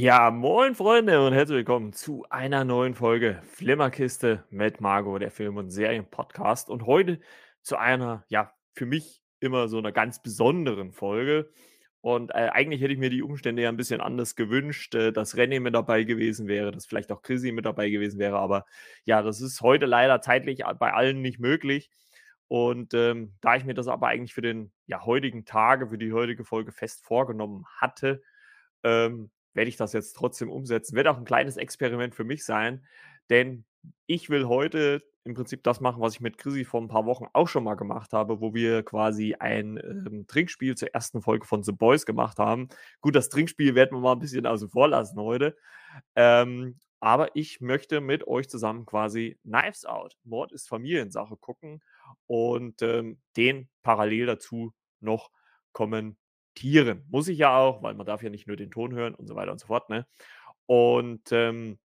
[0.00, 5.56] Ja, moin Freunde und herzlich willkommen zu einer neuen Folge Flimmerkiste mit Margot, der Film-
[5.56, 6.70] und Serienpodcast.
[6.70, 7.18] Und heute
[7.62, 11.50] zu einer, ja, für mich immer so einer ganz besonderen Folge.
[12.00, 15.36] Und äh, eigentlich hätte ich mir die Umstände ja ein bisschen anders gewünscht, äh, dass
[15.36, 18.38] René mit dabei gewesen wäre, dass vielleicht auch Chrissy mit dabei gewesen wäre.
[18.38, 18.66] Aber
[19.04, 21.90] ja, das ist heute leider zeitlich bei allen nicht möglich.
[22.46, 26.12] Und ähm, da ich mir das aber eigentlich für den ja, heutigen Tage, für die
[26.12, 28.22] heutige Folge fest vorgenommen hatte,
[28.84, 30.94] ähm, werde ich das jetzt trotzdem umsetzen.
[30.94, 32.86] Wird auch ein kleines Experiment für mich sein,
[33.28, 33.64] denn
[34.06, 37.26] ich will heute im Prinzip das machen, was ich mit Chrissy vor ein paar Wochen
[37.32, 41.64] auch schon mal gemacht habe, wo wir quasi ein ähm, Trinkspiel zur ersten Folge von
[41.64, 42.68] The Boys gemacht haben.
[43.00, 45.56] Gut, das Trinkspiel werden wir mal ein bisschen außen vor lassen heute.
[46.14, 51.82] Ähm, aber ich möchte mit euch zusammen quasi Knives Out, Mord ist Familiensache gucken
[52.28, 55.32] und ähm, den parallel dazu noch
[56.58, 57.04] kommentieren.
[57.10, 59.34] Muss ich ja auch, weil man darf ja nicht nur den Ton hören und so
[59.34, 59.88] weiter und so fort.
[59.90, 60.06] Ne?
[60.66, 61.78] Und ähm,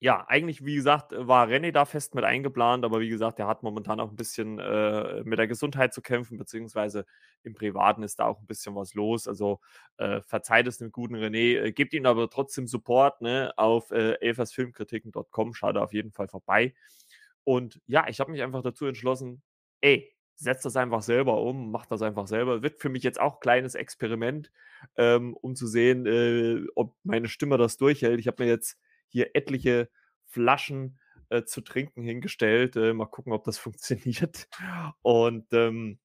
[0.00, 3.62] ja, eigentlich, wie gesagt, war René da fest mit eingeplant, aber wie gesagt, er hat
[3.62, 7.06] momentan auch ein bisschen äh, mit der Gesundheit zu kämpfen, beziehungsweise
[7.44, 9.28] im Privaten ist da auch ein bisschen was los.
[9.28, 9.60] Also
[9.98, 14.14] äh, verzeiht es dem guten René, äh, gebt ihm aber trotzdem Support ne, auf äh,
[14.20, 16.74] elfersfilmkritiken.com, schaut auf jeden Fall vorbei.
[17.44, 19.42] Und ja, ich habe mich einfach dazu entschlossen,
[19.80, 22.62] ey, setzt das einfach selber um, macht das einfach selber.
[22.62, 24.50] Wird für mich jetzt auch ein kleines Experiment,
[24.96, 28.18] ähm, um zu sehen, äh, ob meine Stimme das durchhält.
[28.18, 29.88] Ich habe mir jetzt hier etliche
[30.26, 30.98] Flaschen
[31.28, 32.76] äh, zu trinken hingestellt.
[32.76, 34.48] Äh, mal gucken, ob das funktioniert.
[35.02, 35.98] Und ähm,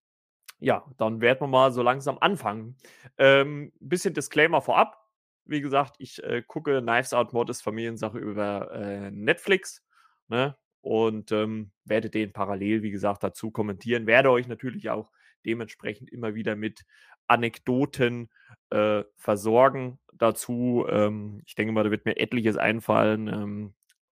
[0.60, 2.78] ja, dann werden wir mal so langsam anfangen.
[3.18, 5.04] Ähm, bisschen Disclaimer vorab.
[5.46, 9.84] Wie gesagt, ich äh, gucke Knives Out Mod ist Familiensache über äh, Netflix.
[10.28, 10.56] Ne?
[10.88, 14.08] Und ähm, werde den parallel, wie gesagt, dazu kommentieren.
[14.08, 15.12] Werde euch natürlich auch
[15.46, 16.86] dementsprechend immer wieder mit
[17.28, 18.30] Anekdoten
[18.70, 20.86] äh, versorgen dazu.
[20.90, 23.28] Ähm, ich denke mal, da wird mir etliches einfallen.
[23.28, 23.74] Ähm,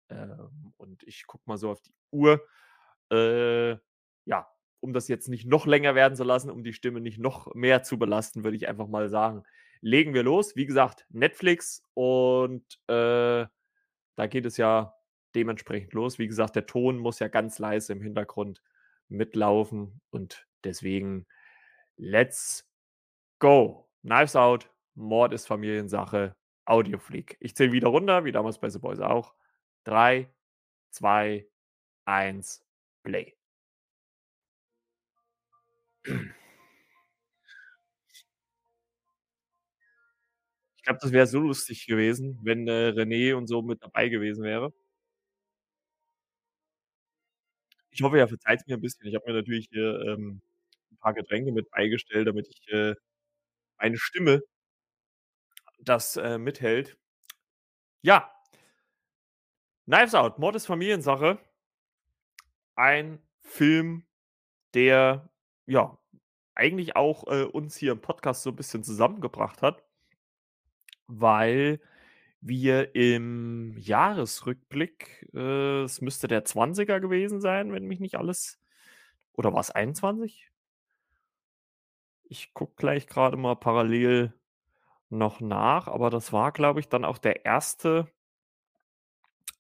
[0.09, 0.27] äh,
[0.77, 2.39] und ich gucke mal so auf die Uhr.
[3.11, 3.71] Äh,
[4.25, 4.47] ja,
[4.79, 7.81] um das jetzt nicht noch länger werden zu lassen, um die Stimme nicht noch mehr
[7.81, 9.41] zu belasten, würde ich einfach mal sagen,
[9.81, 10.55] legen wir los.
[10.55, 13.47] Wie gesagt, Netflix und äh,
[14.15, 14.93] da geht es ja
[15.35, 16.19] dementsprechend los.
[16.19, 18.61] Wie gesagt, der Ton muss ja ganz leise im Hintergrund
[19.09, 21.25] mitlaufen und deswegen
[21.97, 22.69] let's
[23.39, 23.89] go.
[24.03, 26.35] Knives Out, Mord ist Familiensache,
[26.65, 27.37] Audiofreak.
[27.39, 29.33] Ich zähle wieder runter, wie damals bei The Boys auch.
[29.85, 30.29] 3,
[30.91, 31.47] 2,
[32.05, 32.65] 1,
[33.03, 33.35] Play.
[40.77, 44.43] Ich glaube, das wäre so lustig gewesen, wenn äh, René und so mit dabei gewesen
[44.43, 44.73] wäre.
[47.93, 49.07] Ich hoffe, er verzeiht's mir 'n bisschen.
[49.07, 50.41] Ich habe mir natürlich hier, ähm,
[50.91, 52.95] 'n paar Getränke mit beigestellt, damit ich, äh
[53.79, 54.41] meine Stimme
[55.83, 56.97] das, äh, mithält.
[58.03, 58.31] Ja.
[59.87, 61.39] Knives Out, Mord ist Familiensache.
[62.77, 64.03] Ein Film,
[64.73, 65.29] der,
[65.67, 65.97] ja,
[66.55, 69.83] eigentlich auch, äh, uns hier im Podcast so 'n bisschen zusammengebracht hat
[71.09, 71.79] weil
[72.41, 78.59] wir im Jahresrückblick, äh, es müsste der 20er gewesen sein, wenn mich nicht alles
[79.33, 80.49] oder war's 21?
[82.23, 84.33] Ich gucke gleich grade mal parallel
[85.09, 88.09] noch nach, aber das war, glaube ich, dann auch der erste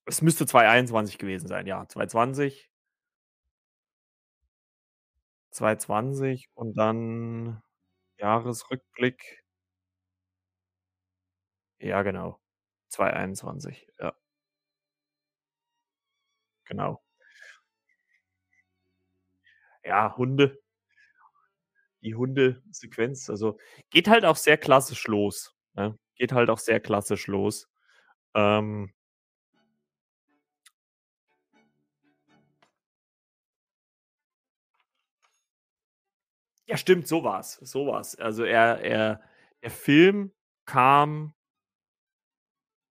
[0.05, 2.67] es müsste 2021 gewesen sein, ja, 2020.
[5.53, 7.61] 2020 und dann
[8.19, 9.43] Jahresrückblick.
[11.81, 12.38] Ja, genau.
[12.89, 14.13] 2021, ja.
[16.67, 17.01] Genau.
[19.85, 20.59] Ja, Hunde.
[22.03, 23.57] Die Hundesequenz, also
[23.89, 25.97] geht halt auch sehr klassisch los, ne?
[26.15, 27.67] Geht halt auch sehr klassisch los.
[28.35, 28.91] Ähm
[36.67, 38.15] Ja, stimmt, so war's, so war's.
[38.19, 39.21] Also, er er
[39.63, 40.31] der Film
[40.65, 41.33] kam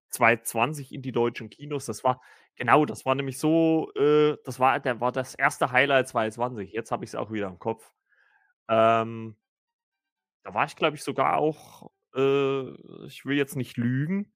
[0.09, 1.85] 2020 in die deutschen Kinos.
[1.85, 2.21] Das war
[2.55, 6.71] genau, das war nämlich so, äh das war der war das erste Highlight 2020.
[6.73, 7.91] Jetzt habe ich's auch wieder im Kopf.
[8.69, 9.35] Ähm
[10.45, 12.61] da war ich, glaube ich, sogar auch, äh
[13.05, 14.33] ich will jetzt nicht lügen,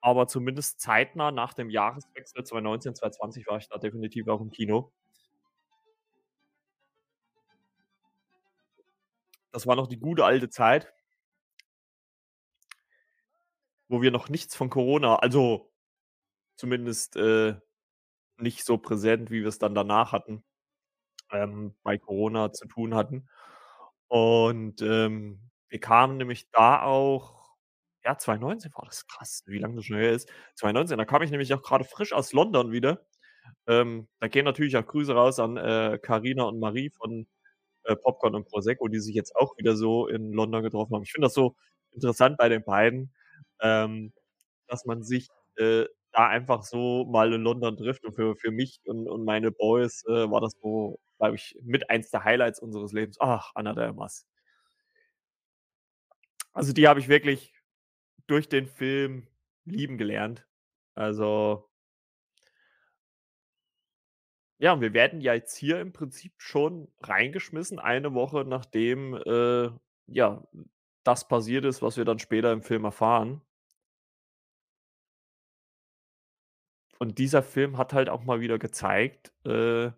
[0.00, 4.92] aber zumindest zeitnah nach dem Jahreswechsel 2019, 2020 war ich da definitiv auch im Kino.
[9.52, 10.92] Das war noch die gute alte Zeit
[13.88, 15.70] wo wir noch nichts von Corona also
[16.56, 17.56] zumindest, äh,
[18.38, 20.44] nicht so präsent, wie wir's dann danach hatten,
[21.32, 23.28] ähm, bei Corona zu tun hatten.
[24.08, 25.40] Und, ähm,
[25.70, 27.38] wir kamen nämlich da auch
[28.04, 29.06] Ja, 2019 war das.
[29.08, 30.30] Krass, wie lange das schon her ist.
[30.56, 33.06] 2019, da kam ich nämlich auch grade frisch aus London wieder.
[33.66, 37.26] Ähm, da gehen natürlich auch Grüße raus an, äh, Carina und Marie von,
[37.84, 41.02] äh, Popcorn und Prosecco, die sich jetzt auch wieder so in London getroffen haben.
[41.04, 41.56] Ich finde das so
[41.92, 43.14] interessant bei den beiden,
[43.62, 44.12] ähm,
[44.68, 48.80] dass man sich, äh, da einfach so mal in London trifft und für für mich
[48.86, 52.92] und und meine Boys, äh, war das so, glaube ich, mit eins der Highlights unseres
[52.92, 53.18] Lebens.
[53.20, 54.22] Ach, Ana de Armas.
[56.54, 57.52] Also, die habe ich wirklich
[58.26, 59.28] durch den Film
[59.64, 60.46] lieben gelernt.
[60.94, 61.68] Also
[64.60, 69.70] Ja, und wir werden ja jetzt hier im Prinzip schon reingeschmissen, eine Woche nachdem, äh,
[70.08, 70.42] ja,
[71.08, 73.40] das passiert ist, was wir dann später im Film erfahren.
[77.00, 79.90] Und dieser Film hat halt auch mal wieder gezeigt, äh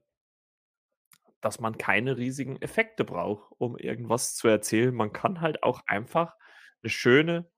[1.44, 4.94] dass man keine riesigen Effekte braucht, um irgendwas zu erzählen.
[4.94, 6.36] Man kann halt auch einfach
[6.82, 7.50] 'ne schöne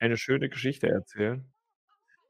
[0.00, 1.44] eine schöne Geschichte erzählen.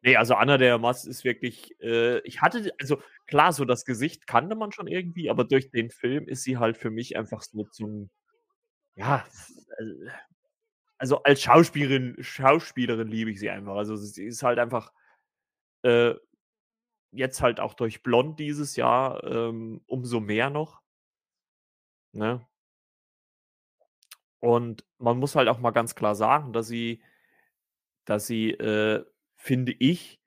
[0.03, 4.27] Ne, also Ana de Armas ist wirklich äh, ich hatte also klar, so das Gesicht
[4.27, 7.65] kannte man schon irgendwie, aber durch den Film ist sie halt für mich einfach so
[7.65, 8.11] zum
[8.97, 9.25] ja,
[9.79, 9.85] äh
[10.99, 13.77] also als Schauspielerin Schauspielerin liebe ich sie einfach.
[13.77, 14.93] Also sie ist halt einfach
[15.83, 16.15] äh,
[17.13, 20.81] jetzt halt auch durch „Blond“ dieses Jahr, ähm, umso mehr noch.
[22.15, 22.41] Ne?
[24.41, 27.01] Und man muss halt auch mal ganz klar sagen, dass sie
[28.09, 29.05] dass sie, äh,
[29.37, 30.21] finde ich,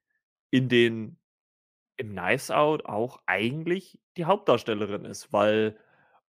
[0.51, 1.17] in den
[1.97, 5.77] in „Knives Out“ auch eigentlich die Hauptdarstellerin ist, weil,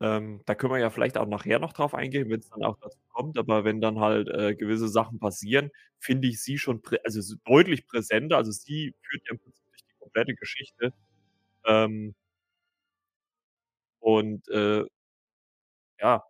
[0.00, 2.99] ähm, da können wir ja vielleicht auch nachher noch drauf eingehen, wenn's dann auch dazu
[3.10, 5.70] kommt, aber wenn dann halt, äh, gewisse Sachen passieren,
[6.00, 8.37] finde ich sie schon also, so deutlich präsenter.
[8.38, 10.94] Also, sie führt ja im Prinzip durch die komplette Geschichte.
[11.66, 12.14] Ähm
[14.02, 14.88] und, äh
[16.00, 16.25] ja,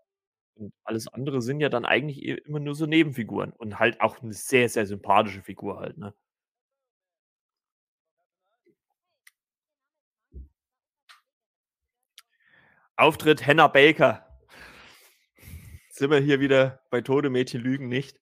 [0.57, 4.23] und alles andere sind ja dann eigentlich i immer nur so Nebenfiguren und halt auch
[4.23, 6.15] 'ne sehr, sehr sympathische Figur halt, ne?
[12.99, 14.25] Auftritt Hannah Baker.
[15.91, 18.19] Sind wir hier wieder bei „Tote Mädchen lügen nicht“.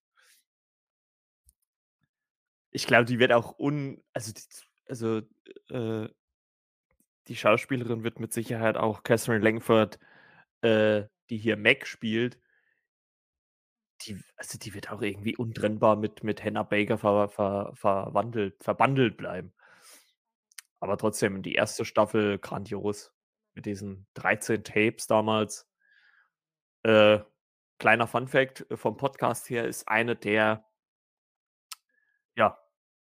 [2.75, 4.43] Ich glaube, die wird auch un also, die
[4.89, 5.21] also,
[5.71, 6.09] äh
[7.29, 9.99] die Schauspielerin wird mit Sicherheit auch Katherine Langford,
[10.63, 12.39] äh, die hier Meg spielt
[14.03, 19.17] die also, die wird auch irgendwie untrennbar mit mit Hannah Baker ver ver verwandelt verbandelt
[19.17, 19.53] bleiben.
[20.83, 21.85] Aber trotzdem, die 1.
[21.85, 23.11] Staffel grandios
[23.57, 25.65] mit diesen 13 Tapes damals.
[26.85, 27.21] Äh,
[27.79, 30.67] kleiner Funfact vom Podcast her ist eine der
[32.37, 32.59] ja,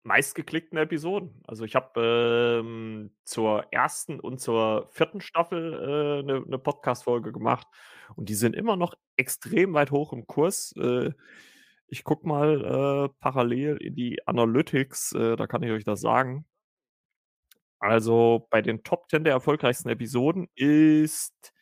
[0.04, 1.42] meistgeklickten Episoden.
[1.46, 4.20] Also, ich habe, ähm, zur 1.
[4.20, 5.20] und zur 4.
[5.20, 7.66] Staffel, äh, 'ne 'ne Podcastfolge gemacht
[8.16, 10.75] und die sind immer noch extrem weit hoch im Kurs.
[10.78, 11.12] Äh,
[11.88, 16.44] ich gucke mal, äh, parallel in die Analytics, äh, da kann ich euch das sagen.
[17.82, 21.53] Also, bei den Top 10 der erfolgreichsten Episoden ist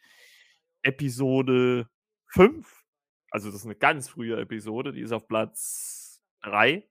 [0.84, 1.88] Episode
[2.26, 2.84] 5
[3.30, 6.88] also, das ist 'ne ganz frühe Episode, die ist auf Platz 3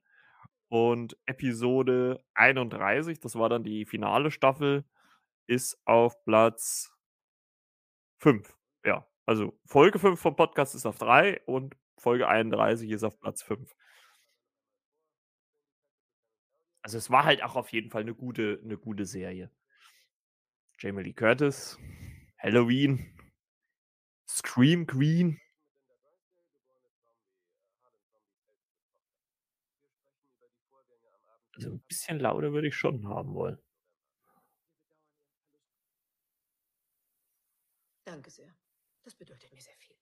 [0.70, 4.86] und Episode 31, das war dann die finale Staffel,
[5.48, 6.92] ist auf Platz
[8.22, 8.58] 5.
[8.86, 13.42] Ja, also, Folge 5 vom Podcast ist auf 3 und Folge 31 ist auf Platz
[13.44, 13.74] 5.
[16.88, 19.52] Also, es war halt auch auf jeden Fall 'ne gute 'ne gute Serie.
[20.80, 21.78] Jamie Lee Curtis,
[22.38, 23.00] Halloween.
[24.30, 25.40] Scream Queen.
[31.56, 33.58] Also, 'n bisschen lauter würde ich schon haben wollen.
[38.08, 38.56] Danke sehr.
[39.04, 39.98] Das bedeutet mir sehr viel.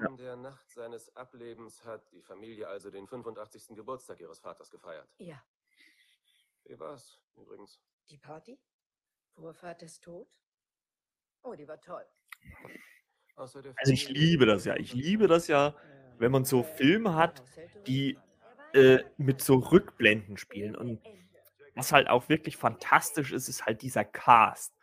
[0.00, 0.08] Ja.
[0.08, 3.76] In der Nacht seines Ablebens hat die Familie also den 85.
[3.76, 5.08] Geburtstag ihres Vaters gefeiert.
[5.20, 5.42] Ja.
[6.68, 7.78] Wie war's übrigens?
[8.10, 8.58] Die Party?
[9.34, 10.26] Vor Vaters Tod?
[11.44, 12.04] Oh, die war toll.
[13.78, 14.76] Also, ich liebe das ja.
[14.76, 15.76] Ich liebe das ja,
[16.18, 17.42] wenn man so Filme hat,
[17.86, 18.22] die,
[18.72, 21.02] äh, mit so Rückblenden spielen und
[21.74, 24.74] was halt auch wirklich fantastisch ist, ist halt dieser Cast.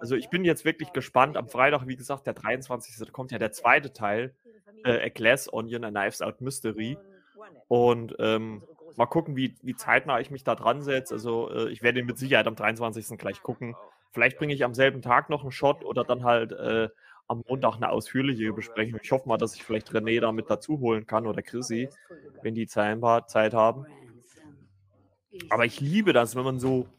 [0.00, 1.36] Also, ich bin jetzt wirklich gespannt.
[1.36, 3.92] Am Freitag, wie gesagt, der 23., da kommt ja der 2.
[3.92, 4.36] Teil,
[4.84, 7.02] äh, „A Glass Onion: A Knives Out Mystery“
[7.68, 8.66] und, ähm,
[8.96, 11.14] mal gucken, wie wie zeitnah ich mich da dran setze.
[11.14, 13.18] Also, äh, ich werde ihn mit Sicherheit am 23.
[13.18, 13.78] gleich gucken.
[14.12, 16.88] Vielleicht bringe ich am selben Tag noch 'n Shot oder dann halt, äh,
[17.28, 18.98] am Montag 'ne ausführliche Besprechung.
[19.02, 21.94] Ich hoffe mal, dass ich vielleicht René da mit dazu holen kann oder Chrissy,
[22.40, 23.86] wenn die Zeit haben.
[25.50, 26.94] Aber ich liebe das, wenn man so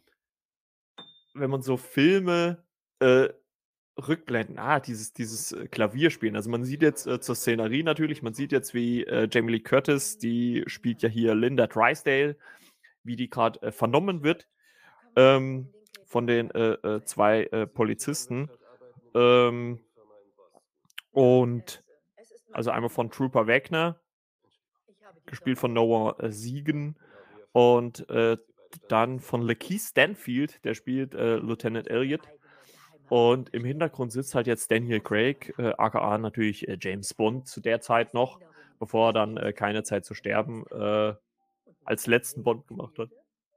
[1.36, 2.64] wenn man so Filme,
[3.00, 3.30] äh
[3.98, 4.58] Rückblenden.
[4.58, 6.36] Ah, dieses, dieses äh, Klavierspielen.
[6.36, 9.60] Also man sieht jetzt äh, zur Szenerie natürlich, man sieht jetzt, wie äh, Jamie Lee
[9.60, 12.38] Curtis, die spielt ja hier Linda Drysdale,
[13.04, 14.48] wie die gerade äh, vernommen wird
[15.16, 15.74] ähm,
[16.06, 18.50] von den äh, äh, zwei Polizisten.
[19.14, 19.80] Ähm,
[21.12, 21.84] und
[22.54, 24.00] also einmal von Trooper Wagner,
[25.26, 26.98] gespielt von Noah Siegen,
[27.54, 28.06] und
[28.88, 32.22] dann von Lakeith Stanfield, der spielt Lieutenant Elliot.
[33.12, 37.60] Und im Hintergrund sitzt halt jetzt Daniel Craig, äh, aka natürlich äh, James Bond zu
[37.60, 38.40] der Zeit noch,
[38.80, 41.14] bevor er dann äh, keine Zeit zu sterben äh,
[41.84, 43.10] als letzten Bond gemacht hat.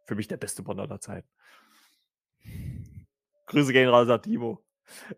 [0.07, 1.29] Für mich der beste Bond aller Zeiten.
[3.47, 4.61] Grüße gehen raus an Timo.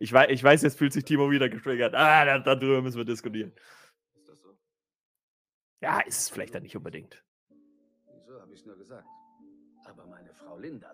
[0.00, 1.94] Ich weiß, ich weiß, jetzt fühlt sich Timo wieder getriggert.
[1.94, 3.54] Ah, da- darüber müssen wir diskutieren.
[4.16, 4.54] Ist das so?
[5.80, 7.24] Ja, ist es vielleicht dann nicht unbedingt.
[8.12, 9.08] Wieso habe ich nur gesagt?
[9.86, 10.92] Aber meine Frau Linda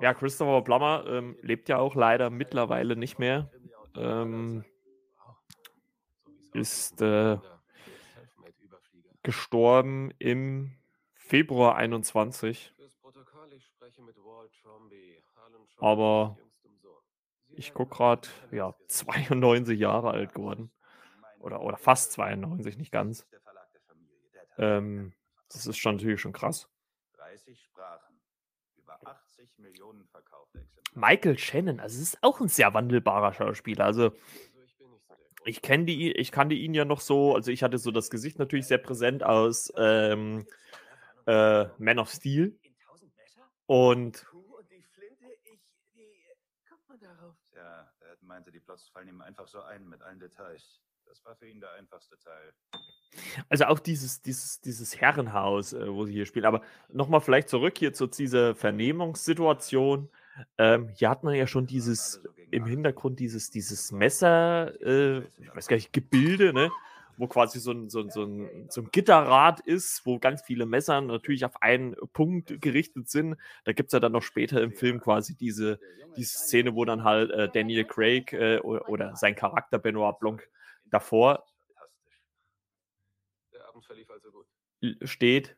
[0.00, 3.50] Ja, Christopher Plummer ähm, lebt ja auch leider mittlerweile nicht mehr.
[3.96, 4.64] Ähm,
[6.52, 7.38] ist äh,
[9.22, 10.72] gestorben im
[11.14, 12.72] Februar 21.
[12.76, 16.36] Fürs Protokoll, ich spreche mit Walt Tromby, Harlan Trombys Aber
[17.50, 20.72] Ich gucke gerade, ja, Gefängnisgericht 92 Jahre alt geworden.
[21.40, 23.26] Oder, oder fast 92, nicht ganz.
[24.58, 25.14] Ähm,
[25.48, 26.68] das ist schon natürlich schon krass.
[27.30, 28.20] 30 Sprachen.
[28.76, 31.12] Über 80 Millionen verkaufte Exemplare.
[31.12, 33.84] Michael Shannon, also es ist auch ein sehr wandelbarer Schauspieler.
[33.84, 36.84] Also Also ich bin nicht so der große ich kenne die, ich kannte ihn ja
[36.84, 40.46] noch so, also ich hatte so das Gesicht natürlich sehr präsent aus ähm,
[41.26, 42.58] äh, Man of Steel.
[43.66, 44.26] Und
[47.54, 50.80] er meinte, die Plots fallen ihm einfach so ein mit allen Details.
[51.10, 52.52] Das war für ihn der einfachste Teil.
[53.48, 56.44] also auch dieses, dieses, dieses Herrenhaus, äh, wo sie hier spielen.
[56.44, 60.08] Aber nochmal vielleicht zurück hier zu dieser Vernehmungssituation.
[60.56, 65.66] Ähm, hier hat man ja schon dieses im Hintergrund dieses, dieses Messer, äh, ich weiß
[65.66, 66.70] gar nicht, Gebilde, ne?
[67.16, 70.64] Wo quasi so ein, so, ein, so, ein, so ein Gitterrad ist, wo ganz viele
[70.64, 73.36] Messer natürlich auf einen Punkt gerichtet sind.
[73.64, 75.80] Da gibt es ja dann noch später im Film quasi diese,
[76.16, 80.48] diese Szene, wo dann halt äh, Daniel Craig äh, oder, oder sein Charakter Benoit Blanc
[80.90, 82.22] davor Fantastisch.
[83.52, 84.44] Der Abend verlief also
[85.02, 85.56] steht.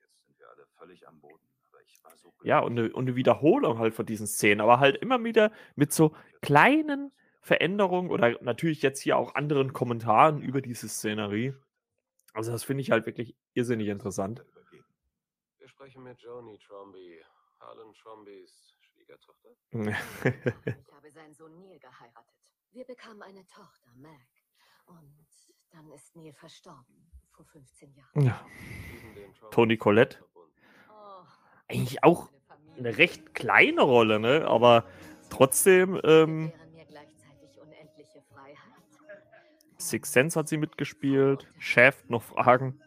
[0.00, 1.44] Jetzt sind wir alle völlig am Boden.
[1.70, 4.80] Aber ich war so Ja, und eine, und eine Wiederholung halt von diesen Szenen, aber
[4.80, 10.60] halt immer wieder mit so kleinen Veränderungen oder natürlich jetzt hier auch anderen Kommentaren über
[10.60, 11.54] diese Szenerie.
[12.34, 14.44] Also das finde ich halt wirklich irrsinnig interessant.
[15.58, 17.22] Wir sprechen mit Joni Tromby,
[17.58, 19.50] Harlan Trombys Schwiegertochter.
[19.72, 22.39] Ich habe seinen Sohn Neil geheiratet.
[22.72, 24.12] Wir bekamen eine Tochter, Mac.
[24.86, 25.26] Und
[25.70, 28.22] dann ist Neil verstorben, vor 15 Jahren.
[28.22, 28.46] ja,
[29.50, 30.18] Toni Collette.
[30.88, 31.24] Oh,
[31.68, 32.30] eigentlich auch
[32.78, 34.46] eine recht kleine Rolle, ne?
[34.46, 34.84] Aber
[35.30, 36.52] trotzdem, ähm.
[39.78, 42.78] Six Sense hat sie mitgespielt, Chef, noch Fragen.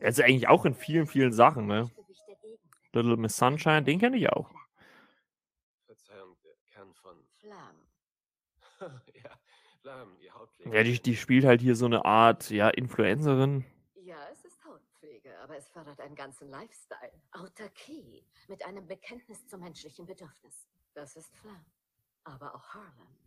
[0.00, 1.90] Also eigentlich auch in vielen, vielen Sachen, ne?
[2.92, 4.50] Little Miss Sunshine, den kenne ich auch.
[5.86, 7.16] Verzeihung, der Kern von.
[7.40, 7.76] Flam.
[10.72, 13.64] ja, die, die spielt halt hier so eine Art, ja, Influencerin.
[13.94, 17.12] Ja, es ist Hautpflege, aber es fördert einen ganzen Lifestyle.
[17.32, 20.70] Autarkie mit einem Bekenntnis zu menschlichen Bedürfnissen.
[20.94, 21.64] Das ist Flam.
[22.24, 23.18] Aber auch Harlan.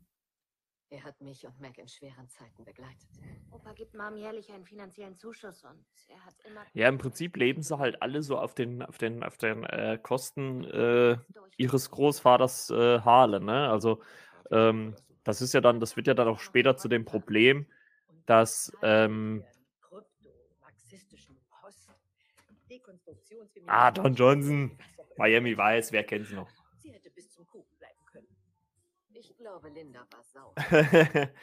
[0.89, 3.09] Er hat mich und Mac in schweren Zeiten begleitet.
[3.51, 6.61] Opa gibt Mom jährlich einen finanziellen Zuschuss und er hat immer.
[6.73, 9.99] Ja, im Prinzip leben sie halt alle so auf den, auf den, auf den äh,
[10.01, 11.17] Kosten äh,
[11.57, 13.69] ihres Großvaters äh, Harlan, ne?
[13.69, 14.01] Also,
[14.49, 14.95] ähm,
[15.27, 17.65] das ist ja dann, das wird ja dann auch später zu dem Problem,
[18.25, 19.43] dass, ähm,
[23.65, 24.77] Ah, Don Johnson.
[25.17, 26.49] Miami Vice, wer kennt's noch?
[26.79, 28.27] Sie hätte bis zum Kuchen bleiben können.
[29.13, 30.53] Ich glaube, Linda war sauer.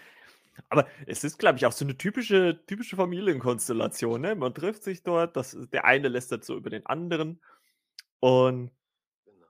[0.71, 4.21] Aber es ist, glaube ich, auch so eine typische, typische Familienkonstellation.
[4.23, 4.35] Ne?
[4.35, 7.43] Man trifft sich dort, das, der eine lästert so über den anderen.
[8.21, 8.71] Und
[9.27, 9.47] Genau.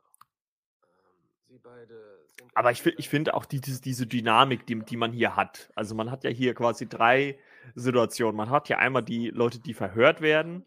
[0.82, 2.13] Ähm, Sie beide.
[2.54, 5.70] Aber ich, ich finde auch die, diese, diese Dynamik, die, die man hier hat.
[5.74, 7.38] Also man hat ja hier quasi drei
[7.74, 8.36] Situationen.
[8.36, 10.64] Man hat ja einmal die Leute, die verhört werden.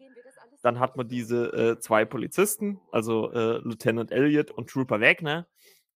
[0.62, 5.46] Dann hat man diese äh, zwei Polizisten, also äh, Lieutenant Elliot und Trooper Wagner.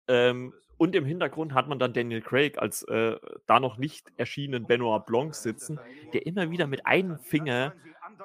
[0.07, 3.17] Ähm, und im Hintergrund hat man dann Daniel Craig als äh,
[3.47, 5.79] da noch nicht erschienenen Benoit Blanc sitzen,
[6.13, 7.73] der immer wieder mit einem Finger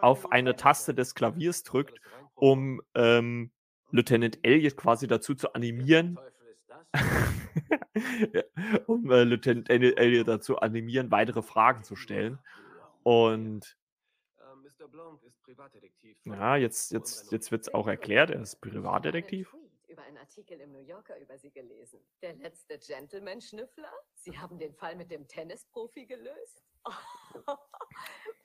[0.01, 2.01] auf eine Taste des Klaviers drückt,
[2.35, 3.51] um ähm,
[3.91, 6.19] Lieutenant Elliot quasi dazu zu animieren,
[8.33, 8.43] Ja,
[8.87, 12.39] um äh, Lieutenant Daniel Elliot dazu animieren, weitere Fragen zu stellen.
[13.03, 13.77] Und
[14.41, 14.89] Ähm, Mr.
[14.89, 16.19] Blanc ist Privatdetektiv.
[16.23, 17.33] von ja, jetzt, Hohen jetzt, Renault.
[17.33, 19.55] jetzt wird es auch erklärt, er ist Privatdetektiv.
[19.89, 22.01] über einen Artikel im New Yorker über Sie gelesen.
[22.23, 23.93] Der letzte Gentleman-Schnüffler?
[24.17, 26.65] Sie haben den Fall mit dem Tennisprofi gelöst?
[26.85, 26.93] Oh,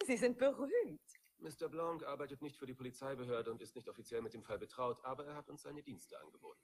[0.06, 1.02] Sie sind berühmt.
[1.40, 1.70] Mr.
[1.70, 5.26] Blanc arbeitet nicht für die Polizeibehörde und ist nicht offiziell mit dem Fall betraut, aber
[5.26, 6.60] er hat uns seine Dienste angeboten.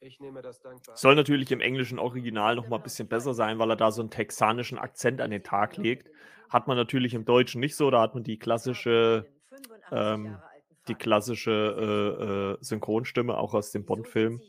[0.00, 0.96] Ich nehme das dankbar.
[0.96, 4.00] Soll natürlich im englischen Original noch mal ein bisschen besser sein, weil er da so
[4.00, 6.08] einen texanischen Akzent an den Tag legt.
[6.48, 9.26] Hat man natürlich im Deutschen nicht so, da hat man die klassische,
[9.90, 10.38] ähm,
[10.86, 14.40] die klassische äh, äh, Synchronstimme auch aus dem Bond-Film.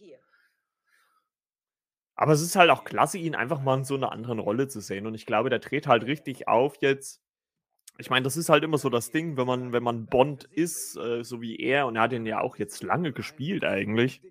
[2.15, 4.81] Aber es ist halt auch klasse, ihn einfach mal in so einer anderen Rolle zu
[4.81, 5.07] sehen.
[5.07, 7.21] Und ich glaube, der dreht halt richtig auf jetzt.
[7.97, 10.95] Ich meine, das ist halt immer so das Ding, wenn man, wenn man Bond ist,
[10.97, 14.21] äh, so wie er, und er hat ihn ja auch jetzt lange gespielt eigentlich.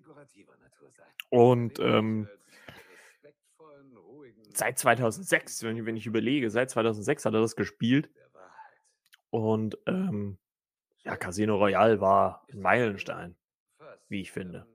[1.29, 2.27] Und ähm,
[4.53, 8.09] seit 2006, wenn, wenn ich überlege, seit 2006 hat er das gespielt.
[9.29, 10.37] Und ähm,
[11.03, 13.35] ja, Casino Royale war ein Meilenstein,
[14.07, 14.65] wie ich finde.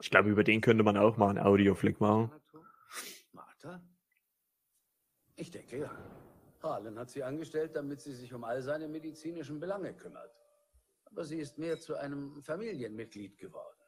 [0.00, 2.30] Ich glaube, über den könnte man auch mal einen Audioflick machen.
[3.32, 3.82] Martha?
[5.36, 5.90] Ich denke ja.
[6.62, 10.34] Harlan hat sie angestellt, damit sie sich um all seine medizinischen Belange kümmert.
[11.04, 13.83] Aber sie ist mehr zu einem Familienmitglied geworden.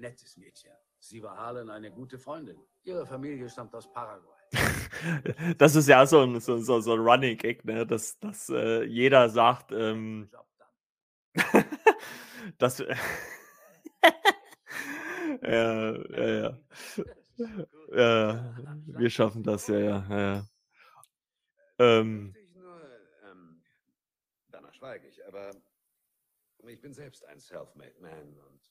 [0.00, 0.72] Nettes Mädchen.
[0.98, 2.58] Sie war Harlan eine gute Freundin.
[2.82, 4.36] Ihre Familie stammt aus Paraguay.
[5.58, 7.86] das ist ja so ein, so, so, so ein Running Gag, ne?
[7.86, 10.30] dass, dass äh, jeder sagt, ähm,
[12.58, 12.78] dass.
[15.42, 16.58] ja, ja, ja.
[17.92, 20.08] ja, wir schaffen das, ja, ja.
[20.08, 20.46] ja.
[21.78, 22.34] Ähm,
[23.24, 23.62] ähm,
[24.50, 25.50] danach schweige ich, aber
[26.66, 28.69] ich bin selbst ein Self-Made Man und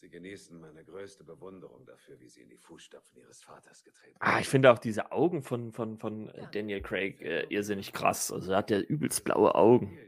[0.00, 4.22] Sie genießen meine größte Bewunderung dafür, wie Sie in die Fußstapfen Ihres Vaters getreten sind.
[4.22, 8.32] Ah, ich finde auch diese Augen von, von, von äh, Daniel Craig äh, irrsinnig krass.
[8.32, 9.98] Also er hat ja übelst blaue Augen.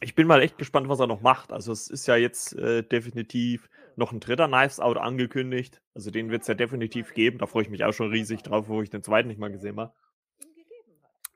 [0.00, 1.52] Ich bin mal echt gespannt, was er noch macht.
[1.52, 5.80] Also es ist ja jetzt äh, definitiv noch ein dritter Knives Out angekündigt.
[5.94, 7.38] Also den wird es ja definitiv geben.
[7.38, 9.78] Da freue ich mich auch schon riesig drauf, wo ich den zweiten nicht mal gesehen
[9.78, 9.92] habe.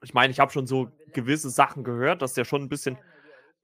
[0.03, 2.99] Ich meine, ich habe schon so gewisse Sachen gehört, dass der schon ein bisschen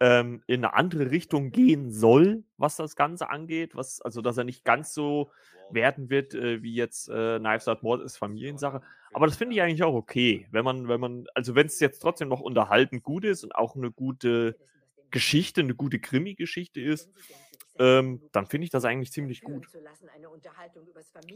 [0.01, 3.75] ähm, in eine andere Richtung gehen soll, was das Ganze angeht.
[3.75, 5.31] Was, also, dass er nicht ganz so
[5.71, 8.83] werden wird, äh, wie jetzt äh, Knives Out Mord ist Familiensache.
[9.13, 12.01] Aber das finde ich eigentlich auch okay, wenn man, wenn man, also wenn es jetzt
[12.01, 14.57] trotzdem noch unterhaltend gut ist und auch eine gute
[15.11, 17.11] Geschichte, eine gute Krimi-Geschichte ist,
[17.79, 19.69] ähm, dann finde ich das eigentlich ziemlich gut.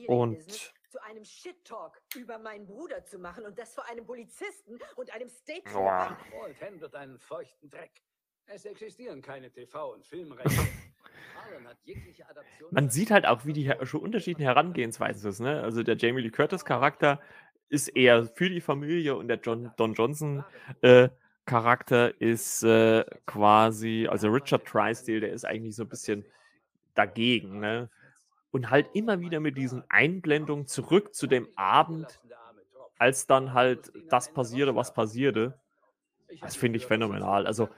[0.09, 0.43] Und
[0.91, 5.29] zu einem Shit-Talk über meinen Bruder zu machen und das vor einem Polizisten und einem
[5.29, 5.63] State.
[5.73, 6.17] Boah.
[6.81, 8.03] wird einen feuchten Dreck.
[8.55, 10.51] Es existieren keine TV- und Filmrechte.
[12.71, 15.41] Man sieht halt auch, wie die schon unterschiedlichen Herangehensweisen ist.
[15.41, 15.63] Ne?
[15.63, 17.21] Also der Jamie Lee Curtis Charakter
[17.71, 20.45] ist eher für die Familie und der John, Don Johnson
[20.83, 21.09] äh,
[21.47, 26.25] Charakter ist äh, quasi, also Richard Tristale, der ist eigentlich so ein bisschen
[26.95, 27.61] dagegen.
[27.61, 27.89] Ne?
[28.51, 32.21] Und halt immer wieder mit diesen Einblendungen zurück zu dem Abend,
[32.99, 35.59] als dann halt das passierte, was passierte.
[36.41, 37.47] Das finde ich phänomenal.
[37.47, 37.69] Also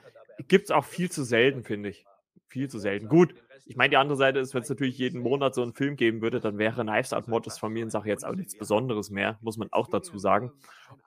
[0.47, 2.05] gibt es auch viel zu selten, finde ich.
[2.47, 3.07] Viel zu selten.
[3.07, 5.95] Gut, ich meine, die andere Seite ist, wenn es natürlich jeden Monat so einen Film
[5.95, 9.71] geben würde, dann wäre Knives Out Mortis Familiensache jetzt auch nichts Besonderes mehr, muss man
[9.71, 10.51] auch dazu sagen.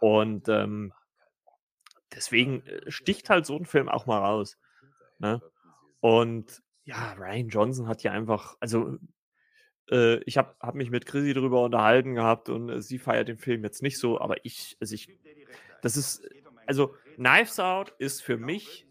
[0.00, 0.92] Und ähm,
[2.14, 4.58] deswegen äh, sticht halt so ein Film auch mal raus.
[5.18, 5.40] Ne?
[6.00, 8.98] Und ja, Ryan Johnson hat ja einfach, also
[9.90, 13.38] äh, ich habe hab mich mit Chrissy darüber unterhalten gehabt und äh, sie feiert den
[13.38, 15.16] Film jetzt nicht so, aber ich, also ich,
[15.80, 16.28] das ist,
[16.66, 18.87] also Knives Out ist für mich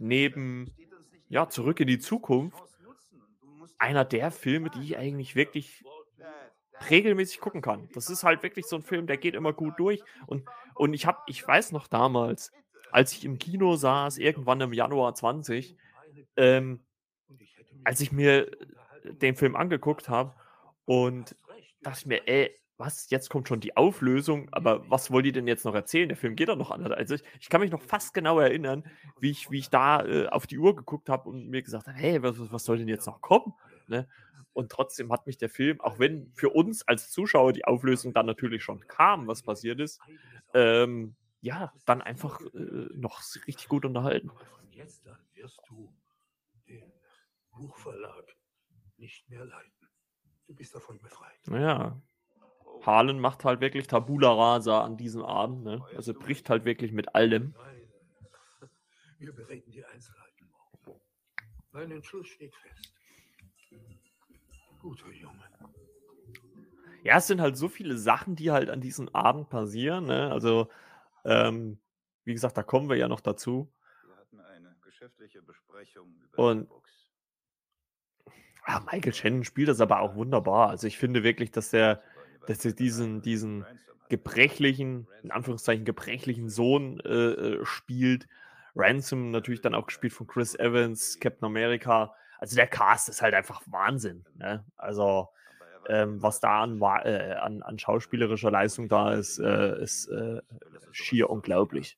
[0.00, 0.72] neben
[1.28, 2.58] ja, Zurück in die Zukunft
[3.78, 5.84] einer der Filme, die ich eigentlich wirklich
[6.88, 7.88] regelmäßig gucken kann.
[7.94, 10.02] Das ist halt wirklich so ein Film, der geht immer gut durch.
[10.26, 12.52] Und, und ich habe, ich weiß noch damals,
[12.90, 15.76] als ich im Kino saß, irgendwann im Januar 20,
[16.36, 16.80] ähm,
[17.84, 18.50] als ich mir
[19.04, 20.34] den Film angeguckt habe
[20.84, 21.36] und
[21.82, 25.46] dachte ich mir, ey, was, jetzt kommt schon die Auflösung, aber was wollt ihr denn
[25.46, 26.08] jetzt noch erzählen?
[26.08, 26.92] Der Film geht doch noch anders.
[26.92, 28.84] Also ich, ich kann mich noch fast genau erinnern,
[29.20, 31.96] wie ich, wie ich da äh, auf die Uhr geguckt habe und mir gesagt habe,
[31.96, 33.52] hey, was, was soll denn jetzt noch kommen?
[33.86, 34.08] Ne?
[34.54, 38.26] Und trotzdem hat mich der Film, auch wenn für uns als Zuschauer die Auflösung dann
[38.26, 40.00] natürlich schon kam, was passiert ist,
[40.54, 44.30] ähm, ja, dann einfach äh, noch richtig gut unterhalten.
[44.30, 45.94] Von jetzt an wirst du
[46.66, 46.90] den
[47.50, 48.36] Buchverlag
[48.96, 49.88] nicht mehr leiten.
[50.46, 51.38] Du bist davon befreit.
[51.46, 52.00] Naja,
[52.82, 55.64] Harlan macht halt wirklich Tabula Rasa an diesem Abend.
[55.64, 55.84] Ne?
[55.96, 57.54] Also bricht halt wirklich mit allem.
[59.18, 61.00] Wir bereden die Einzelheiten morgen.
[61.72, 62.94] Mein Entschluss steht fest.
[64.80, 65.44] Guter Junge.
[67.02, 70.06] Ja, es sind halt so viele Sachen, die halt an diesem Abend passieren.
[70.06, 70.30] Ne?
[70.30, 70.68] Also,
[71.24, 71.78] ähm,
[72.24, 73.72] wie gesagt, da kommen wir ja noch dazu.
[74.82, 76.68] geschäftliche Besprechung über Und-.
[78.64, 80.68] Ah, Michael Shannon spielt das aber auch wunderbar.
[80.68, 82.02] Also ich finde wirklich, dass der,
[82.46, 83.64] dass er diesen, diesen
[84.08, 88.26] gebrechlichen, in Anführungszeichen gebrechlichen Sohn äh, äh, spielt.
[88.74, 92.14] Ransom natürlich dann auch gespielt von Chris Evans, Captain America.
[92.38, 94.24] Also der Cast ist halt einfach Wahnsinn.
[94.34, 94.64] Ne?
[94.76, 95.28] Also
[95.88, 100.40] ähm, was da an, äh, an, an schauspielerischer Leistung da ist, äh, ist äh,
[100.92, 101.96] schier unglaublich.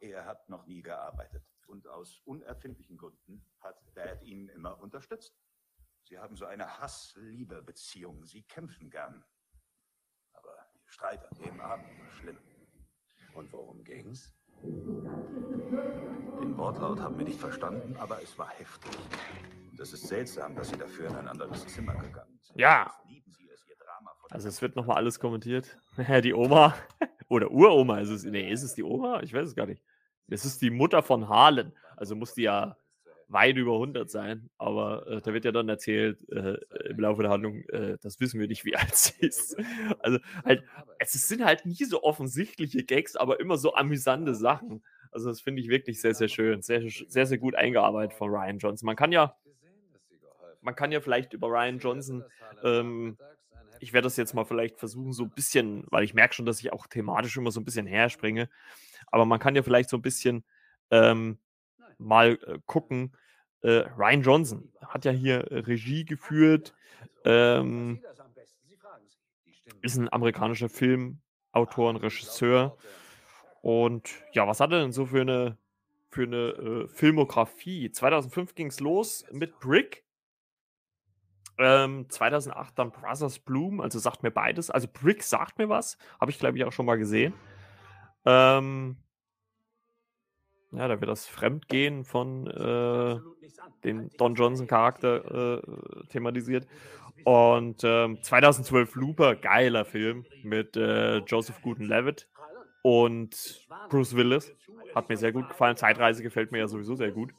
[0.00, 1.42] er hat noch nie gearbeitet.
[1.66, 5.34] Und aus unerfindlichen Gründen hat Dad ihn immer unterstützt.
[6.10, 8.24] Sie haben so eine Hass-Liebe-Beziehung.
[8.24, 9.24] Sie kämpfen gern.
[10.32, 12.38] Aber der Streit an dem Abend war schlimm.
[13.34, 14.34] Und worum ging's?
[14.64, 18.90] Den Wortlaut haben wir nicht verstanden, aber es war heftig.
[19.70, 22.58] Und es ist seltsam, dass Sie dafür in ein anderes Zimmer gegangen sind.
[22.58, 22.86] Ja.
[22.86, 25.78] Jetzt lieben Sie es, Ihr Drama von Also es wird nochmal alles kommentiert.
[26.24, 26.74] die Oma
[27.28, 28.24] oder Uroma ist es.
[28.24, 29.22] Nee, ist es die Oma?
[29.22, 29.84] Ich weiß es gar nicht.
[30.26, 31.72] Es ist die Mutter von Harlan.
[31.96, 32.76] Also muss die ja
[33.30, 34.50] weit über 100 sein.
[34.58, 36.56] Aber äh, da wird ja dann erzählt äh,
[36.88, 39.56] im Laufe der Handlung, äh, das wissen wir nicht, wie alt sie ist.
[40.00, 40.64] Also halt,
[40.98, 44.82] es sind halt nie so offensichtliche Gags, aber immer so amüsante Sachen.
[45.12, 46.62] Also das finde ich wirklich sehr, sehr schön.
[46.62, 48.86] Sehr, sehr, sehr gut eingearbeitet von Ryan Johnson.
[48.86, 49.36] Man kann ja,
[50.60, 52.24] man kann ja vielleicht über Ryan Johnson,
[52.62, 53.16] ähm,
[53.82, 56.60] ich werde das jetzt mal vielleicht versuchen, so ein bisschen, weil ich merke schon, dass
[56.60, 58.50] ich auch thematisch immer so ein bisschen herspringe,
[59.06, 60.44] aber man kann ja vielleicht so ein bisschen
[60.90, 61.38] ähm,
[62.00, 63.12] mal äh, gucken.
[63.62, 66.74] Äh, Ryan Johnson hat ja hier äh, Regie geführt,
[67.24, 68.02] ähm,
[69.82, 72.76] ist ein amerikanischer Filmautor und Regisseur.
[73.62, 75.58] Und ja, was hat er denn so für eine,
[76.08, 77.90] für eine äh, Filmografie?
[77.90, 80.04] 2005 ging es los mit Brick.
[81.58, 84.70] Ähm, 2008 dann Brothers Bloom, also sagt mir beides.
[84.70, 87.34] Also Brick sagt mir was, habe ich glaube ich auch schon mal gesehen.
[88.24, 88.96] Ähm,
[90.72, 93.18] ja, da wird das Fremdgehen von äh,
[93.84, 96.66] dem Don Johnson Charakter äh, thematisiert.
[97.24, 102.28] Und ähm, 2012 Looper, geiler Film mit äh, Joseph Gordon-Levitt
[102.82, 104.52] und Bruce Willis.
[104.94, 105.76] Hat mir sehr gut gefallen.
[105.76, 107.32] Zeitreise gefällt mir ja sowieso sehr gut.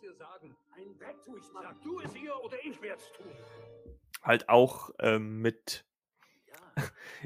[4.21, 5.85] Halt auch ähm, mit.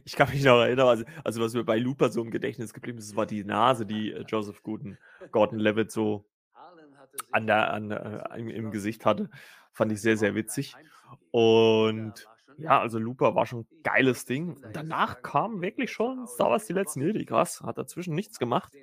[0.03, 2.97] Ich kann mich noch erinnern, also, also was mir bei Looper so im Gedächtnis geblieben
[2.97, 4.97] ist, war die Nase, die äh, Joseph Gordon,
[5.31, 6.25] Gordon Levitt so
[7.31, 9.29] an der, an, äh, im, im Gesicht hatte.
[9.71, 10.75] Fand ich sehr, sehr witzig.
[11.31, 12.27] Und
[12.57, 14.55] ja, also Looper war schon ein geiles Ding.
[14.55, 17.25] Und danach kam wirklich schon Star Wars die letzten Jedi.
[17.25, 18.73] Krass, hat dazwischen nichts gemacht.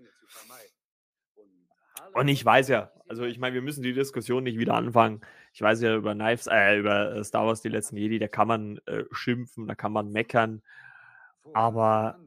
[2.14, 5.22] Und ich weiß ja, also ich meine, wir müssen die Diskussion nicht wieder anfangen.
[5.52, 8.48] Ich weiß ja über Knives, äh, über äh, Star Wars die letzten Jedi, da kann
[8.48, 10.62] man äh, schimpfen, da kann man meckern.
[11.52, 12.18] Aber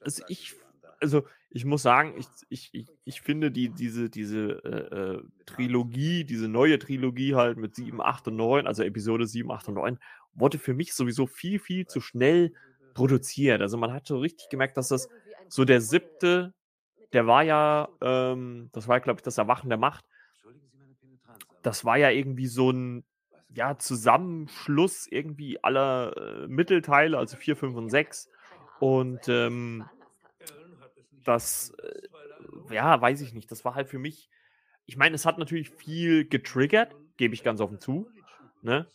[0.00, 0.54] also ich,
[1.00, 2.14] also ich muss sagen,
[2.48, 7.74] ich, ich, ich, finde die, diese, diese äh, äh, Trilogie, diese neue Trilogie halt mit
[7.74, 9.98] 7, 8 und 9, also Episode 7, 8 und 9,
[10.34, 12.52] wurde für mich sowieso viel, viel zu schnell
[12.92, 13.60] produziert.
[13.60, 15.08] Also man hat so richtig gemerkt, dass das
[15.48, 16.54] so der siebte,
[17.12, 20.04] der war ja, ähm, das war, glaube ich, das Erwachen der Macht.
[21.64, 23.04] Das war ja irgendwie so ein
[23.54, 28.28] ja, Zusammenschluss irgendwie aller äh, Mittelteile, also 4, 5 und 6.
[28.80, 29.84] Und ähm,
[31.24, 31.72] das,
[32.68, 33.50] äh, ja, weiß ich nicht.
[33.50, 34.28] Das war halt für mich,
[34.84, 38.08] ich meine, es hat natürlich viel getriggert, gebe ich ganz offen zu.
[38.62, 38.86] Ne?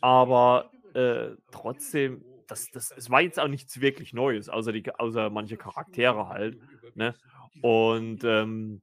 [0.00, 5.30] Aber äh, trotzdem, das, das, es war jetzt auch nichts wirklich Neues, außer, die, außer
[5.30, 6.58] manche Charaktere halt.
[6.94, 7.14] Ne?
[7.62, 8.82] Und ähm,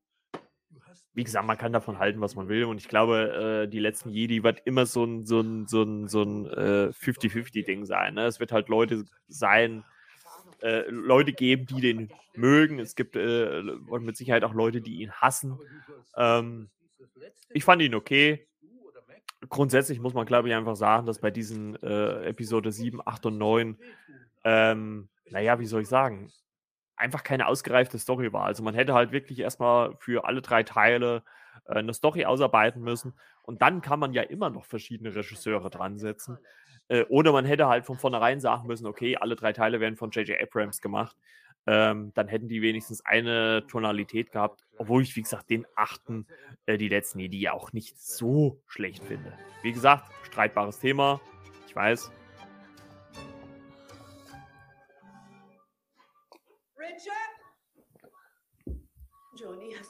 [1.17, 2.65] wie gesagt, man kann davon halten, was man will.
[2.65, 6.07] Und ich glaube, äh, die letzten Jedi wird immer so ein, so ein, so ein,
[6.07, 8.13] so ein äh, 50-50-Ding sein.
[8.13, 8.27] Ne?
[8.27, 9.83] Es wird halt Leute sein,
[10.61, 12.77] äh, Leute geben, die den mögen.
[12.77, 15.57] Es gibt äh, mit Sicherheit auch Leute, die ihn hassen.
[16.15, 16.69] Ähm,
[17.49, 18.47] ich fand ihn okay.
[19.49, 23.39] Grundsätzlich muss man, glaube ich, einfach sagen, dass bei diesen äh, Episode 7, 8 und
[23.39, 23.79] 9,
[24.43, 26.31] ähm, naja, wie soll ich sagen,
[26.97, 28.43] einfach keine ausgereifte Story war.
[28.43, 31.23] Also man hätte halt wirklich erstmal für alle drei Teile
[31.65, 33.13] äh, eine Story ausarbeiten müssen.
[33.43, 36.37] Und dann kann man ja immer noch verschiedene Regisseure dran setzen.
[36.87, 40.11] Äh, oder man hätte halt von vornherein sagen müssen, okay, alle drei Teile werden von
[40.11, 40.41] J.J.
[40.41, 41.15] Abrams gemacht.
[41.69, 46.25] Ähm, dann hätten die wenigstens eine Tonalität gehabt, obwohl ich, wie gesagt, den achten,
[46.65, 49.33] äh, die letzten ja auch nicht so schlecht finde.
[49.63, 51.19] Wie gesagt, streitbares Thema,
[51.67, 52.09] ich weiß.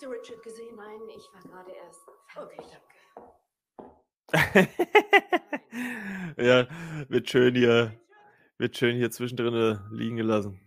[0.07, 0.75] Du Richard gesehen?
[0.75, 2.07] Nein, ich war gerade erst.
[2.35, 4.69] Okay, danke.
[6.37, 6.67] ja,
[7.09, 7.93] wird schön hier,
[8.57, 10.59] wird schön hier zwischendrin liegen gelassen.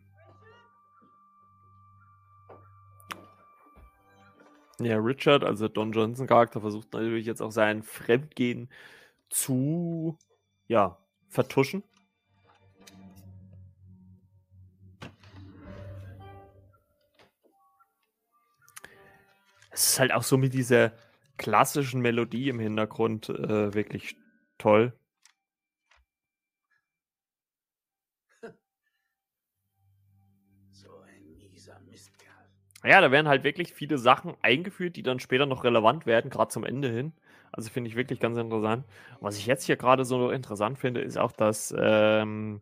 [4.79, 8.71] Ja, Richard, also Don Johnson Charakter, versucht natürlich jetzt auch sein Fremdgehen
[9.29, 10.17] zu,
[10.69, 10.97] ja,
[11.29, 11.83] vertuschen.
[19.81, 20.93] Es ist halt auch so mit dieser
[21.39, 24.15] klassischen Melodie im Hintergrund äh, wirklich
[24.59, 24.93] toll.
[30.71, 32.29] So ein mieser Mistkerl.
[32.85, 36.51] Ja, da werden halt wirklich viele Sachen eingeführt, die dann später noch relevant werden, gerade
[36.51, 37.15] zum Ende hin.
[37.51, 38.85] Also finde ich wirklich ganz interessant.
[39.21, 42.61] Was ich jetzt hier gerade so interessant finde, ist auch, dass ähm,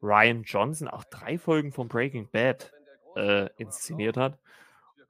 [0.00, 2.72] Ryan Johnson auch drei Folgen von Breaking Bad
[3.16, 4.38] äh, inszeniert hat.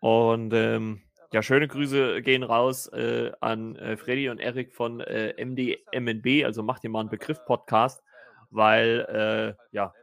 [0.03, 1.01] Und ähm,
[1.33, 6.65] ja, schöne Grüße gehen raus äh, an äh, Freddy und Erik von äh, MDMNB, also
[6.65, 8.03] macht ihr mal einen Begriff Podcast,
[8.51, 9.95] weil äh, ja,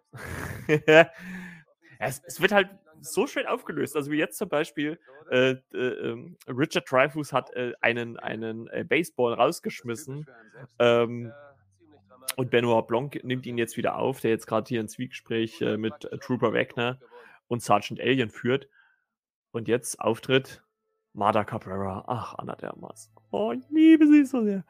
[1.99, 2.69] es, es wird halt
[3.01, 3.97] so schön aufgelöst.
[3.97, 8.85] Also wie jetzt zum Beispiel, äh, äh, ähm, Richard Dreyfuss hat äh, einen, einen äh,
[8.87, 10.27] Baseball rausgeschmissen
[10.79, 11.33] ähm,
[12.37, 15.93] und Benoit Blanc nimmt ihn jetzt wieder auf, der jetzt gerade hier ein Zwiegespräch mit
[16.21, 16.99] Trooper Wagner
[17.49, 18.69] und Sergeant Alien führt.
[19.51, 20.63] Und jetzt Auftritt
[21.13, 22.03] Marta Cabrera.
[22.07, 23.11] Ach, Anna Dermas.
[23.31, 24.63] Oh, ich liebe sie so sehr.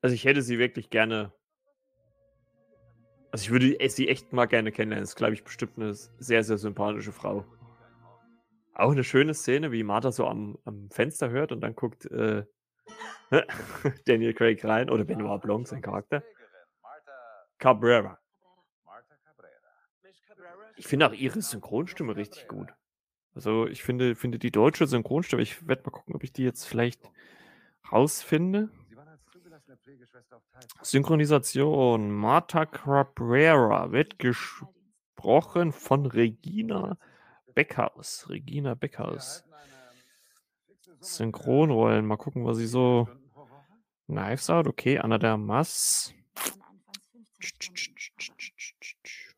[0.00, 1.32] Also ich hätte sie wirklich gerne.
[3.32, 5.02] Also ich würde sie echt mal gerne kennenlernen.
[5.02, 7.44] Das ist, glaube ich, bestimmt eine sehr, sehr sympathische Frau.
[8.74, 12.44] Auch eine schöne Szene, wie Martha so am, am Fenster hört und dann guckt äh,
[14.06, 16.22] Daniel Craig rein oder Benoit Blanc, sein Charakter.
[17.58, 18.18] Cabrera.
[20.76, 22.68] Ich finde auch ihre Synchronstimme richtig gut.
[23.34, 26.64] Also ich finde, finde die deutsche Synchronstimme, ich werde mal gucken, ob ich die jetzt
[26.64, 27.10] vielleicht
[27.90, 28.70] rausfinde.
[30.82, 32.10] Synchronisation.
[32.10, 36.98] Marta Cabrera wird gesprochen von Regina
[37.54, 38.28] Beckhaus.
[38.28, 39.44] Regina Beckhaus.
[41.00, 42.06] Synchronrollen.
[42.06, 43.08] Mal gucken, was sie so.
[44.06, 44.98] Knives Out, okay.
[44.98, 46.14] Anna der Mass.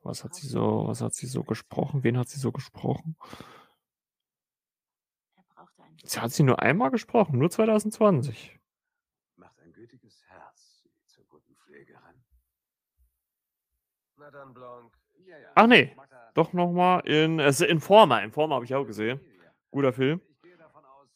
[0.03, 2.05] Was hat sie so, was hat sie so gesprochen?
[2.05, 3.16] Wen hat sie so gesprochen?
[6.05, 8.59] Sie hat sie nur einmal gesprochen, nur 2020.
[9.37, 12.25] Macht ein gütiges Herz zur guten Pflegerin.
[14.16, 14.97] Na dann, Blanc.
[15.55, 15.94] Ach nee,
[16.35, 18.23] doch nochmal in äh, Informer.
[18.23, 19.21] Informer habe ich auch gesehen.
[19.71, 20.21] Guter Film.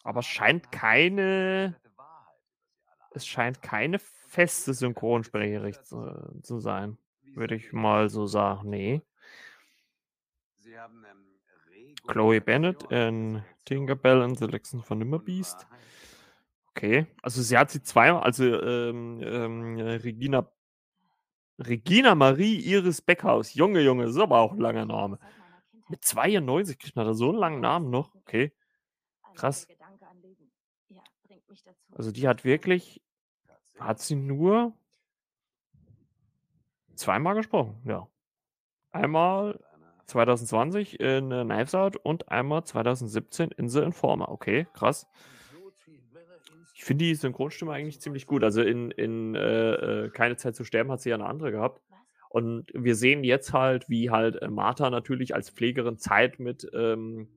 [0.02, 1.76] Aber es scheint keine.
[3.14, 6.96] Es scheint keine feste Synchronsprecherin zu, zu sein.
[7.34, 8.70] Würde ich mal so sagen.
[8.70, 9.02] Nee.
[12.06, 15.66] Chloe Bennett in Tinkerbell and the Legends von Nimmerbeast.
[16.70, 17.06] Okay.
[17.22, 20.50] Also sie hat sie zweimal, also ähm, ähm, Regina
[21.58, 23.54] Regina Marie Iris Beckhaus.
[23.54, 25.18] Junge, Junge, ist aber auch ein langer Name.
[25.88, 28.14] Mit 92 kriegt man da so einen langen Namen noch.
[28.14, 28.52] Okay.
[29.34, 29.66] Krass.
[31.94, 33.02] Also die hat wirklich,
[33.78, 34.74] hat sie nur
[36.94, 38.08] zweimal gesprochen, ja.
[38.90, 39.58] Einmal
[40.06, 44.30] 2020 in äh, Knives Out und einmal 2017 in The Informer.
[44.30, 45.06] Okay, krass.
[46.74, 48.42] Ich finde die Synchronstimme eigentlich ziemlich gut.
[48.42, 51.80] Also in, in äh, äh, Keine Zeit zu sterben hat sie ja eine andere gehabt.
[52.28, 57.28] Und wir sehen jetzt halt, wie halt äh, Martha natürlich als Pflegerin Zeit mit ähm,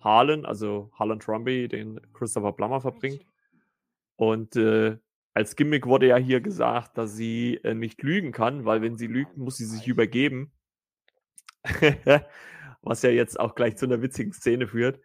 [0.00, 3.24] Harlan, also Harlan Trumby, den Christopher Plummer verbringt.
[4.20, 4.96] Und äh,
[5.32, 9.06] als Gimmick wurde ja hier gesagt, dass sie äh, nicht lügen kann, weil wenn sie
[9.06, 10.52] lügt, muss sie sich übergeben.
[12.82, 15.00] Was ja jetzt auch gleich zu einer witzigen Szene führt.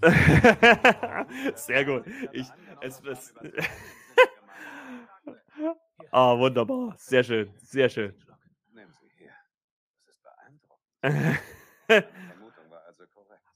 [1.56, 2.06] Sehr gut.
[2.32, 2.46] Ich,
[2.80, 3.34] es, es,
[6.10, 6.94] ah, wunderbar.
[6.96, 7.52] Sehr schön.
[7.58, 8.14] Sehr schön.
[8.72, 9.34] Nehmen Sie hier.
[10.06, 11.38] Das ist beeindruckend.
[11.90, 12.80] Die Vermutung war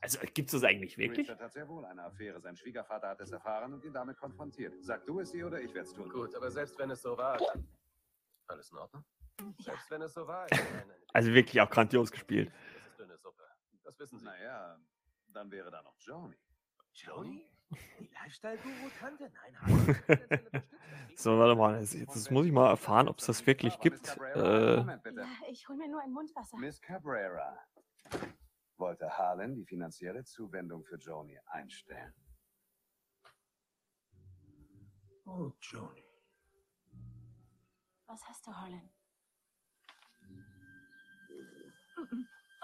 [0.05, 1.27] also gibt es das eigentlich wirklich?
[1.27, 2.39] Richard hat sehr wohl eine Affäre.
[2.39, 4.75] Sein Schwiegervater hat es erfahren und ihn damit konfrontiert.
[4.85, 6.11] Sag du es ihr oder ich werde es tun.
[6.11, 7.67] Gut, aber selbst wenn es so war, dann...
[8.47, 9.03] Alles in Ordnung?
[9.59, 10.47] Selbst wenn es so war.
[11.15, 12.51] Also wirklich auch grandios gespielt.
[12.51, 13.45] Das ist dünne Suppe.
[13.85, 14.25] Das wissen Sie.
[14.25, 14.77] Naja,
[15.29, 16.37] dann wäre da noch Joni.
[16.93, 17.49] Joni?
[18.01, 19.31] Die Lifestyle-Guru-Tante?
[19.33, 20.63] Nein,
[21.15, 21.79] So, warte mal.
[21.79, 24.19] Jetzt, jetzt muss ich mal erfahren, ob es das wirklich gibt.
[24.35, 25.21] Äh, Moment bitte.
[25.21, 26.57] Ja, ich hol mir nur ein Mundwasser.
[26.57, 27.57] Miss Cabrera
[28.79, 32.15] wollte Harlan die finanzielle Zuwendung für Joni einstellen.
[35.27, 36.05] Oh, Joni.
[38.07, 38.91] Was hast du, Harlan?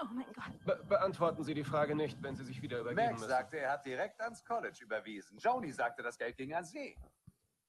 [0.02, 0.64] Oh mein Gott.
[0.64, 3.28] Be beantworten Sie die Frage nicht, wenn Sie sich wieder übergeben Max müssen.
[3.28, 5.38] sagte, er hat direkt ans College überwiesen.
[5.38, 6.96] Joni sagte, das Geld ging an sie.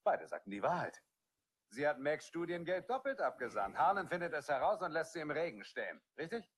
[0.04, 1.01] Beide sagten die Wahrheit.
[1.69, 3.77] Sie hat Macs Studiengeld doppelt abgesandt.
[3.77, 6.01] Harlan findet es heraus und lässt sie im Regen stehen.
[6.17, 6.49] Richtig?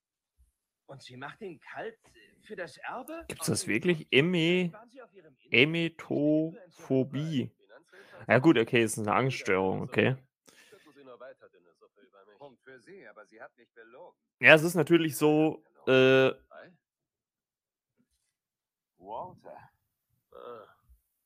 [0.86, 1.98] Und sie macht ihn kalt
[2.44, 3.26] für das Erbe?
[3.28, 4.08] Gibt es das wirklich?
[4.12, 4.72] Eme
[5.50, 7.52] Emetophobie.
[8.28, 10.16] Ja gut, okay, ist eine Angststörung, okay.
[14.40, 16.32] Ja, es ist natürlich so, äh,
[18.98, 19.70] Walter.
[20.32, 20.68] Ah,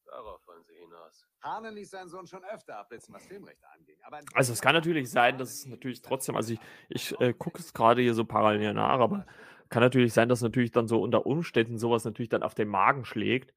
[0.05, 1.26] darauf wollen sie hinaus.
[1.47, 3.95] Harlan ließ seinen Sohn schon öfter abblitzen, was Filmrechte anging.
[4.33, 7.73] Also es kann natürlich sein, dass es natürlich trotzdem, also ich, ich äh, gucke es
[7.73, 9.25] gerade hier so parallel nach, aber
[9.69, 13.05] kann natürlich sein, dass natürlich dann so unter Umständen sowas natürlich dann auf den Magen
[13.05, 13.53] schlägt,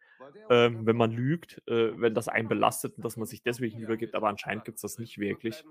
[0.50, 4.14] ähm, wenn man lügt, äh, wenn das einen belastet und dass man sich deswegen übergibt,
[4.14, 5.64] aber anscheinend gibt es das nicht wirklich.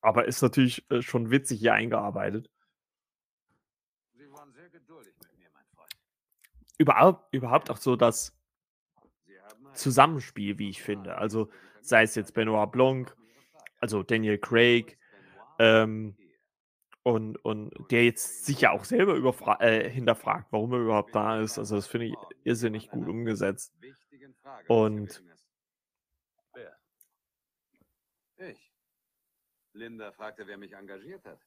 [0.00, 2.50] Aber ist natürlich äh, schon witzig hier eingearbeitet.
[6.76, 8.37] Überhaupt, überhaupt auch so das Sie haben ein-
[9.74, 11.16] Zusammenspiel, wie ich finde.
[11.16, 11.50] Also
[11.80, 13.16] sei es jetzt Benoit Blanc,
[13.80, 14.98] also Daniel Craig,
[15.58, 16.16] ähm,
[17.04, 21.40] und, und der jetzt sich ja auch selber überfra- äh, hinterfragt, warum er überhaupt da
[21.40, 21.58] ist.
[21.58, 23.72] Also das finde ich irrsinnig gut umgesetzt.
[24.66, 25.24] Und-?
[28.36, 28.72] Ich.
[29.72, 31.40] Linda fragte, wer mich engagiert hat.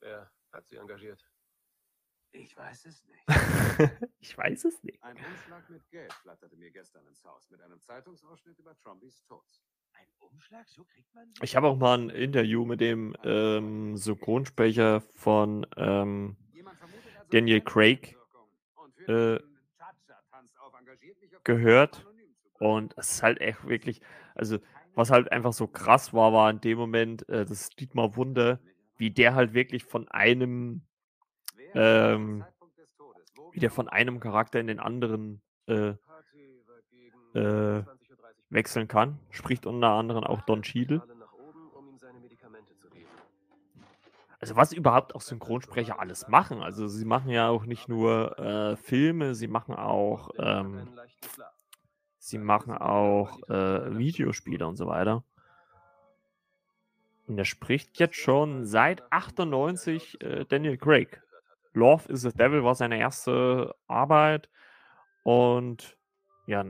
[0.00, 1.24] Wer hat sie engagiert?
[2.32, 3.18] Ich weiß es nicht.
[4.20, 5.02] ich weiß es nicht.
[5.02, 9.44] Ein Umschlag mit Geld flatterte mir gestern ins Haus mit einem Zeitungsausschnitt über Trombys Tod.
[9.92, 10.68] Ein Umschlag?
[10.68, 16.36] So kriegt man Ich habe auch mal ein Interview mit dem ähm, Synchronsprecher von ähm,
[16.64, 18.16] also Daniel Craig,
[19.06, 19.38] äh, den
[19.76, 22.06] Cha-Cha-Tanz auf engagiert mich auf gehört.
[22.58, 24.00] Und es ist halt echt wirklich,
[24.34, 24.58] also
[24.94, 28.60] was halt einfach so krass war, war in dem Moment, äh, das ist Dietmar Wunder,
[28.96, 30.82] wie der halt wirklich von einem,
[31.74, 35.42] ähm, zum Zeitpunkt des Todes wo wie der genau von einem Charakter in den anderen
[35.66, 35.94] äh,
[37.34, 37.86] Äh, 20:30 Uhr
[38.50, 39.18] wechseln kann.
[39.30, 41.02] Spricht unter anderem auch Don Cheadle.
[44.40, 46.62] Also was überhaupt auch Synchronsprecher alles machen.
[46.62, 50.88] Also sie machen ja auch nicht nur äh, Filme, sie machen auch, ähm,
[52.18, 55.24] sie machen auch äh, Videospiele und so weiter.
[57.26, 61.20] Und er spricht jetzt schon seit 98 äh, Daniel Craig.
[61.74, 64.48] Love is the Devil war seine erste Arbeit.
[65.22, 65.96] Und
[66.46, 66.64] ja,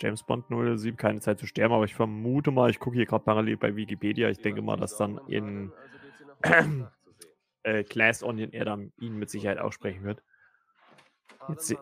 [0.00, 3.24] James Bond 07, keine Zeit zu sterben, aber ich vermute mal, ich gucke hier gerade
[3.24, 5.72] parallel bei Wikipedia, ich denke mal, dass dann in
[7.62, 10.22] äh, Glass Onion er dann ihn mit Sicherheit aussprechen wird.
[11.48, 11.76] Jetzt se-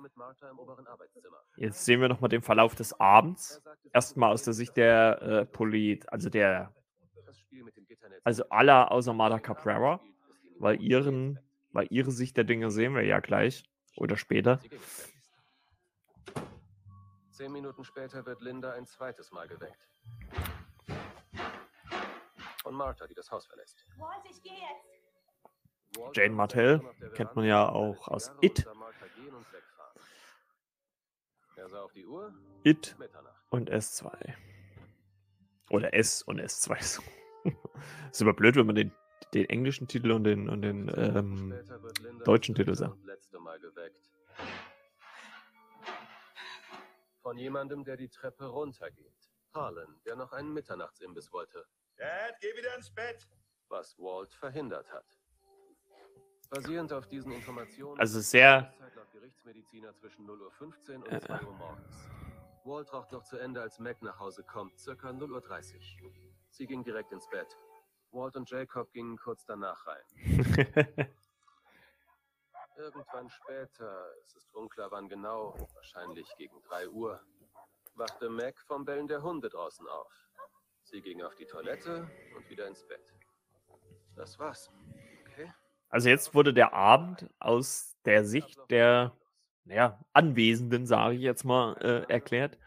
[1.56, 3.62] Jetzt sehen wir nochmal den Verlauf des Abends.
[3.92, 6.72] Erstmal aus der Sicht der äh, Polit, also der,
[8.24, 10.00] also aller außer Marta Caprera,
[10.58, 11.38] weil ihren,
[11.74, 13.64] weil ihre Sicht der Dinge sehen wir ja gleich
[13.96, 14.60] oder später.
[17.30, 19.88] Zehn Minuten später wird Linda ein zweites Mal geweckt.
[22.62, 23.84] Von Martha, die das Haus verlässt.
[23.98, 26.16] Walt, ich gehe jetzt.
[26.16, 26.80] Jane Martell
[27.14, 28.66] kennt man ja auch aus It.
[31.56, 31.90] Er.
[32.64, 32.96] It
[33.50, 34.34] und S2.
[35.70, 36.82] Oder S und S2.
[36.82, 37.02] so.
[38.10, 38.92] ist aber blöd, wenn man den,
[39.32, 41.54] den englischen Titel und den, und den ähm,
[42.24, 44.10] deutschen Titel geweckt.
[47.22, 49.30] Von jemandem, der die Treppe runtergeht.
[49.54, 51.64] Harlan, der noch einen Mitternachtsimbiss wollte.
[51.96, 53.26] Dad, geh wieder ins Bett.
[53.68, 55.06] was Walt verhindert hat.
[56.50, 57.98] Basierend auf diesen Informationen.
[57.98, 61.20] Also sehr- laut Gerichtsmediziner zwischen 0.15 Uhr und Äh.
[61.20, 62.08] 2 Uhr morgens.
[62.64, 66.12] Walt raucht noch zu Ende, als Mac nach Hause kommt, circa 0.30 Uhr.
[66.50, 67.56] Sie ging direkt ins Bett.
[68.14, 70.04] Walt und Jacob gingen kurz danach rein.
[72.76, 77.20] Irgendwann später, es ist unklar wann genau, wahrscheinlich gegen 3 Uhr,
[77.94, 80.12] wachte Mac vom Bellen der Hunde draußen auf.
[80.82, 83.14] Sie ging auf die Toilette und wieder ins Bett.
[84.16, 84.70] Das war's.
[85.28, 85.52] Okay?
[85.88, 89.16] Also jetzt wurde der Abend aus der Sicht der
[89.64, 92.58] naja, Anwesenden, sage ich jetzt mal, äh, erklärt.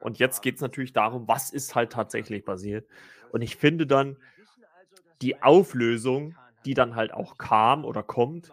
[0.00, 2.88] Und jetzt geht es natürlich darum, was ist halt tatsächlich passiert.
[3.30, 4.16] Und ich finde dann
[5.22, 8.50] die Auflösung, die dann halt auch kam oder kommt,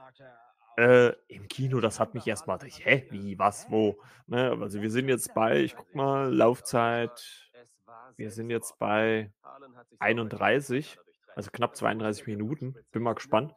[0.78, 3.98] äh, im Kino, das hat mich erstmal, hä, wie, was, wo?
[4.28, 4.56] Ne?
[4.62, 7.50] Also wir sind jetzt bei, ich guck mal, Laufzeit,
[8.16, 9.32] wir sind jetzt bei
[10.00, 11.00] 31,
[11.36, 12.76] also knapp 32 Minuten.
[12.92, 13.54] Bin mal gespannt.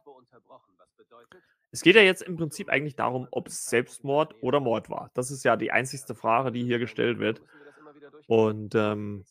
[1.71, 5.09] Es geht ja jetzt im Prinzip eigentlich darum, ob es Selbstmord oder Mord war.
[5.13, 7.41] Das ist ja die einzigste Frage, die hier gestellt wird.
[8.27, 9.25] Und ähm,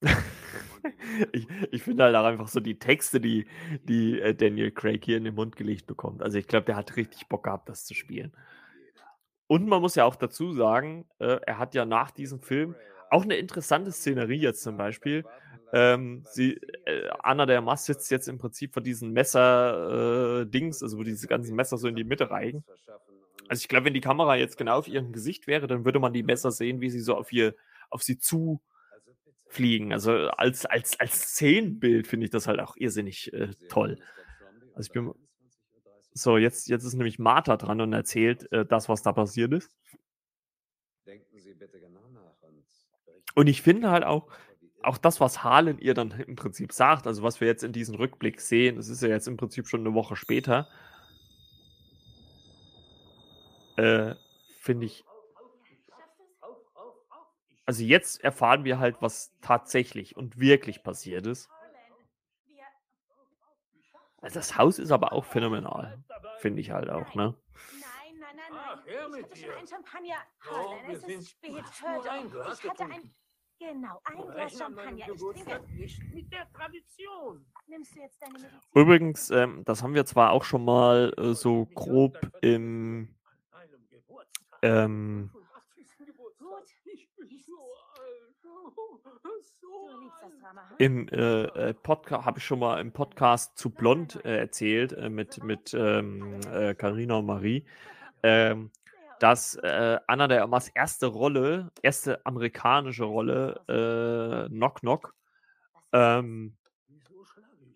[1.32, 3.46] ich, ich finde halt auch einfach so die Texte, die,
[3.82, 6.22] die äh, Daniel Craig hier in den Mund gelegt bekommt.
[6.22, 8.32] Also ich glaube, der hat richtig Bock gehabt, das zu spielen.
[9.46, 12.74] Und man muss ja auch dazu sagen, äh, er hat ja nach diesem Film
[13.10, 15.24] auch eine interessante Szenerie jetzt zum Beispiel.
[15.72, 21.02] Ähm, sie, äh, Anna der Mass sitzt jetzt im Prinzip vor diesen Messer-Dings, also wo
[21.02, 22.64] diese ganzen Messer so in die Mitte reichen.
[23.48, 26.12] Also ich glaube, wenn die Kamera jetzt genau auf ihrem Gesicht wäre, dann würde man
[26.12, 27.54] die Messer sehen, wie sie so auf ihr,
[27.90, 28.60] auf sie zu
[29.48, 29.92] fliegen.
[29.92, 33.98] Also als, als, als Szenenbild finde ich das halt auch irrsinnig äh, toll.
[34.74, 35.12] Also ich bin.
[36.12, 39.70] So, jetzt, jetzt ist nämlich Martha dran und erzählt äh, das, was da passiert ist.
[41.06, 42.00] Denken Sie bitte genau
[43.34, 44.28] Und ich finde halt auch,
[44.82, 47.94] auch das, was Harlan ihr dann im Prinzip sagt, also was wir jetzt in diesem
[47.94, 50.68] Rückblick sehen, das ist ja jetzt im Prinzip schon eine Woche später,
[53.76, 54.14] äh,
[54.60, 55.04] finde ich.
[57.68, 61.50] Also jetzt erfahren wir halt, was tatsächlich und wirklich passiert ist.
[64.22, 66.02] Also das Haus ist aber auch phänomenal,
[66.38, 67.34] finde ich halt auch, ne?
[67.72, 68.94] Nein, nein, nein, Ach, nein.
[69.18, 69.44] Ich hatte dir.
[69.52, 70.14] schon ein Champagner.
[70.40, 71.50] Harlan, wir es sind- ist spät.
[71.52, 71.84] Ich
[72.70, 73.14] hatte ein...
[73.58, 75.06] Genau, ein Glas Champagner.
[75.12, 75.60] Ich trinke...
[75.74, 77.44] Nicht mit der Tradition.
[77.66, 78.60] Nimmst du jetzt deine Medizin?
[78.72, 83.14] Übrigens, ähm, das haben wir zwar auch schon mal äh, so grob im
[84.62, 85.30] ähm, 85.
[85.30, 85.32] Geburtstag.
[85.32, 85.37] Gut.
[86.84, 87.58] Ich bin so
[87.94, 88.34] alt.
[89.60, 90.80] So liebst das alt.
[90.80, 95.08] Im äh, äh, Podcast habe ich schon mal im Podcast zu Blond äh, erzählt äh,
[95.08, 97.64] mit mit ähm, äh, Carina und Marie,
[98.22, 98.70] ähm,
[99.20, 105.14] dass äh, Anna de Armas erste Rolle, erste amerikanische Rolle, äh, Knock Knock,
[105.92, 106.56] ähm,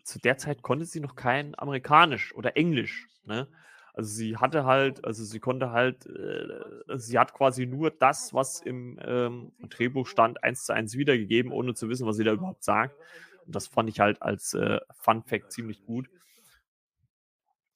[0.05, 3.09] zu der Zeit konnte sie noch kein Amerikanisch oder Englisch.
[3.25, 3.49] Ne?
[3.95, 8.61] Also sie hatte halt, also sie konnte halt, äh, sie hat quasi nur das, was
[8.61, 12.65] im ähm, Drehbuch stand, eins zu eins wiedergegeben, ohne zu wissen, was sie da überhaupt
[12.65, 12.97] sagt.
[13.47, 16.09] Und das fand ich halt als äh, Fun Fact ziemlich gut.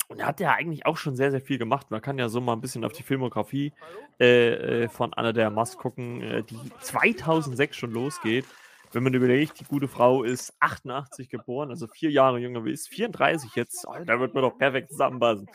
[0.08, 1.90] Und er hat ja eigentlich auch schon sehr, sehr viel gemacht.
[1.90, 3.72] Man kann ja so mal ein bisschen auf die Filmografie
[4.20, 8.46] äh, äh, von Anna der Mass gucken, äh, die 2006 schon losgeht.
[8.92, 12.88] Wenn man überlegt, die gute Frau ist 88 geboren, also vier Jahre jünger wie ist,
[12.88, 15.48] 34 jetzt, oh, da wird man doch perfekt zusammenpassen.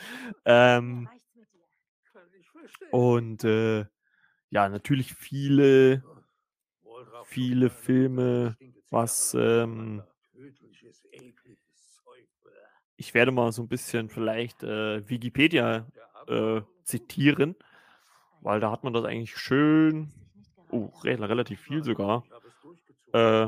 [0.46, 1.10] Ähm,
[2.92, 3.86] und äh,
[4.50, 6.04] ja, natürlich viele,
[7.26, 8.58] viele Filme,
[8.90, 10.04] was, ähm,
[12.98, 15.88] ich werde mal so ein bisschen vielleicht äh, Wikipedia
[16.28, 17.56] äh, zitieren,
[18.42, 20.12] weil da hat man das eigentlich schön,
[20.70, 23.01] oh, re relativ viel sogar, Ich habe es durchgezogen.
[23.14, 23.46] Äh,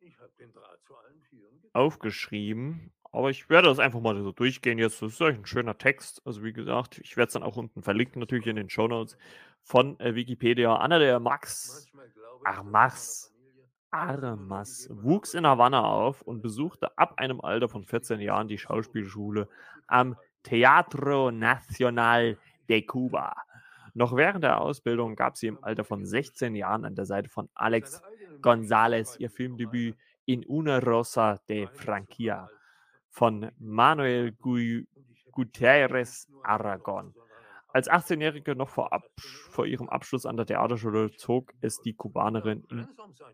[0.00, 1.74] Ich habe den Draht zu allen Vieren gezogen.
[1.74, 2.92] aufgeschrieben.
[3.10, 5.00] Aber ich werde das einfach mal so durchgehen jetzt.
[5.00, 6.20] Das ist eigentlich ein schöner Text.
[6.26, 9.16] Also wie gesagt, ich werde es dann auch unten verlinken, natürlich in den Shownotes
[9.62, 10.76] von äh, Wikipedia.
[10.76, 11.86] Anna der Max
[12.44, 13.32] Armas.
[13.90, 19.48] Armas wuchs in Havanna auf und besuchte ab einem Alter von 14 Jahren die Schauspielschule
[19.86, 22.36] am Teatro Nacional
[22.68, 23.34] de Cuba.
[23.94, 27.48] Noch während der Ausbildung gab sie im Alter von 16 Jahren an der Seite von
[27.54, 28.02] Alex
[28.42, 32.48] González ihr Filmdebüt in Una Rosa de Franquia
[33.08, 34.84] von Manuel Gu
[35.32, 37.14] Gutierrez Aragon.
[37.70, 38.90] Als 18-Jährige noch vor,
[39.50, 42.88] vor ihrem Abschluss an der Theaterschule zog es die Kubanerin in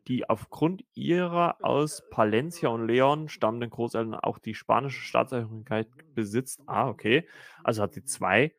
[0.08, 6.60] die aufgrund ihrer aus Palencia und Leon stammenden Großeltern auch die spanische Staatsangehörigkeit besitzt.
[6.66, 7.28] Ah, okay.
[7.62, 8.52] Also hat sie zwei.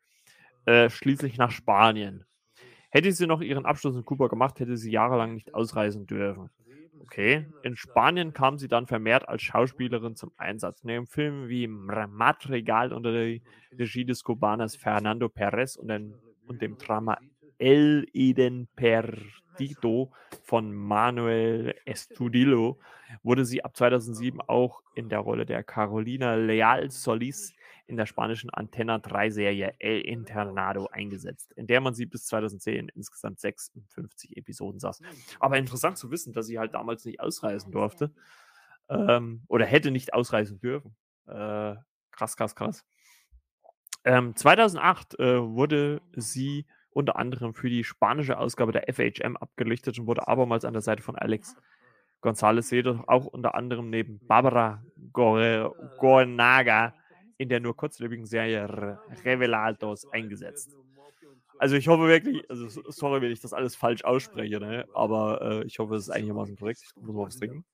[0.66, 2.26] Äh, schließlich nach Spanien.
[2.96, 6.50] Hätte sie noch ihren Abschluss in Kuba gemacht, hätte sie jahrelang nicht ausreisen dürfen.
[7.02, 7.46] Okay.
[7.62, 10.86] In Spanien kam sie dann vermehrt als Schauspielerin zum Einsatz.
[10.86, 13.42] Neben Filmen wie Madrigal unter der
[13.78, 16.14] Regie des Kubaners Fernando Perez und, den,
[16.48, 17.18] und dem Drama
[17.58, 22.80] El Eden Perdido von Manuel Estudillo
[23.24, 27.54] wurde sie ab 2007 auch in der Rolle der Carolina Leal Solis
[27.88, 32.76] in der spanischen Antena 3 Serie El Internado eingesetzt, in der man sie bis 2010
[32.76, 35.02] in insgesamt 56 Episoden saß.
[35.40, 38.12] Aber interessant zu wissen, dass sie halt damals nicht ausreisen durfte
[38.90, 40.96] ähm, oder hätte nicht ausreisen dürfen.
[41.28, 41.76] Äh,
[42.12, 42.86] krass, krass, krass.
[44.04, 50.08] Ähm, 2008 äh, wurde sie unter anderem für die spanische Ausgabe der FHM abgelichtet und
[50.08, 51.56] wurde abermals an der Seite von Alex
[52.22, 56.96] González jedoch auch unter anderem neben Barbara Gore- Gornaga
[57.38, 60.76] in der nur kurzlebigen Serie Re- Revelados eingesetzt.
[61.58, 64.86] Also ich hoffe wirklich, also sorry, wenn ich das alles falsch ausspreche, ne?
[64.94, 66.82] aber äh, ich hoffe, es ist einigermaßen korrekt.
[66.84, 67.66] Ich muss mal was trinken.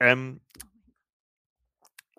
[0.00, 0.40] Ähm,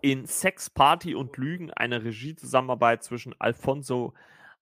[0.01, 4.13] in Sex, Party und Lügen eine Regiezusammenarbeit zwischen Alfonso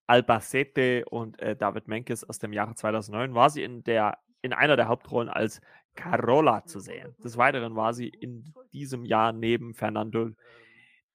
[0.07, 4.75] Albacete und äh, David Menkes aus dem Jahre 2009 war sie in, der, in einer
[4.75, 5.61] der Hauptrollen als
[5.95, 7.15] Carola zu sehen.
[7.23, 10.31] Des Weiteren war sie in diesem Jahr neben Fernando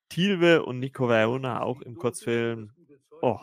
[0.08, 2.70] Tilve und Nico Verona auch im Kurzfilm.
[3.22, 3.38] Oh.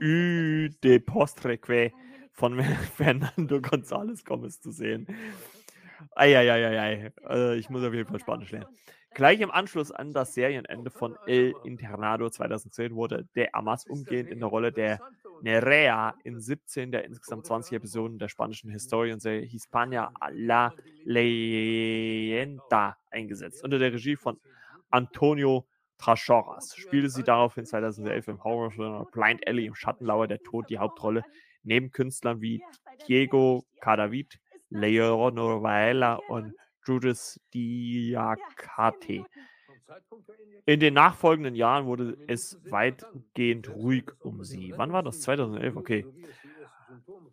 [0.00, 1.92] Ü de Postreque
[2.32, 2.60] von
[2.96, 5.06] Fernando González Gomez zu sehen.
[6.14, 7.12] Eieieiei.
[7.22, 8.68] Also ich muss auf jeden Fall Spanisch lernen.
[9.14, 14.40] Gleich im Anschluss an das Serienende von El Internado 2010 wurde De Amas umgehend in
[14.40, 15.00] der Rolle der
[15.42, 20.72] Nerea in 17 der insgesamt 20 Episoden der spanischen Historienserie Hispania a la
[21.04, 23.62] Leyenda eingesetzt.
[23.64, 24.38] Unter der Regie von
[24.90, 25.66] Antonio
[25.98, 26.76] Trachoras.
[26.76, 31.22] Spielte sie daraufhin 2011 im Horrorfilm Blind Alley im Schattenlauer der Tod die Hauptrolle,
[31.62, 32.62] neben Künstlern wie
[33.08, 36.54] Diego Cadavid, Leonor Vaela und
[36.86, 39.24] Judith Diacate.
[40.64, 44.74] In den nachfolgenden Jahren wurde es weitgehend ruhig um sie.
[44.76, 45.20] Wann war das?
[45.20, 45.76] 2011?
[45.76, 46.06] Okay.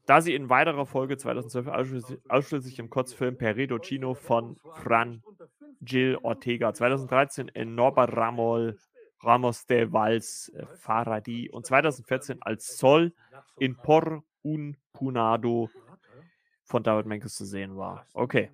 [0.05, 1.67] Da sie in weiterer Folge 2012
[2.29, 5.23] ausschließlich, im Kurzfilm Perito Chino von Fran
[5.81, 8.77] Gil Ortega, 2013 in Norbert Ramol,
[9.21, 13.13] Ramos de Vals äh, Faradi und 2014 als Sol
[13.57, 15.69] in Por un Punado
[16.63, 18.05] von David Menkes zu sehen war.
[18.13, 18.51] Okay.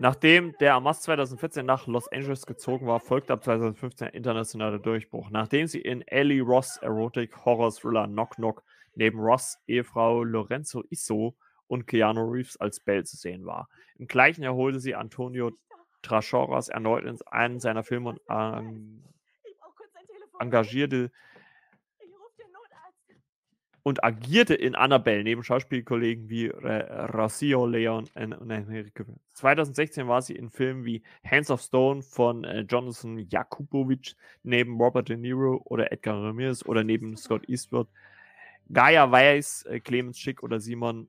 [0.00, 5.30] Nachdem der Amas 2014 nach Los Angeles gezogen war, folgte ab 2015 ein internationaler Durchbruch.
[5.30, 8.62] Nachdem sie in Ellie Ross Erotic Horror Thriller Knock Knock
[8.94, 11.36] neben Ross Ehefrau Lorenzo Isso
[11.66, 13.68] und Keanu Reeves als Belle zu sehen war.
[13.98, 15.50] Im gleichen Jahr holte sie Antonio
[16.02, 19.02] Trachoras erneut in einen seiner Filme und ähm,
[20.38, 21.10] engagierte
[23.88, 29.06] und agierte in Annabelle neben Schauspielkollegen wie Rocio Leon und Enrique.
[29.32, 35.08] 2016 war sie in Filmen wie Hands of Stone von äh, Jonathan Jakubowicz neben Robert
[35.08, 37.88] De Niro oder Edgar Ramirez oder neben Scott Eastwood,
[38.70, 41.08] Gaia Weiss, äh, Clemens Schick oder Simon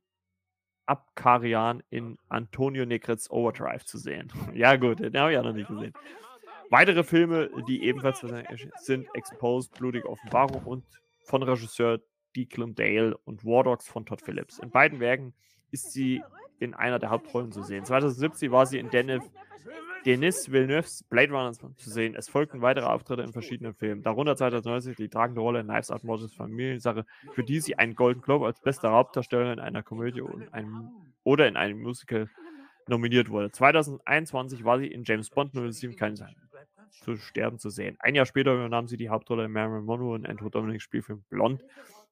[0.85, 4.31] Abkarian in Antonio Negret's Overdrive zu sehen.
[4.53, 5.93] ja gut, den habe ich ja noch nicht gesehen.
[6.69, 8.23] Weitere Filme, die ebenfalls
[8.77, 10.85] sind Exposed, Blutige Offenbarung und
[11.25, 11.99] von Regisseur
[12.35, 14.59] Declan Dale und War Dogs von Todd Phillips.
[14.59, 15.33] In beiden Werken
[15.71, 16.21] ist sie
[16.59, 17.85] in einer der Hauptrollen zu sehen.
[17.85, 22.15] 2017 war sie in Denis, Villeneuve's Blade Runner zu sehen.
[22.15, 26.03] Es folgten weitere Auftritte in verschiedenen Filmen, darunter 2090 die tragende Rolle in Knives Out
[26.03, 30.89] Moses Familiensache, für die sie einen Golden Globe als beste Hauptdarstellerin in einer Komödie einem,
[31.23, 32.29] oder in einem Musical
[32.87, 33.51] nominiert wurde.
[33.51, 36.15] 2021 war sie in James Bond 07 kein
[36.89, 37.97] zu sterben zu sehen.
[37.99, 41.63] Ein Jahr später übernahm sie die Hauptrolle in Marilyn Monroe in Andrew Dominics Spielfilm Blond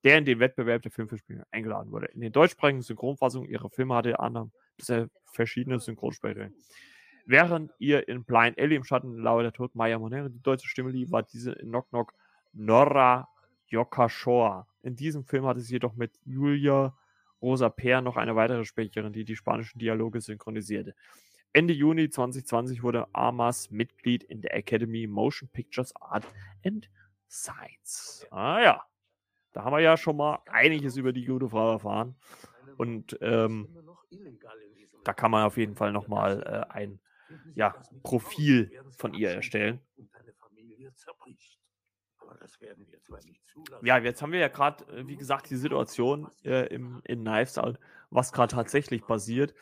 [0.03, 2.07] der in den Wettbewerb der Filmverspiele eingeladen wurde.
[2.07, 6.49] In den deutschsprachigen Synchronfassungen ihrer Filme hatte Anna bisher verschiedene Synchronsprecher.
[7.25, 10.91] Während ihr in Blind Ellie im Schatten lauert der Tod Maya Monero die deutsche Stimme
[10.91, 12.13] lief, war diese in Knock Knock
[12.53, 13.27] Nora
[13.67, 14.65] Yokashoa.
[14.83, 16.95] In diesem Film hatte sie jedoch mit Julia
[17.41, 20.95] Rosa Peer noch eine weitere Sprecherin, die die spanischen Dialoge synchronisierte.
[21.53, 26.25] Ende Juni 2020 wurde Amas Mitglied in der Academy Motion Pictures Art
[26.65, 26.89] and
[27.29, 28.25] Science.
[28.31, 28.83] Ah ja,
[29.53, 32.15] da haben wir ja schon mal einiges über die gute Frau erfahren.
[32.77, 33.67] Und ähm,
[35.03, 36.99] da kann man auf jeden Fall nochmal äh, ein
[37.55, 39.81] ja, Profil von ihr erstellen.
[43.81, 47.57] Ja, jetzt haben wir ja gerade, äh, wie gesagt, die Situation äh, im, in Knives
[47.57, 47.79] Out,
[48.09, 49.53] was gerade tatsächlich passiert.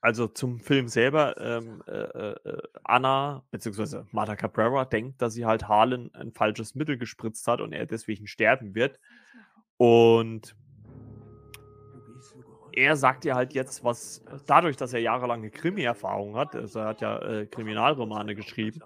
[0.00, 4.04] Also zum Film selber, ähm, äh, äh, Anna bzw.
[4.12, 8.28] Marta Cabrera denkt, dass sie halt Harlan ein falsches Mittel gespritzt hat und er deswegen
[8.28, 9.00] sterben wird.
[9.76, 10.54] Und
[12.72, 17.00] er sagt ihr halt jetzt, was dadurch, dass er jahrelange Krimi-Erfahrung hat, also er hat
[17.00, 18.80] ja äh, Kriminalromane geschrieben,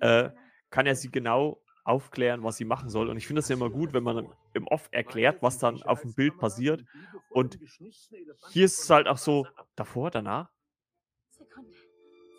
[0.00, 0.28] äh,
[0.68, 3.08] kann er sie genau aufklären, was sie machen soll.
[3.08, 6.02] Und ich finde es ja immer gut, wenn man im Off erklärt, was dann auf
[6.02, 6.84] dem Bild passiert.
[7.30, 7.58] Und
[8.50, 10.50] hier ist es halt auch so, davor, danach?
[11.30, 11.72] Sekunde.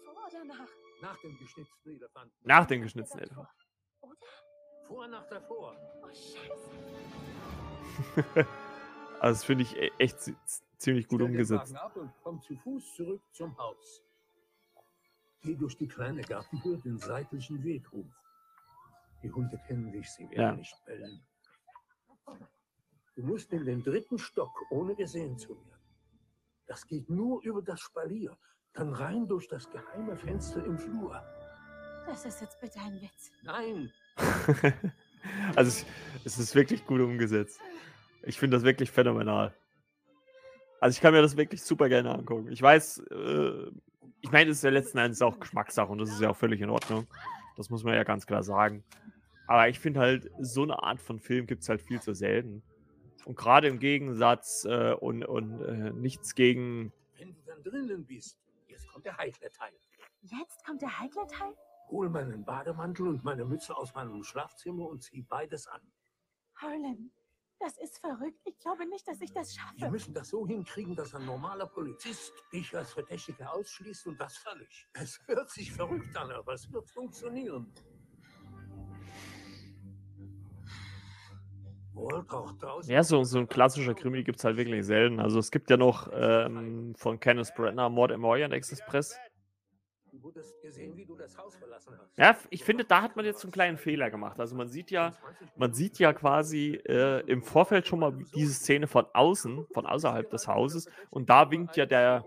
[0.05, 0.69] Vor oder nach?
[1.01, 2.35] Nach dem geschnitzten Elefanten.
[2.43, 3.51] Nach dem geschnitzten Elefanten.
[4.01, 4.15] Oder?
[4.87, 5.75] Vor nach davor.
[6.01, 6.71] Oh, Scheiße.
[9.19, 10.35] also das finde ich e- echt zi-
[10.77, 11.73] ziemlich gut umgesetzt.
[11.73, 14.01] Wagen ab und komm zu Fuß zurück zum Haus.
[15.41, 18.05] Geh durch die kleine Gartentür den seitlichen Weg hoch.
[19.24, 20.51] Die Hunde kennen dich, sie werden Ja.
[20.53, 21.26] nicht bellen.
[23.15, 25.80] Du musst in den dritten Stock, ohne gesehen zu werden.
[26.67, 28.38] Das geht nur über das Spalier,
[28.74, 31.21] dann rein durch das geheime Fenster im Flur.
[32.05, 33.32] Das ist jetzt bitte ein Witz.
[33.43, 33.91] Nein,
[35.55, 35.86] also
[36.26, 37.59] es, ist wirklich gut umgesetzt.
[38.24, 39.53] Ich finde das wirklich phänomenal.
[40.80, 42.51] Also ich kann mir das wirklich super gerne angucken.
[42.51, 43.71] Ich weiß, äh,
[44.21, 46.61] ich meine, es ist ja letzten Endes auch Geschmackssache und das ist ja auch völlig
[46.61, 47.07] in Ordnung.
[47.55, 48.84] Das muss man ja ganz klar sagen.
[49.47, 52.63] Aber ich finde halt, so eine Art von Film gibt es halt viel zu selten.
[53.25, 56.91] Und gerade im Gegensatz äh, und, und äh, nichts gegen
[57.23, 58.37] wenn du dann drinnen bist,
[58.67, 59.73] jetzt kommt der heikle Teil.
[60.21, 61.55] Jetzt kommt der heikle Teil?
[61.89, 65.81] Hol meinen Bademantel und meine Mütze aus meinem Schlafzimmer und zieh beides an.
[66.55, 67.11] Harlan,
[67.59, 68.41] das ist verrückt.
[68.45, 69.77] Ich glaube nicht, dass ich das schaffe.
[69.77, 74.37] Wir müssen das so hinkriegen, dass ein normaler Polizist dich als Verdächtige ausschließt und das
[74.37, 74.87] völlig.
[74.93, 77.71] Es hört sich verrückt an, aber es wird funktionieren.
[82.87, 85.19] Ja, so, so ein klassischer Krimi gibt es halt wirklich selten.
[85.19, 89.17] Also es gibt ja noch ähm, von Kenneth Branagh Mord im Orient Express.
[92.17, 94.39] Ja, ich finde, da hat man jetzt so einen kleinen Fehler gemacht.
[94.39, 95.11] Also man sieht ja,
[95.55, 100.29] man sieht ja quasi äh, im Vorfeld schon mal diese Szene von außen, von außerhalb
[100.29, 100.87] des Hauses.
[101.09, 102.25] Und da winkt ja der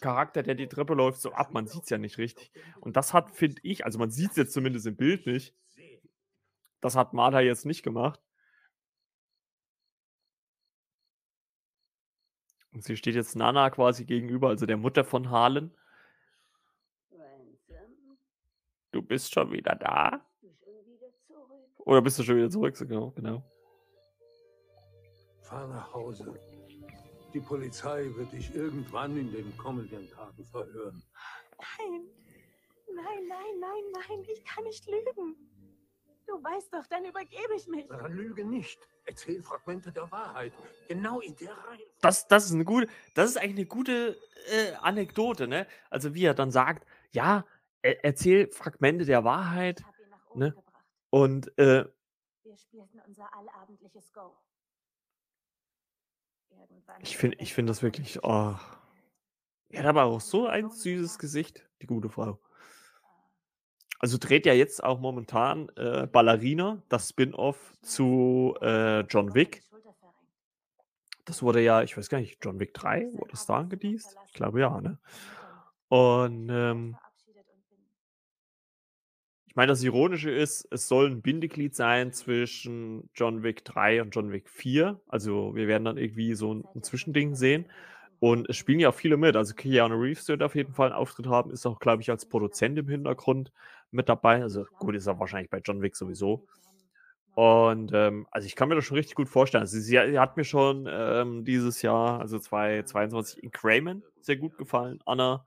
[0.00, 1.52] Charakter, der die Treppe läuft, so ab.
[1.52, 2.52] Man sieht es ja nicht richtig.
[2.80, 5.54] Und das hat, finde ich, also man sieht es jetzt zumindest im Bild nicht.
[6.80, 8.20] Das hat Martha jetzt nicht gemacht.
[12.82, 15.70] Sie steht jetzt Nana quasi gegenüber, also der Mutter von Harlan.
[18.90, 20.24] Du bist schon wieder da?
[21.78, 22.76] Oder bist du schon wieder zurück?
[22.78, 23.42] Genau, genau.
[25.42, 26.38] Fahr nach Hause.
[27.32, 31.02] Die Polizei wird dich irgendwann in den kommenden Tagen verhören.
[31.78, 32.02] Nein,
[32.94, 35.47] nein, nein, nein, nein, ich kann nicht lügen.
[36.28, 37.88] Du weißt doch, dann übergebe ich mich.
[37.88, 38.78] Dann lüge nicht.
[39.06, 40.52] Erzähl Fragmente der Wahrheit.
[40.86, 41.86] Genau in der Reihe.
[42.02, 44.18] Das, das ist eine gute, das ist eigentlich eine gute
[44.50, 45.66] äh, Anekdote, ne?
[45.88, 47.46] Also wie er dann sagt, ja,
[47.80, 49.82] er, erzähl Fragmente der Wahrheit,
[50.34, 50.54] ne?
[51.08, 51.86] Und äh,
[52.42, 54.36] Wir spielten unser allabendliches Go.
[56.50, 58.54] Irgendwann ich finde, ich finde das wirklich, oh.
[59.70, 62.38] Er hat aber auch so ein süßes Gesicht, die gute Frau.
[63.98, 69.62] Also dreht ja jetzt auch momentan äh, Ballerina, das Spin-off zu äh, John Wick.
[71.24, 74.16] Das wurde ja, ich weiß gar nicht, John Wick 3, wurde es da angedießt?
[74.26, 74.98] Ich glaube ja, ne?
[75.88, 76.96] Und ähm,
[79.46, 84.14] ich meine, das Ironische ist, es soll ein Bindeglied sein zwischen John Wick 3 und
[84.14, 85.00] John Wick 4.
[85.08, 87.66] Also wir werden dann irgendwie so ein, ein Zwischending sehen.
[88.20, 89.36] Und es spielen ja auch viele mit.
[89.36, 92.26] Also Keanu Reeves wird auf jeden Fall einen Auftritt haben, ist auch, glaube ich, als
[92.26, 93.52] Produzent im Hintergrund
[93.90, 94.42] mit dabei.
[94.42, 96.46] Also gut, ist er wahrscheinlich bei John Wick sowieso.
[97.34, 99.62] Und ähm, also ich kann mir das schon richtig gut vorstellen.
[99.62, 104.58] Also sie, sie hat mir schon ähm, dieses Jahr, also 2022, in Crayman sehr gut
[104.58, 105.00] gefallen.
[105.06, 105.46] Anna,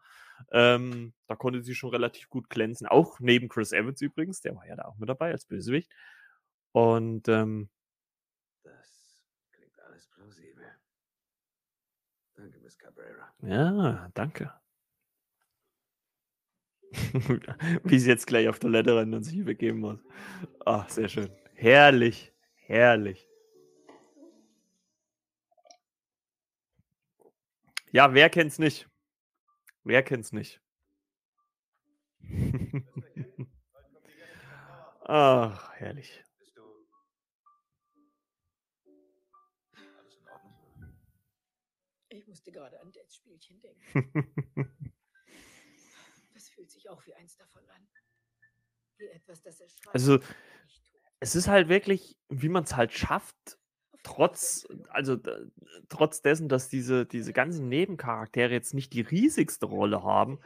[0.51, 2.87] ähm, da konnte sie schon relativ gut glänzen.
[2.87, 5.91] Auch neben Chris Evans übrigens, der war ja da auch mit dabei als Bösewicht.
[6.71, 7.69] Und ähm,
[8.63, 10.63] Das klingt alles plausibel.
[12.35, 13.33] Danke, Miss Cabrera.
[13.41, 14.60] ja, danke.
[17.83, 19.99] Wie sie jetzt gleich auf Toilette rennt und sich übergeben muss.
[20.65, 21.29] Ach, sehr schön.
[21.53, 23.27] Herrlich, herrlich.
[27.91, 28.87] Ja, wer kennt's nicht?
[29.83, 30.61] Wer kennt's nicht?
[35.03, 36.23] Ach, herrlich.
[42.09, 44.93] Ich musste gerade an Dads Spielchen denken.
[46.91, 47.87] Auch wie eins davon an.
[48.97, 49.95] Wie etwas, das er schreibt.
[49.95, 50.19] Also,
[51.21, 53.57] es ist halt wirklich, wie man es halt schafft,
[54.03, 55.17] trotz, also
[55.87, 60.39] trotz dessen, dass diese, diese ganzen Nebencharaktere jetzt nicht die riesigste Rolle haben,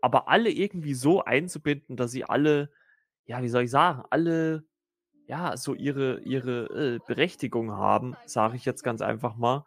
[0.00, 2.70] aber alle irgendwie so einzubinden, dass sie alle,
[3.24, 4.64] ja, wie soll ich sagen, alle,
[5.26, 9.66] ja, so ihre, ihre äh, Berechtigung haben, sage ich jetzt ganz einfach mal,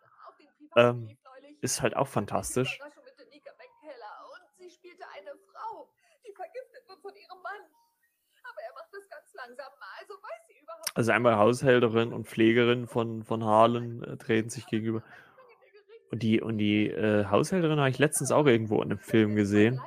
[0.76, 1.18] ähm,
[1.62, 2.80] ist halt auch fantastisch.
[6.26, 7.62] Die vergiftet wird von ihrem Mann.
[8.44, 12.88] Aber er macht das ganz langsam, also weiß sie überhaupt Also einmal Haushälterin und Pflegerin
[12.88, 15.04] von, von Harlan äh, treten sich gegenüber.
[16.12, 19.82] Und die, und die äh, Haushälterin habe ich letztens auch irgendwo in einem Film gesehen.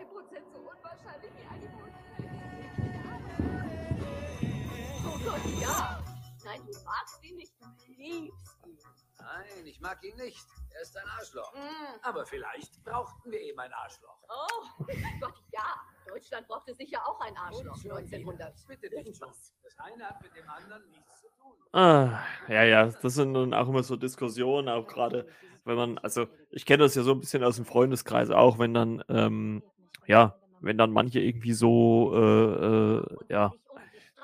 [5.04, 6.02] Oh Gott, ja.
[6.44, 8.78] Nein, du magst ihn nicht, du liebst ihn.
[9.18, 10.46] Nein, ich mag ihn nicht.
[10.74, 11.52] Er ist ein Arschloch.
[11.54, 12.00] Mm.
[12.02, 14.18] Aber vielleicht brauchten wir eben ein Arschloch.
[14.28, 14.66] Oh
[15.20, 15.76] Gott, ja.
[16.14, 18.54] Deutschland brauchte sicher auch ein Arschloch 1900.
[18.68, 19.52] Bitte nicht was.
[19.64, 21.52] Das eine hat mit dem anderen nichts zu tun.
[21.72, 25.26] Ah, ja, ja, das sind nun auch immer so Diskussionen, auch gerade,
[25.64, 28.74] wenn man, also ich kenne das ja so ein bisschen aus dem Freundeskreis auch, wenn
[28.74, 29.64] dann, ähm,
[30.06, 33.52] ja, wenn dann manche irgendwie so, äh, äh, ja,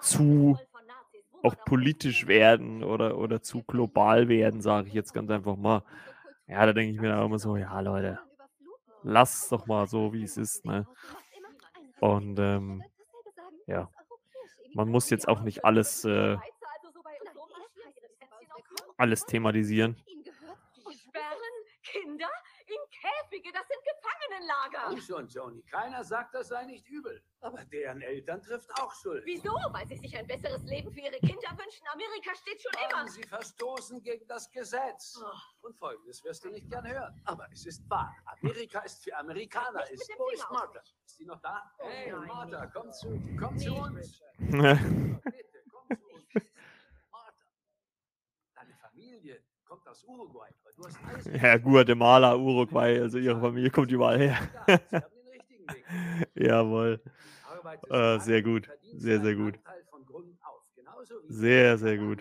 [0.00, 0.56] zu
[1.42, 5.82] auch politisch werden oder, oder zu global werden, sage ich jetzt ganz einfach mal.
[6.46, 8.20] Ja, da denke ich mir dann auch immer so, ja, Leute,
[9.02, 10.86] lasst doch mal so, wie es ist, ne?
[12.00, 12.82] Und, ähm,
[13.66, 13.90] ja,
[14.74, 16.36] man muss jetzt auch nicht alles, äh,
[18.96, 19.96] alles thematisieren.
[20.92, 22.28] Sperren Kinder
[22.66, 23.79] in Käfige, das sind
[24.40, 24.88] Gefangenenlager.
[24.88, 25.62] Komm schon, Joni.
[25.62, 27.22] Keiner sagt, das sei nicht übel.
[27.40, 29.22] Aber deren Eltern trifft auch Schuld.
[29.24, 29.52] Wieso?
[29.70, 31.86] Weil sie sich ein besseres Leben für ihre Kinder wünschen.
[31.92, 33.00] Amerika steht schon immer.
[33.00, 35.18] Haben sie verstoßen gegen das Gesetz.
[35.22, 35.66] Oh.
[35.66, 37.20] Und folgendes wirst du nicht gern hören.
[37.24, 38.14] Aber es ist wahr.
[38.26, 39.88] Amerika ist für Amerikaner.
[39.90, 40.10] Ist.
[40.18, 40.80] Wo ist Martha?
[41.04, 41.62] Ist sie noch da?
[41.78, 44.22] Oh hey, nein, Martha, komm zu, komm zu Nicht, uns.
[44.38, 45.24] Richard.
[45.24, 46.24] Bitte, komm zu uns.
[47.10, 47.46] Martha,
[48.54, 50.50] deine Familie kommt aus Uruguay.
[50.76, 54.36] Du hast alles Ja, Guatemala, Uruguay, also ihre Familie kommt überall her.
[54.66, 55.84] Sie haben den richtigen Weg.
[56.34, 57.00] Jawohl.
[57.88, 58.68] Äh, sehr gut.
[58.94, 59.60] Sehr, sehr gut.
[61.28, 62.20] Sehr, sehr gut.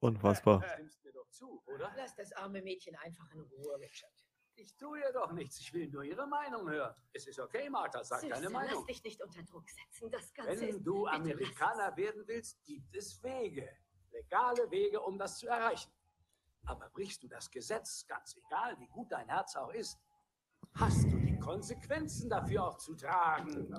[0.00, 0.64] Unfassbar.
[0.74, 1.92] Stimmst mir doch zu, oder?
[1.96, 4.12] Lass das arme Mädchen einfach in Ruhe, Richard.
[4.56, 5.60] Ich tue ihr doch nichts.
[5.60, 6.94] Ich will nur ihre Meinung hören.
[7.12, 8.02] Es ist okay, Martha.
[8.02, 8.86] Sag Süße, deine lass Meinung.
[8.86, 10.10] dich nicht unter Druck setzen.
[10.10, 10.62] Das Ganze ist...
[10.62, 13.68] Wenn du lass Amerikaner werden willst, gibt es Wege.
[14.10, 15.90] Legale Wege, um das zu erreichen.
[16.66, 19.98] Aber brichst du das Gesetz, ganz egal, wie gut dein Herz auch ist,
[20.74, 23.72] hast du die Konsequenzen dafür auch zu tragen.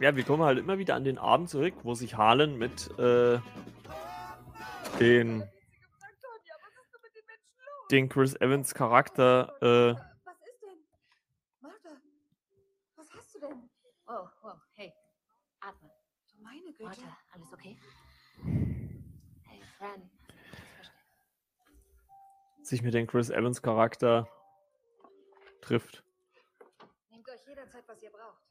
[0.00, 3.38] Ja, wir kommen halt immer wieder an den Abend zurück, wo sich Harlan mit äh,
[4.98, 5.44] den,
[7.90, 9.94] den Chris Evans Charakter äh,
[10.24, 10.78] Was ist denn?
[11.60, 11.90] Martha,
[12.96, 13.70] was hast du denn?
[14.06, 14.92] Oh, oh, hey.
[15.60, 15.90] Atme.
[16.30, 16.84] Du meine Güte.
[16.84, 17.76] Martha, alles okay?
[22.62, 24.28] Sich mit dem Chris Evans Charakter
[25.60, 26.02] trifft.
[27.10, 28.42] Nehmt euch jederzeit, was ihr braucht.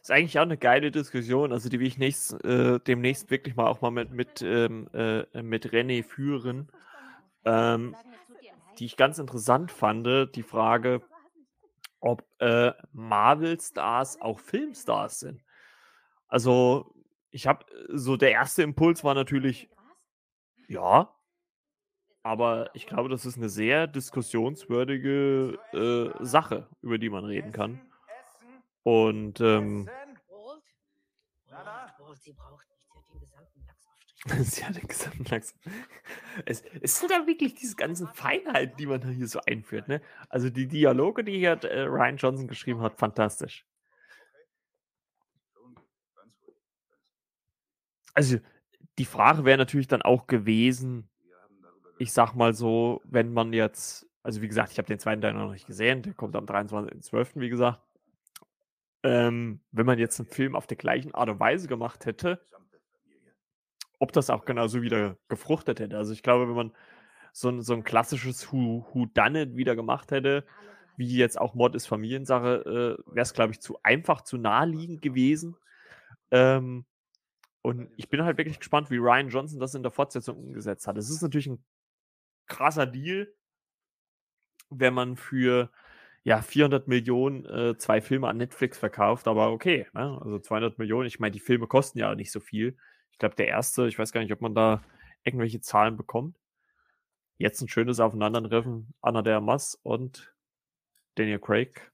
[0.00, 3.66] Ist eigentlich auch eine geile Diskussion, also die will ich nächst, äh, demnächst wirklich mal
[3.66, 6.70] auch mal mit, mit, ähm, äh, mit René führen.
[7.44, 7.96] Ähm,
[8.78, 11.00] die ich ganz interessant fand, die Frage,
[12.00, 15.42] ob äh, Marvel-Stars auch Filmstars sind.
[16.28, 16.93] Also,
[17.34, 19.68] ich habe so der erste Impuls war natürlich,
[20.68, 21.12] ja,
[22.22, 27.80] aber ich glaube, das ist eine sehr diskussionswürdige äh, Sache, über die man reden kann.
[28.84, 29.90] Und ähm,
[34.40, 35.54] sie hat den gesamten Lachs.
[36.46, 39.88] Es, es sind ja wirklich diese ganzen Feinheiten, die man da hier so einführt.
[39.88, 40.00] Ne?
[40.28, 43.64] Also die Dialoge, die hier äh, Ryan Johnson geschrieben hat, fantastisch.
[48.14, 48.38] Also
[48.98, 51.08] die Frage wäre natürlich dann auch gewesen,
[51.98, 55.34] ich sag mal so, wenn man jetzt, also wie gesagt, ich habe den zweiten Teil
[55.34, 57.80] noch nicht gesehen, der kommt am 23.12., wie gesagt.
[59.02, 62.40] Ähm, wenn man jetzt einen Film auf der gleichen Art und Weise gemacht hätte,
[63.98, 65.96] ob das auch genauso wieder gefruchtet hätte.
[65.96, 66.72] Also ich glaube, wenn man
[67.32, 70.44] so ein, so ein klassisches Who, Who Done It wieder gemacht hätte,
[70.96, 75.02] wie jetzt auch Mord ist Familiensache, äh, wäre es, glaube ich, zu einfach, zu naheliegend
[75.02, 75.56] gewesen.
[76.30, 76.86] Ähm,
[77.64, 80.98] und ich bin halt wirklich gespannt, wie Ryan Johnson das in der Fortsetzung umgesetzt hat.
[80.98, 81.64] Es ist natürlich ein
[82.46, 83.32] krasser Deal,
[84.68, 85.70] wenn man für
[86.24, 90.20] ja, 400 Millionen äh, zwei Filme an Netflix verkauft, aber okay, ne?
[90.22, 92.76] also 200 Millionen, ich meine, die Filme kosten ja nicht so viel.
[93.12, 94.84] Ich glaube, der erste, ich weiß gar nicht, ob man da
[95.22, 96.38] irgendwelche Zahlen bekommt.
[97.38, 100.34] Jetzt ein schönes Aufeinandertreffen, Anna de Armas und
[101.14, 101.90] Daniel Craig.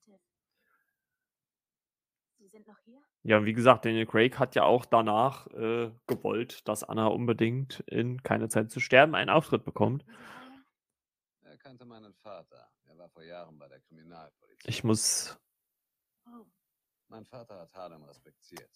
[2.38, 3.00] Sie sind noch hier?
[3.22, 8.22] Ja, wie gesagt, Daniel Craig hat ja auch danach äh, gewollt, dass Anna unbedingt in
[8.22, 10.04] Keine Zeit zu sterben einen Auftritt bekommt.
[11.42, 12.70] Er kannte meinen Vater.
[12.84, 14.68] Er war vor Jahren bei der Kriminalpolizei.
[14.68, 15.38] Ich muss.
[16.26, 16.46] Oh,
[17.08, 18.70] Mein Vater hat Harlem respektiert.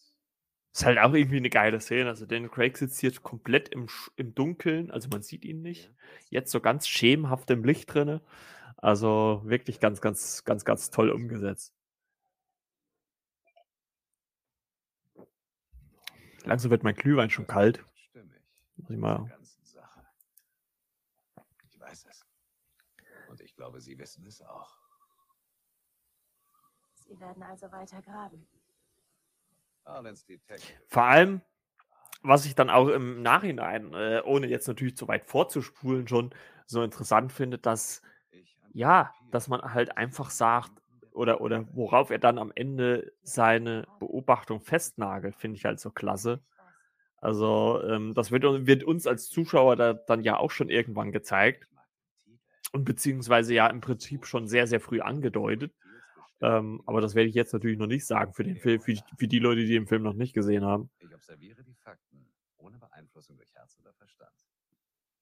[0.74, 2.08] Ist halt auch irgendwie eine geile Szene.
[2.08, 5.92] Also Daniel Craig sitzt hier komplett im, im Dunkeln, also man sieht ihn nicht.
[6.30, 8.20] Jetzt so ganz schemenhaft im Licht drinne.
[8.76, 11.72] Also wirklich ganz, ganz, ganz, ganz toll umgesetzt.
[16.44, 17.84] Langsam wird mein Glühwein schon kalt.
[18.76, 19.30] Muss ich mal.
[21.70, 22.26] Ich weiß es.
[23.28, 24.76] Und ich glaube, Sie wissen es auch.
[26.94, 28.46] Sie werden also weiter graben.
[30.88, 31.42] Vor allem,
[32.22, 36.34] was ich dann auch im Nachhinein, äh, ohne jetzt natürlich zu weit vorzuspulen, schon
[36.66, 38.00] so interessant finde, dass
[38.74, 40.72] ja, dass man halt einfach sagt,
[41.14, 46.42] oder, oder worauf er dann am Ende seine Beobachtung festnagelt, finde ich halt so klasse.
[47.18, 51.68] Also, ähm, das wird, wird uns als Zuschauer da, dann ja auch schon irgendwann gezeigt.
[52.72, 55.72] Und beziehungsweise ja im Prinzip schon sehr, sehr früh angedeutet.
[56.40, 59.02] Ähm, aber das werde ich jetzt natürlich noch nicht sagen für den Film, für, die-
[59.16, 60.90] für die Leute, die den Film noch nicht gesehen haben.
[60.98, 62.26] Ich observiere die Fakten
[62.58, 64.32] ohne Beeinflussung durch Herz oder Verstand.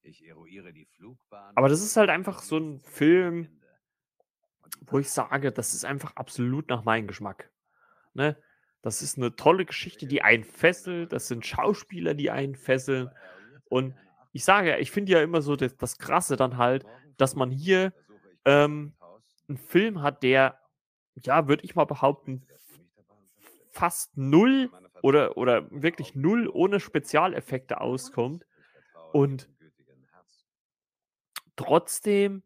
[0.02, 1.52] Ich eruiere die Flugbahn.
[1.54, 3.60] Aber das ist halt einfach so ein Film,
[4.86, 7.50] wo ich sage, das ist einfach absolut nach meinem Geschmack.
[8.14, 8.36] Ne?
[8.82, 11.12] Das ist eine tolle Geschichte, die einen fesselt.
[11.12, 13.10] Das sind Schauspieler, die einen fesseln.
[13.66, 13.94] Und
[14.32, 16.84] ich sage ich finde ja immer so das, das Krasse dann halt,
[17.16, 17.92] dass man hier
[18.44, 18.94] ähm,
[19.48, 20.58] einen Film hat, der,
[21.14, 22.46] ja, würde ich mal behaupten,
[23.70, 24.70] fast null
[25.02, 28.44] oder, oder wirklich null ohne Spezialeffekte auskommt
[29.12, 29.48] und
[31.56, 32.42] trotzdem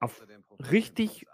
[0.00, 0.24] auf
[0.70, 1.26] richtig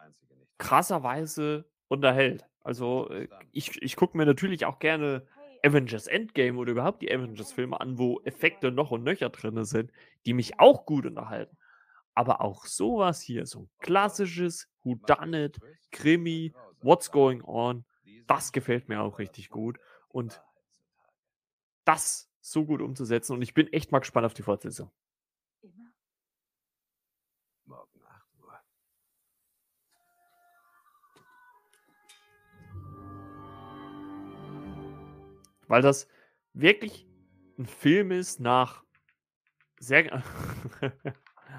[0.59, 2.45] krasser Weise unterhält.
[2.61, 5.27] Also äh, ich, ich gucke mir natürlich auch gerne
[5.65, 9.91] Avengers Endgame oder überhaupt die Avengers-Filme an, wo Effekte noch und nöcher drin sind,
[10.27, 11.57] die mich auch gut unterhalten.
[12.15, 15.59] Aber auch sowas hier, so ein klassisches Whodunit,
[15.91, 16.53] Krimi,
[16.83, 17.85] What's Going On,
[18.27, 19.79] das gefällt mir auch richtig gut.
[20.09, 20.43] Und
[21.85, 23.33] das so gut umzusetzen.
[23.33, 24.91] Und ich bin echt mal gespannt auf die Fortsetzung.
[35.69, 36.09] Weil das
[36.53, 37.07] wirklich
[37.59, 38.85] ein Film ist nach
[39.79, 40.23] sehr.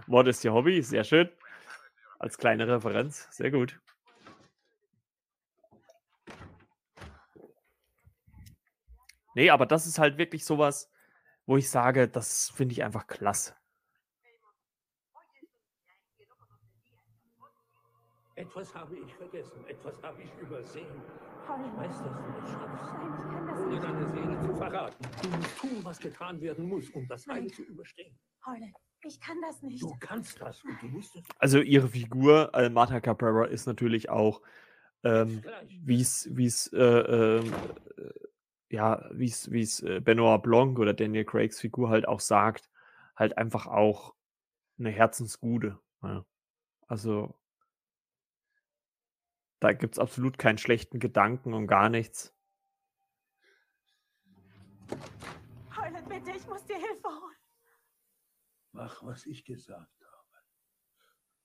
[0.08, 1.30] Mord ist ihr Hobby, sehr schön.
[2.20, 3.80] Als kleine Referenz, sehr gut.
[9.36, 10.90] Nee, aber das ist halt wirklich sowas,
[11.46, 13.54] wo ich sage, das finde ich einfach klasse.
[18.38, 21.02] Etwas habe ich vergessen, etwas habe ich übersehen.
[21.46, 25.06] Ich weiß, dass du es schaffst, Nein, ich kann das ohne deine Seele zu verraten.
[25.22, 28.18] Du musst tun, was getan werden muss, um das Heil zu überstehen.
[28.46, 28.76] Holland,
[29.06, 29.82] ich kann das nicht.
[29.82, 31.24] Du kannst das und du musst es.
[31.40, 34.42] Also ihre Figur, äh, Martha Cabrera, ist natürlich auch,
[35.04, 35.42] ähm,
[35.84, 37.54] wie es, wie es, äh, ähm,
[37.98, 42.20] äh, ja, wie es, wie es äh, Benoit Blanc oder Daniel Craigs Figur halt auch
[42.20, 42.70] sagt,
[43.16, 44.14] halt einfach auch
[44.78, 45.80] eine Herzensgute.
[46.04, 46.26] Ja.
[46.88, 47.34] Also
[49.66, 52.32] da gibt es absolut keinen schlechten Gedanken und gar nichts.
[55.76, 57.38] Holland, bitte, ich muss dir Hilfe holen.
[58.74, 60.44] Mach, was ich gesagt habe.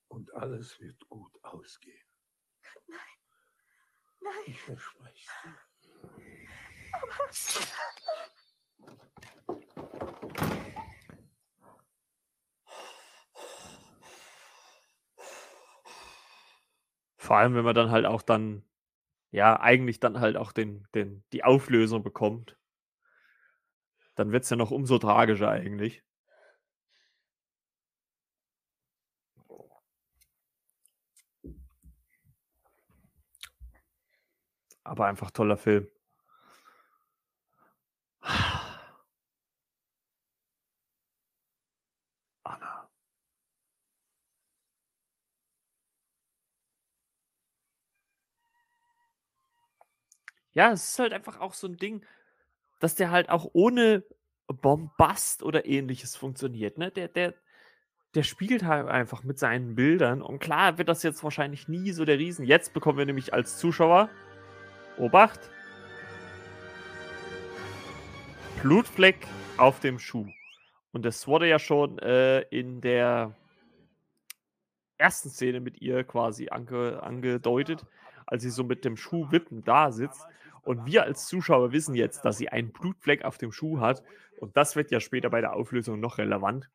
[0.07, 2.05] Und alles wird gut ausgehen.
[4.19, 4.33] Nein.
[4.45, 5.57] Ich verspreche dir.
[17.31, 18.61] Vor allem, wenn man dann halt auch dann,
[19.31, 22.57] ja, eigentlich dann halt auch den, den, die Auflösung bekommt.
[24.15, 26.03] Dann wird es ja noch umso tragischer eigentlich.
[34.83, 35.87] Aber einfach toller Film.
[50.53, 52.05] Ja, es ist halt einfach auch so ein Ding,
[52.79, 54.03] dass der halt auch ohne
[54.47, 56.91] Bombast oder Ähnliches funktioniert, ne?
[56.91, 57.33] Der der
[58.15, 62.03] der spielt halt einfach mit seinen Bildern und klar wird das jetzt wahrscheinlich nie so
[62.05, 64.09] der Riesen jetzt bekommen wir nämlich als Zuschauer
[64.97, 65.39] Obacht
[68.61, 69.25] Blutfleck
[69.57, 70.27] auf dem Schuh.
[70.91, 73.35] Und das wurde ja schon, äh, in der
[74.99, 77.85] ersten Szene mit ihr quasi ange angedeutet,
[78.31, 80.25] als sie so mit dem Schuh wippend da sitzt.
[80.63, 84.03] Und wir als Zuschauer wissen jetzt, dass sie einen Blutfleck auf dem Schuh hat.
[84.39, 86.69] Und das wird ja später bei der Auflösung noch relevant,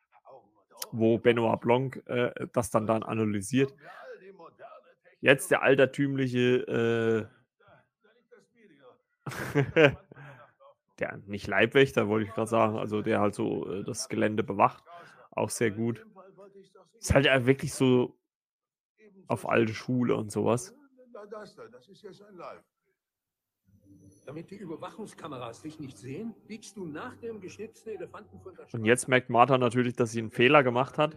[0.93, 3.75] wo Benoit Blanc äh, das dann dann analysiert.
[5.21, 7.29] Jetzt der altertümliche,
[9.25, 9.27] äh,
[10.99, 14.85] der nicht Leibwächter, wollte ich gerade sagen, also der halt so äh, das Gelände bewacht.
[15.31, 16.05] Auch sehr gut.
[16.99, 18.17] Ist halt ja wirklich so
[19.27, 20.75] auf alte Schule und sowas.
[21.31, 22.63] Das da, das ist jetzt ein Live.
[24.27, 28.85] Damit die Überwachungskameras dich nicht sehen, biegst du nach dem geschnitzten Elefanten von der Und
[28.85, 31.17] jetzt merkt Martha natürlich, dass sie einen Fehler gemacht hat.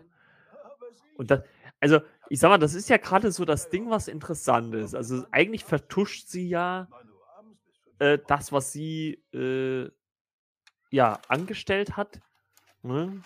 [1.18, 1.44] Und das,
[1.80, 2.00] also,
[2.30, 4.96] ich sag mal, das ist ja gerade so das Ding, was interessant ist.
[4.96, 6.88] Also, eigentlich vertuscht sie ja
[8.00, 9.90] äh, das, was sie äh,
[10.92, 12.22] ja angestellt hat.
[12.82, 13.22] Ne?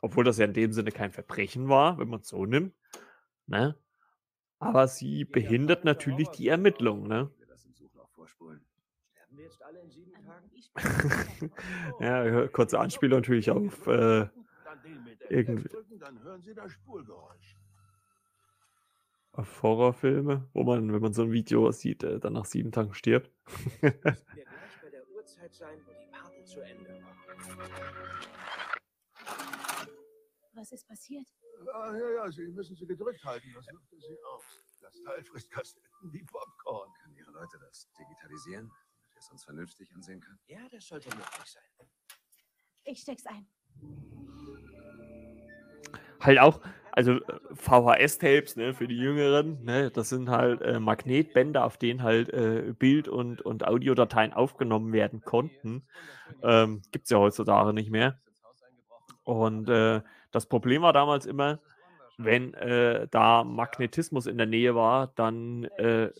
[0.00, 2.74] Obwohl das ja in dem Sinne kein Verbrechen war, wenn man es so nimmt.
[3.46, 3.76] Ne?
[4.62, 7.08] Aber sie behindert natürlich die Ermittlungen.
[7.08, 7.30] Ne?
[12.00, 14.28] Ja, kurze Anspielung natürlich auf äh,
[15.28, 15.68] irgendwie
[19.32, 22.94] auf Horrorfilme, wo man, wenn man so ein Video sieht, äh, dann nach sieben Tagen
[22.94, 23.30] stirbt.
[23.80, 24.24] Wir gleich
[24.82, 27.16] bei der Uhrzeit sein, wo die Party zu Ende war.
[30.54, 31.26] Was ist passiert?
[31.72, 34.44] Ah, ja, ja, Sie müssen sie gedrückt halten, das lüftet sie auf.
[34.82, 36.90] Das Teil frisst Kassetten wie Popcorn.
[37.02, 40.38] Können Ihre Leute das digitalisieren, damit wir es uns vernünftig ansehen können?
[40.48, 41.62] Ja, das sollte möglich sein.
[42.84, 43.46] Ich steck's ein.
[46.20, 51.64] Halt auch, also äh, VHS-Tapes, ne, für die Jüngeren, ne, das sind halt äh, Magnetbänder,
[51.64, 55.86] auf denen halt äh, Bild- und, und Audiodateien aufgenommen werden konnten.
[56.42, 58.20] Ähm, Gibt es ja heutzutage nicht mehr.
[59.24, 60.02] Und äh,
[60.32, 61.60] das Problem war damals immer,
[62.18, 66.10] wenn äh, da Magnetismus in der Nähe war, dann, äh,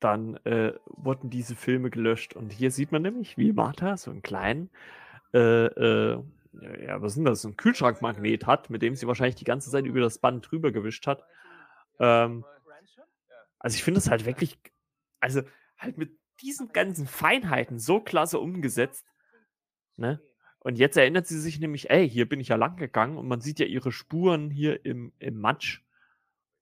[0.00, 2.34] dann äh, wurden diese Filme gelöscht.
[2.34, 4.70] Und hier sieht man nämlich, wie Martha so einen kleinen,
[5.32, 6.22] äh, äh,
[6.84, 9.84] ja, was denn das, so einen Kühlschrankmagnet hat, mit dem sie wahrscheinlich die ganze Zeit
[9.84, 11.24] über das Band drüber gewischt hat.
[11.98, 12.44] Ähm,
[13.58, 14.58] also ich finde das halt wirklich,
[15.20, 15.42] also
[15.78, 19.04] halt mit diesen ganzen Feinheiten so klasse umgesetzt.
[19.96, 20.20] Ne?
[20.60, 23.40] Und jetzt erinnert sie sich nämlich, ey, hier bin ich ja lang gegangen und man
[23.40, 25.82] sieht ja ihre Spuren hier im, im Matsch.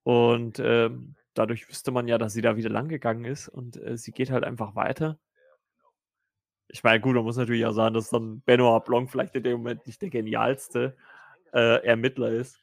[0.03, 3.97] Und ähm, dadurch wüsste man ja, dass sie da wieder lang gegangen ist und äh,
[3.97, 5.19] sie geht halt einfach weiter.
[6.69, 9.57] Ich meine, gut, man muss natürlich auch sagen, dass dann Benoit Blanc vielleicht in dem
[9.57, 10.95] Moment nicht der genialste
[11.51, 12.57] äh, Ermittler ist.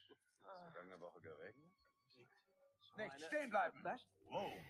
[2.97, 3.83] Nicht stehen bleiben.
[4.31, 4.53] Wow.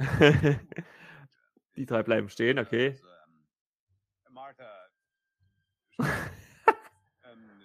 [0.00, 0.60] Okay.
[1.76, 3.00] Die drei bleiben stehen, okay.
[4.30, 4.77] Martha.
[5.98, 7.60] Ähm,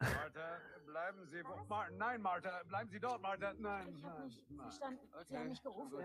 [0.00, 1.42] Martha, bleiben Sie.
[1.44, 3.52] Wo, Mar nein, Martha, bleiben Sie dort, Martha.
[3.58, 4.60] Nein, Ich hab nein, nicht nein.
[4.60, 5.00] verstanden.
[5.28, 6.04] Sie haben mich gerufen.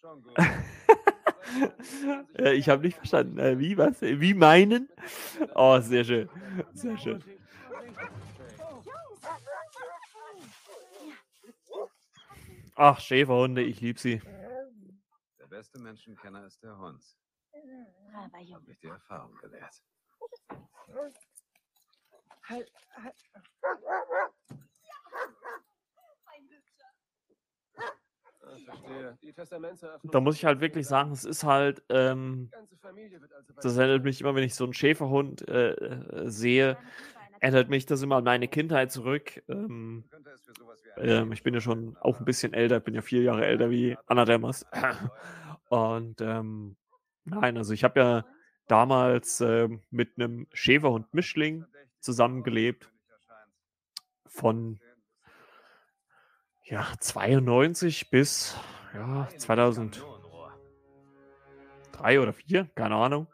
[0.00, 0.34] Schon gut.
[2.38, 3.38] äh, ich habe nicht verstanden.
[3.38, 4.00] Äh, wie, was?
[4.02, 4.88] Wie meinen?
[5.54, 6.28] Oh, sehr schön.
[6.74, 7.22] Sehr schön.
[12.74, 14.20] Ach, Schäferhunde, ich liebe sie.
[15.38, 17.02] Der beste Menschenkenner ist der Hund.
[18.12, 18.70] Aber Hab Junge.
[18.70, 19.82] ich die Erfahrung gelehrt.
[22.48, 23.16] Halt, halt.
[23.62, 24.30] Ah.
[30.04, 32.68] Da muss ich halt wirklich sagen, es ist halt, ähm, also
[33.60, 36.78] das erinnert mich immer, wenn ich so einen Schäferhund äh, äh, sehe,
[37.40, 39.42] erinnert mich das immer an meine Kindheit zurück.
[39.48, 40.04] Ähm,
[40.96, 43.96] ähm, ich bin ja schon auch ein bisschen älter, bin ja vier Jahre älter wie
[44.06, 44.64] Anna Demmers.
[45.68, 46.76] Und ähm,
[47.24, 48.24] nein, also ich habe ja
[48.66, 51.64] damals ähm, mit einem Schäferhund-Mischling
[52.00, 52.90] zusammengelebt
[54.26, 54.80] von
[56.64, 58.56] ja, 92 bis
[58.94, 60.04] ja, 2003
[62.20, 63.28] oder 4, keine Ahnung.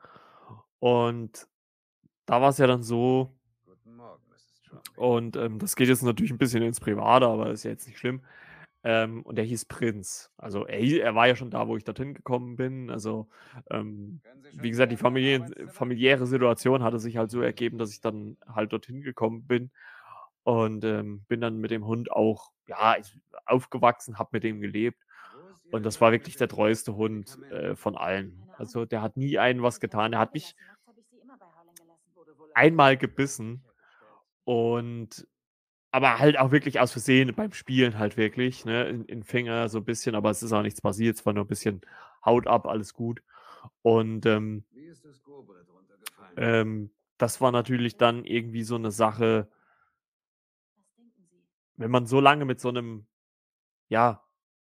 [0.79, 1.47] Und
[2.27, 3.35] da war es ja dann so,
[4.97, 7.99] und ähm, das geht jetzt natürlich ein bisschen ins Private, aber ist ja jetzt nicht
[7.99, 8.23] schlimm.
[8.85, 10.33] Ähm, und der hieß Prinz.
[10.37, 12.91] Also er, er war ja schon da, wo ich dorthin gekommen bin.
[12.91, 13.29] Also
[13.71, 14.21] ähm,
[14.53, 18.73] wie gesagt, die Familien, familiäre Situation hatte sich halt so ergeben, dass ich dann halt
[18.73, 19.71] dorthin gekommen bin
[20.43, 22.97] und ähm, bin dann mit dem Hund auch ja
[23.47, 25.01] aufgewachsen, habe mit dem gelebt.
[25.71, 28.43] Und das war wirklich der treueste Hund äh, von allen.
[28.59, 30.13] Also der hat nie einen was getan.
[30.13, 30.55] Er hat mich
[32.55, 33.65] einmal gebissen
[34.45, 35.27] und
[35.93, 39.79] aber halt auch wirklich aus Versehen beim Spielen halt wirklich, ne, in, in Finger so
[39.79, 41.83] ein bisschen, aber es ist auch nichts passiert, es war nur ein bisschen
[42.25, 43.23] Haut ab, alles gut.
[43.83, 45.23] Und ähm, Wie ist das
[46.37, 49.49] ähm, das war natürlich dann irgendwie so eine Sache,
[51.77, 53.07] wenn man so lange mit so einem,
[53.89, 54.25] ja,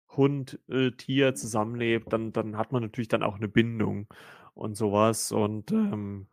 [0.09, 4.07] Hund, äh, Tier zusammenlebt, dann, dann hat man natürlich dann auch eine Bindung
[4.55, 5.33] und sowas.
[5.33, 6.27] Und ähm,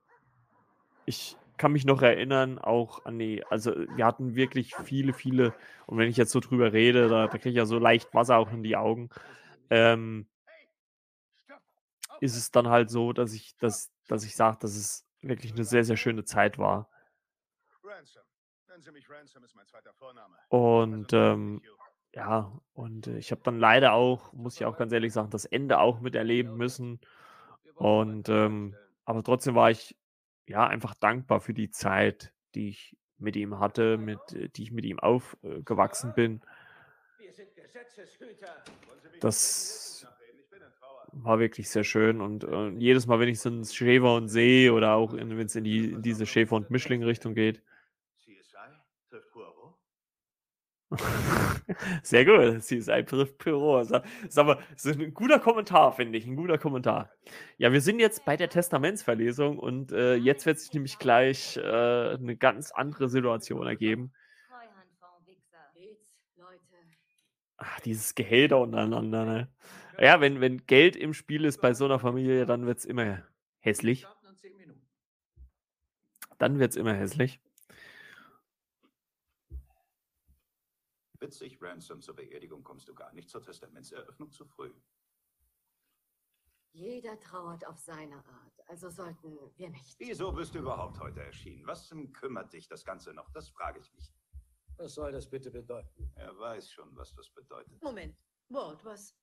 [1.06, 5.54] ich kann mich noch erinnern, auch an die, also wir hatten wirklich viele, viele,
[5.86, 8.38] und wenn ich jetzt so drüber rede, da, da kriege ich ja so leicht Wasser
[8.38, 9.10] auch in die Augen.
[9.70, 10.26] Ähm,
[12.22, 15.66] ist es dann halt so, dass ich, dass, dass ich sage, dass es wirklich eine
[15.66, 16.90] sehr, sehr schöne Zeit war.
[20.48, 21.62] Und ähm,
[22.14, 25.44] ja, und äh, ich habe dann leider auch, muss ich auch ganz ehrlich sagen, das
[25.44, 27.02] Ende auch miterleben müssen.
[27.76, 29.99] Und ähm, aber trotzdem war ich
[30.50, 34.72] ja einfach dankbar für die Zeit, die ich mit ihm hatte, mit, äh, die ich
[34.72, 36.42] mit ihm aufgewachsen bin.
[37.32, 38.64] Sind Gesetzeshüter.
[39.22, 40.06] Das
[41.12, 42.22] war wirklich sehr schön.
[42.22, 45.56] Und äh, jedes Mal, wenn ich so einen Schäfer und sehe oder auch wenn es
[45.56, 47.62] in, die, in diese Schäfer- und Mischling-Richtung geht,
[48.18, 48.58] CSI
[49.10, 49.78] trifft Poirot.
[52.04, 53.06] Sehr gut, sie ist ein.
[53.08, 56.26] Sag, sag mal, das ist ein guter Kommentar, finde ich.
[56.26, 57.12] Ein guter Kommentar.
[57.58, 61.62] Ja, wir sind jetzt bei der Testamentsverlesung und äh, jetzt wird sich nämlich gleich äh,
[61.62, 64.12] eine ganz andere Situation ergeben.
[67.58, 69.50] Ach, dieses Gehälter untereinander, ne?
[70.00, 73.22] Ja, wenn, wenn Geld im Spiel ist bei so einer Familie, dann wird es immer
[73.60, 74.08] hässlich.
[76.38, 77.42] Dann wird es immer hässlich.
[81.20, 84.74] Witzig, Ransom, zur Beerdigung kommst du gar nicht, zur Testamentseröffnung zu früh.
[86.72, 90.00] Jeder trauert auf seine Art, also sollten wir nicht.
[90.00, 91.66] Wieso bist du überhaupt heute erschienen?
[91.68, 93.30] Was kümmert dich das Ganze noch?
[93.32, 94.14] Das frage ich mich.
[94.78, 96.10] Was soll das bitte bedeuten?
[96.16, 97.82] Er weiß schon, was das bedeutet.
[97.82, 98.16] Moment.
[98.48, 99.14] Wort, was?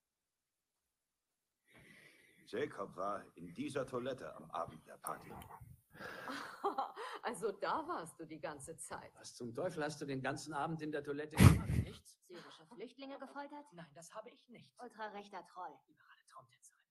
[2.46, 5.30] Jacob war in dieser Toilette am Abend der Party.
[7.26, 9.10] Also da warst du die ganze Zeit.
[9.18, 11.68] Was zum Teufel hast du den ganzen Abend in der Toilette gemacht?
[11.82, 12.20] Nichts?
[12.28, 13.64] Syrische Flüchtlinge gefoltert?
[13.72, 14.72] Nein, das habe ich nicht.
[14.80, 15.74] Ultrarechter Troll.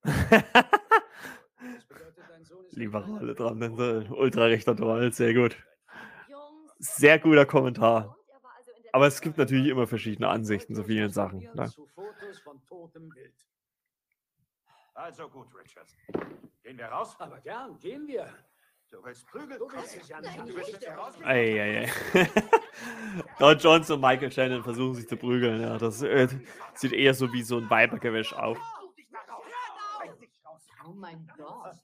[1.58, 3.64] Das bedeutet, dein Sohn ist Liberale dran,
[4.12, 5.56] ultrarechter Troll, sehr gut.
[6.78, 8.16] Sehr guter Kommentar.
[8.92, 11.40] Aber es gibt natürlich immer verschiedene Ansichten zu vielen Sachen.
[11.40, 11.72] Ne?
[14.94, 15.88] Also gut, Richard.
[16.62, 17.16] Gehen wir raus?
[17.20, 18.32] Aber gern, gehen wir.
[18.92, 19.58] Du willst Prügel?
[19.58, 20.40] Du willst es ja nicht.
[20.40, 21.14] Du willst jetzt heraus?
[21.24, 22.28] Ei, ei, ei.
[23.40, 25.62] Don Johnson und Michael Shannon versuchen sich zu prügeln.
[25.62, 26.28] Ja, das äh,
[26.76, 28.58] sieht eher so wie so ein Weibergewäsch auf.
[30.88, 31.76] Oh mein Gott.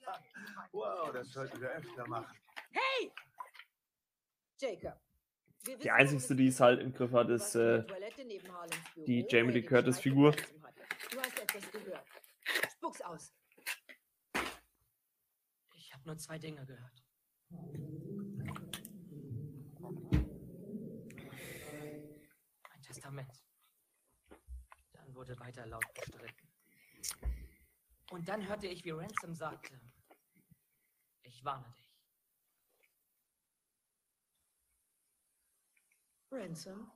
[0.71, 2.37] Wow, das sollten wir öfter machen.
[2.71, 3.11] Hey!
[4.59, 4.99] Jacob.
[5.63, 7.83] wir Die einzigste, die es halt im Griff hat, ist äh,
[9.07, 10.31] die Jamie Lee dem Curtis Figur.
[10.31, 12.05] Du hast etwas gehört.
[12.71, 13.33] Spuck's aus.
[16.01, 17.03] Habe nur zwei Dinge gehört.
[22.71, 23.45] Ein Testament.
[24.93, 26.47] Dann wurde weiter laut gestritten.
[28.09, 29.79] Und dann hörte ich, wie Ransom sagte,
[31.21, 31.93] ich warne dich.
[36.31, 36.89] Ransom?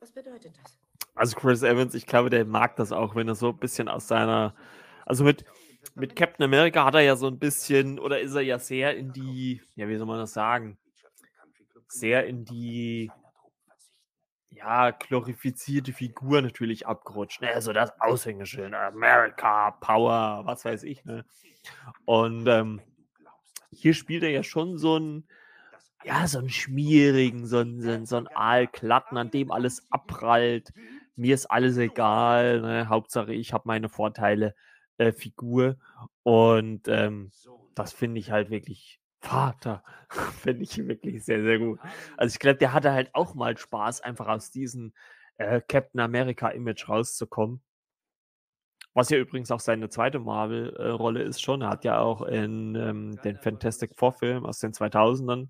[0.00, 0.80] Was bedeutet das?
[1.14, 4.08] Also Chris Evans, ich glaube, der mag das auch, wenn er so ein bisschen aus
[4.08, 4.56] seiner,
[5.04, 5.44] also mit,
[5.96, 9.12] mit Captain America hat er ja so ein bisschen, oder ist er ja sehr in
[9.12, 10.78] die, ja, wie soll man das sagen,
[11.88, 13.10] sehr in die,
[14.50, 17.40] ja, glorifizierte Figur natürlich abgerutscht.
[17.40, 17.48] Ne?
[17.48, 21.04] Also das Aushängeschild, America, Power, was weiß ich.
[21.06, 21.24] Ne?
[22.04, 22.82] Und ähm,
[23.70, 25.26] hier spielt er ja schon so ein,
[26.04, 30.72] ja, so einen schmierigen, so einen, so einen, so einen Aalklatten, an dem alles abprallt.
[31.16, 32.60] Mir ist alles egal.
[32.60, 32.88] Ne?
[32.90, 34.54] Hauptsache, ich habe meine Vorteile,
[34.98, 35.76] äh, Figur.
[36.22, 37.30] Und ähm,
[37.74, 39.82] das finde ich halt wirklich, Vater,
[40.42, 41.78] finde ich wirklich sehr, sehr gut.
[42.16, 44.92] Also ich glaube, der hatte halt auch mal Spaß, einfach aus diesem
[45.36, 47.62] äh, Captain America-Image rauszukommen.
[48.94, 51.60] Was ja übrigens auch seine zweite Marvel-Rolle ist schon.
[51.60, 55.48] Er hat ja auch in ähm, den Fantastic Four-Film aus den 2000ern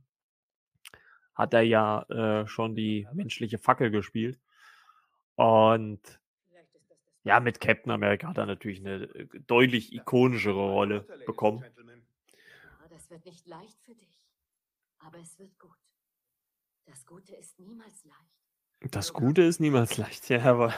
[1.36, 4.40] hat er ja äh, schon die menschliche Fackel gespielt.
[5.36, 6.00] Und
[7.26, 11.64] ja, mit Captain America hat er natürlich eine äh, deutlich ikonischere Rolle bekommen.
[11.64, 14.22] Ah, Das wird nicht leicht für dich.
[15.00, 15.76] Aber es wird gut.
[16.84, 18.94] Das Gute ist niemals leicht.
[18.94, 20.72] Das Gute ist niemals leicht, ja, aber?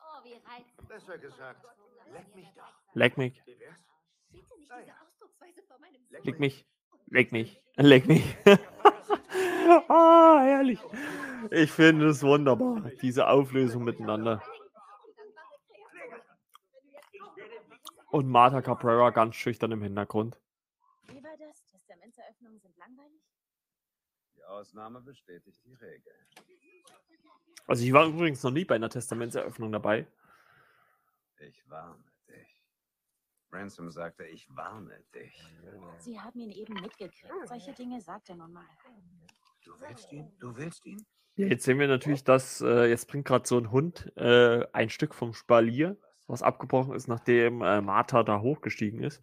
[0.00, 0.84] Oh.
[0.86, 1.66] Besser gesagt,
[2.12, 2.72] leck mich doch.
[2.94, 3.42] leck mich,
[6.22, 6.66] leck mich,
[7.06, 8.36] leck mich, leck mich.
[9.88, 10.80] ah, herrlich.
[11.50, 14.42] Ich finde es wunderbar, diese Auflösung miteinander.
[18.10, 20.36] Und Martha Cabrera ganz schüchtern im Hintergrund.
[21.08, 21.64] Wie war das?
[21.66, 23.22] Testamentseröffnungen sind langweilig?
[24.36, 26.12] Die Ausnahme bestätigt die Regel.
[27.66, 30.06] Also ich war übrigens noch nie bei einer Testamentseröffnung dabei.
[31.38, 32.17] Ich warne dich.
[33.52, 35.42] Ransom sagte, ich warne dich.
[35.98, 37.32] Sie haben ihn eben mitgekriegt.
[37.44, 38.66] Solche Dinge sagt er nun mal.
[39.64, 40.30] Du willst ihn?
[40.38, 41.04] Du willst ihn?
[41.36, 44.90] Ja, jetzt sehen wir natürlich, dass äh, jetzt bringt gerade so ein Hund äh, ein
[44.90, 45.96] Stück vom Spalier,
[46.26, 49.22] was abgebrochen ist, nachdem äh, Martha da hochgestiegen ist.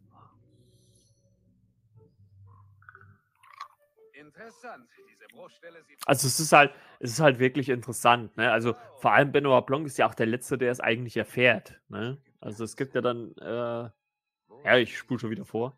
[4.13, 4.87] Interessant.
[5.09, 8.51] Diese Bruchstelle sieht Also es ist halt, es ist halt wirklich interessant, ne?
[8.51, 12.21] Also vor allem Benoit Blanc ist ja auch der Letzte, der es eigentlich erfährt, ne?
[12.39, 13.89] Also es gibt ja dann, äh,
[14.65, 15.77] ja, ich spule schon wieder vor.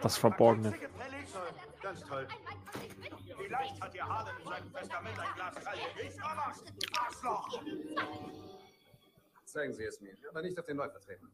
[0.00, 0.72] Das Verborgene.
[0.72, 1.26] Kekse gefällig?
[1.82, 2.26] Ganz toll.
[3.36, 6.62] Vielleicht hat ihr Harlem in seinem Testament ein Glas kalte Milch vermacht.
[6.98, 7.62] Arschloch!
[9.44, 11.30] Zeigen Sie es mir, aber nicht auf den Neuvertreten.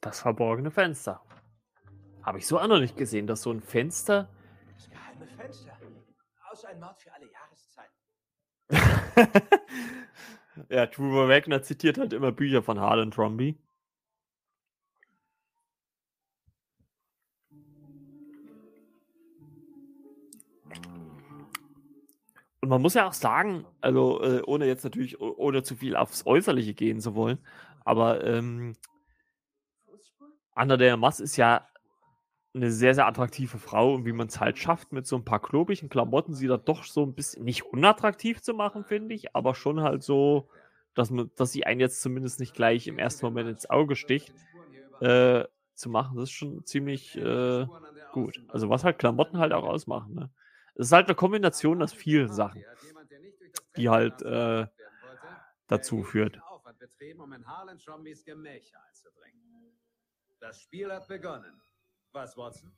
[0.00, 1.20] Das verborgene Fenster.
[2.28, 4.28] Habe ich so auch noch nicht gesehen, dass so ein Fenster.
[4.76, 5.72] Das geheime Fenster.
[6.50, 7.94] Aus ein Mord für alle Jahreszeiten.
[10.68, 13.58] ja, Trevor Wagner zitiert halt immer Bücher von Harlan Tromby.
[22.60, 26.26] Und man muss ja auch sagen, also äh, ohne jetzt natürlich, ohne zu viel aufs
[26.26, 27.38] Äußerliche gehen zu wollen,
[27.86, 28.76] aber ähm,
[30.54, 31.66] Anna de Armas ist ja
[32.54, 35.40] eine sehr, sehr attraktive Frau und wie man es halt schafft, mit so ein paar
[35.40, 39.54] klobigen Klamotten sie da doch so ein bisschen nicht unattraktiv zu machen, finde ich, aber
[39.54, 40.48] schon halt so,
[40.94, 44.32] dass man, dass sie einen jetzt zumindest nicht gleich im ersten Moment ins Auge sticht,
[45.00, 45.44] äh,
[45.74, 46.16] zu machen.
[46.16, 47.66] Das ist schon ziemlich äh,
[48.12, 48.42] gut.
[48.48, 50.14] Also was halt Klamotten halt auch ausmachen.
[50.14, 50.30] Ne?
[50.74, 52.64] Es ist halt eine Kombination aus vielen Sachen,
[53.76, 54.66] die halt äh,
[55.68, 56.40] dazu führt.
[60.40, 61.60] Das Spiel hat begonnen.
[62.12, 62.72] Was, Watson?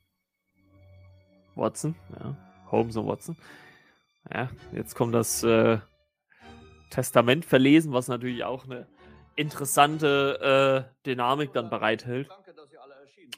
[1.55, 2.35] Watson, ja.
[2.71, 3.37] Holmes und Watson.
[4.31, 5.79] Ja, jetzt kommt das äh,
[6.89, 8.87] Testament verlesen, was natürlich auch eine
[9.35, 12.29] interessante äh, Dynamik dann bereithält.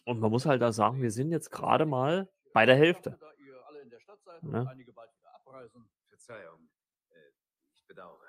[0.06, 3.18] Und man muss halt da sagen, wir sind jetzt gerade mal bei der Hälfte.
[6.10, 6.70] Verzeihung.
[7.10, 7.16] Äh,
[7.74, 8.20] Ich bedauere.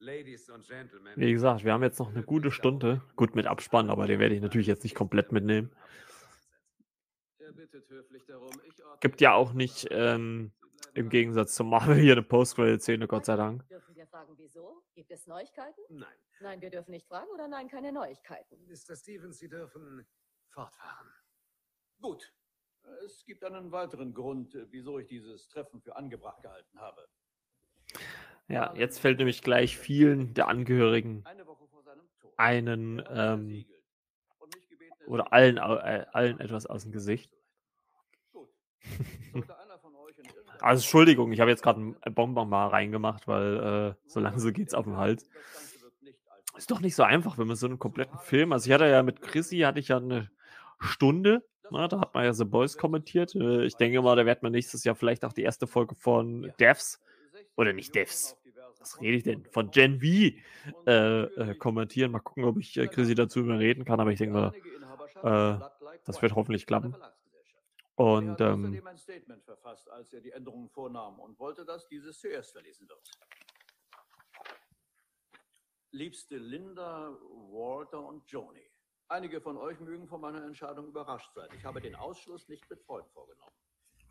[0.00, 1.12] Ladies and Gentlemen.
[1.16, 3.02] Wie gesagt, wir haben jetzt noch eine gute Stunde.
[3.16, 5.70] Gut mit Abspann, aber den werde ich natürlich jetzt nicht komplett mitnehmen.
[5.72, 7.36] Er bittet höflich darum.
[7.36, 7.37] Ich ordne
[9.00, 10.52] Gibt ja auch nicht ähm,
[10.94, 13.66] im Gegensatz zum Marvel hier eine Post-Credit-Szene, Gott sei Dank.
[13.68, 14.82] Dürfen wir fragen, wieso?
[14.94, 15.80] Gibt es Neuigkeiten?
[15.88, 16.08] Nein.
[16.40, 18.56] Nein, wir dürfen nicht fragen oder nein, keine Neuigkeiten.
[18.66, 18.96] Mr.
[18.96, 20.06] Stevens, Sie dürfen
[20.50, 21.08] fortfahren.
[22.00, 22.32] Gut.
[23.04, 27.06] Es gibt einen weiteren Grund, äh, wieso ich dieses Treffen für angebracht gehalten habe.
[28.48, 31.24] Ja, jetzt fällt nämlich gleich vielen der Angehörigen
[32.36, 33.66] einen ähm,
[35.06, 37.37] oder allen, äh, allen etwas aus dem Gesicht.
[40.60, 44.74] Also Entschuldigung, ich habe jetzt gerade ein Bonbon mal reingemacht, weil äh, so langsam geht's
[44.74, 45.28] auf den Hals.
[46.56, 48.52] Ist doch nicht so einfach, wenn man so einen kompletten Film.
[48.52, 50.30] Also ich hatte ja mit Chrissy hatte ich ja eine
[50.80, 51.44] Stunde.
[51.70, 53.34] Na, da hat man ja The Boys kommentiert.
[53.34, 56.52] Äh, Ich denke mal, da wird man nächstes Jahr vielleicht auch die erste Folge von
[56.58, 57.00] Devs
[57.56, 58.36] oder nicht Devs.
[58.80, 59.44] Was rede ich denn?
[59.50, 60.06] Von Gen V
[60.86, 62.10] äh, äh, kommentieren.
[62.10, 64.52] Mal gucken, ob ich äh, Chrissy dazu überreden kann, aber ich denke mal,
[65.22, 65.64] äh,
[66.04, 66.96] das wird hoffentlich klappen.
[67.98, 71.64] Und er hat ähm, außerdem ein Statement verfasst, als er die Änderungen vornahm und wollte,
[71.64, 73.10] dass dieses zuerst verlesen wird.
[75.90, 77.18] Liebste Linda,
[77.50, 78.70] Walter und Joni.
[79.08, 81.48] Einige von euch mögen von meiner Entscheidung überrascht sein.
[81.56, 83.56] Ich habe den Ausschluss nicht mit Freuden vorgenommen.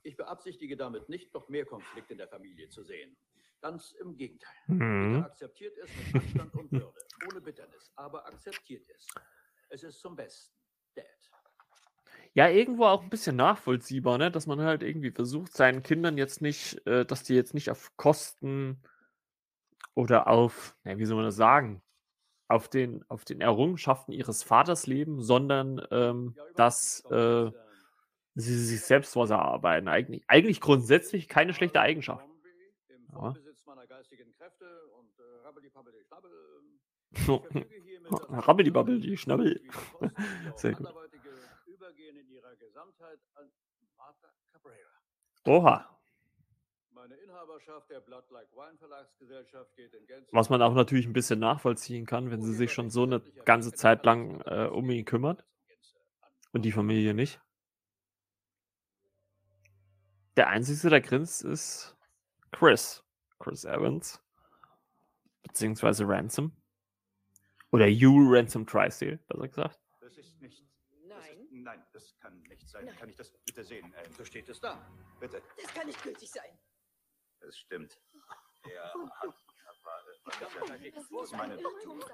[0.04, 3.16] Ich beabsichtige damit nicht, noch mehr Konflikte in der Familie zu sehen.
[3.62, 4.56] Ganz im Gegenteil.
[4.68, 5.14] Mhm.
[5.14, 9.08] Bitte akzeptiert es mit Anstand und Würde, ohne Bitternis, aber akzeptiert es.
[9.70, 10.58] Es ist zum Besten.
[10.94, 11.06] Dad.
[12.38, 14.30] Ja, irgendwo auch ein bisschen nachvollziehbar, ne?
[14.30, 17.98] dass man halt irgendwie versucht, seinen Kindern jetzt nicht, äh, dass die jetzt nicht auf
[17.98, 18.80] Kosten
[19.96, 21.82] oder auf, ja, wie soll man das sagen,
[22.48, 27.50] auf den, auf den Errungenschaften ihres Vaters leben, sondern ähm, dass äh,
[28.36, 29.88] sie sich selbst was erarbeiten.
[29.88, 32.24] Eigentlich, eigentlich grundsätzlich keine schlechte Eigenschaft.
[33.14, 33.34] Ja.
[37.26, 37.50] Und
[38.12, 39.60] äh, rabbeli-pabbeli schnabbel,
[40.02, 40.12] ähm.
[40.56, 40.86] Sehr gut.
[40.86, 41.18] anderweitige
[41.88, 43.52] übergehen in ihrer Gesamtheit an
[43.98, 44.92] Martha Cabrera.
[45.46, 46.00] Oha.
[46.92, 50.30] Meine Inhaberschaft der Blood Like Wine Verlagsgesellschaft geht in Gänze.
[50.32, 53.74] Was man auch natürlich ein bisschen nachvollziehen kann, wenn sie sich schon so eine ganze
[53.74, 55.44] Zeit lang äh, um ihn kümmert.
[56.52, 57.42] Und die Familie nicht.
[60.36, 61.98] Der Einzige, der grinst, ist
[62.52, 63.04] Chris.
[63.40, 64.24] Chris Evans.
[65.42, 66.56] Beziehungsweise Ransom.
[67.72, 69.80] Oder You Ransom Trisdale, besser gesagt.
[70.00, 70.64] Das ist nicht.
[71.10, 72.88] Das ist, nein, das kann nicht sein.
[72.98, 73.94] Kann ich das bitte sehen?
[73.98, 74.78] Ähm, so steht es da.
[75.20, 75.42] Bitte.
[75.62, 76.58] Das kann nicht gültig sein.
[77.42, 78.00] Das stimmt.
[78.64, 78.94] Er hat.
[79.24, 81.58] Aber, äh, das ist meine.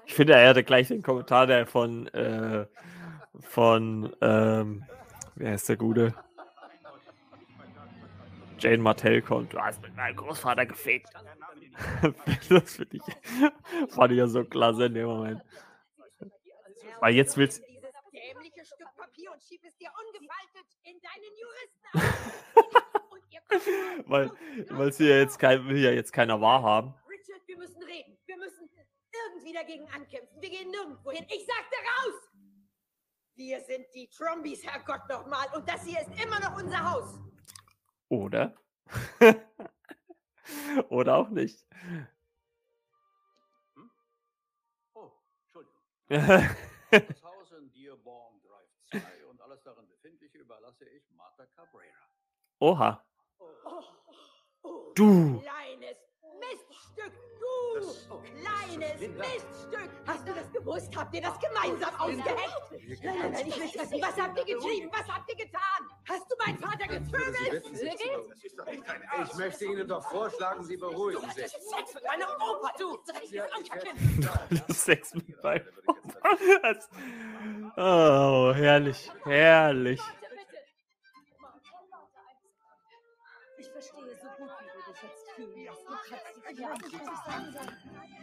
[0.06, 2.66] Ich finde, er hatte gleich den Kommentar, der von, äh,
[3.40, 4.84] von, ähm,
[5.36, 6.14] wie heißt der Gute?
[8.58, 9.52] Jane Martell kommt.
[9.52, 11.10] Du hast mit meinem Großvater gefickt.
[12.48, 15.42] das finde ich, fand ich ja so klasse in dem Moment.
[17.00, 21.88] Weil jetzt willst Dieses dämliche Stück Papier und schieb es dir ungefaltet in deinen Juristen.
[23.10, 23.64] und ihr kommt
[24.08, 24.30] weil,
[24.70, 26.94] weil sie ja jetzt kein, will ja jetzt keiner wahrhaben.
[27.08, 28.18] Richard, wir müssen reden.
[28.26, 28.70] Wir müssen
[29.12, 30.40] irgendwie dagegen ankämpfen.
[30.40, 31.26] Wir gehen nirgendwo hin.
[31.28, 32.14] Ich sagte raus!
[33.36, 35.46] Wir sind die Trombies, Herrgott nochmal.
[35.54, 37.18] Und das hier ist immer noch unser Haus.
[38.08, 38.54] Oder?
[40.88, 41.66] Oder auch nicht.
[44.94, 45.10] Oh,
[45.42, 45.80] Entschuldigung.
[46.08, 49.23] Das Haus in Dearborn Drive 2 und alles darin
[50.84, 52.08] überlasse ich Martha Cabrera.
[52.60, 53.04] Oha.
[54.62, 55.40] Oh, Du.
[55.40, 55.98] Kleines
[56.40, 57.12] Miststück.
[57.40, 59.90] Du kleines Miststück.
[60.06, 60.96] Hast du das gewusst?
[60.96, 62.70] Habt ihr das gemeinsam ausgeheckt?
[62.70, 64.02] Nein, nein, nein, ich will wissen.
[64.02, 64.90] Was habt ihr getrieben?
[64.92, 65.60] Was habt ihr getan?
[66.08, 66.88] Hast du meinen Vater?
[66.88, 68.10] Wirklich?
[69.24, 71.50] Ich möchte Ihnen doch vorschlagen, Sie beruhigen sich.
[71.50, 74.72] Sex mit meinem Opa, du!
[74.72, 75.66] Sex mit meinem
[76.62, 76.88] Das,
[77.76, 80.00] Oh, herrlich, herrlich.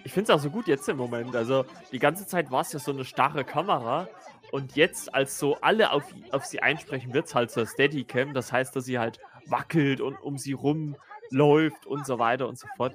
[0.03, 1.35] Ich finde es auch so gut jetzt im Moment.
[1.35, 4.07] Also die ganze Zeit war es ja so eine starre Kamera.
[4.51, 8.33] Und jetzt, als so alle auf, auf sie einsprechen, wird es halt so Steadycam.
[8.33, 10.95] Das heißt, dass sie halt wackelt und um sie rum
[11.29, 12.93] läuft und so weiter und so fort.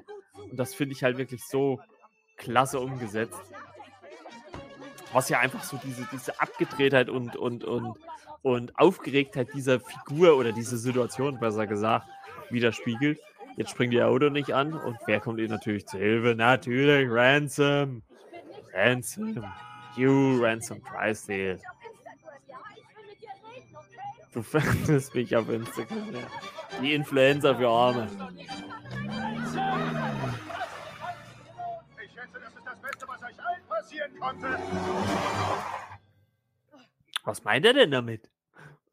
[0.51, 1.81] Und das finde ich halt wirklich so
[2.37, 3.41] klasse umgesetzt.
[5.13, 7.97] Was ja einfach so diese, diese Abgedrehtheit und, und, und,
[8.43, 12.07] und Aufgeregtheit dieser Figur oder dieser Situation, besser gesagt,
[12.51, 13.19] widerspiegelt.
[13.57, 16.35] Jetzt springt ihr Auto nicht an und wer kommt ihr natürlich zu Hilfe?
[16.35, 18.03] Natürlich Ransom.
[18.74, 19.45] Ransom.
[19.97, 21.59] You Ransom Drysdale.
[24.35, 26.12] Du findest mich auf Instagram.
[26.12, 26.20] Ja.
[26.83, 28.07] Die Influencer für Arme.
[32.05, 34.59] Ich schätze, das ist das Beste, was euch allen passieren konnte.
[37.24, 38.31] Was meint er denn damit?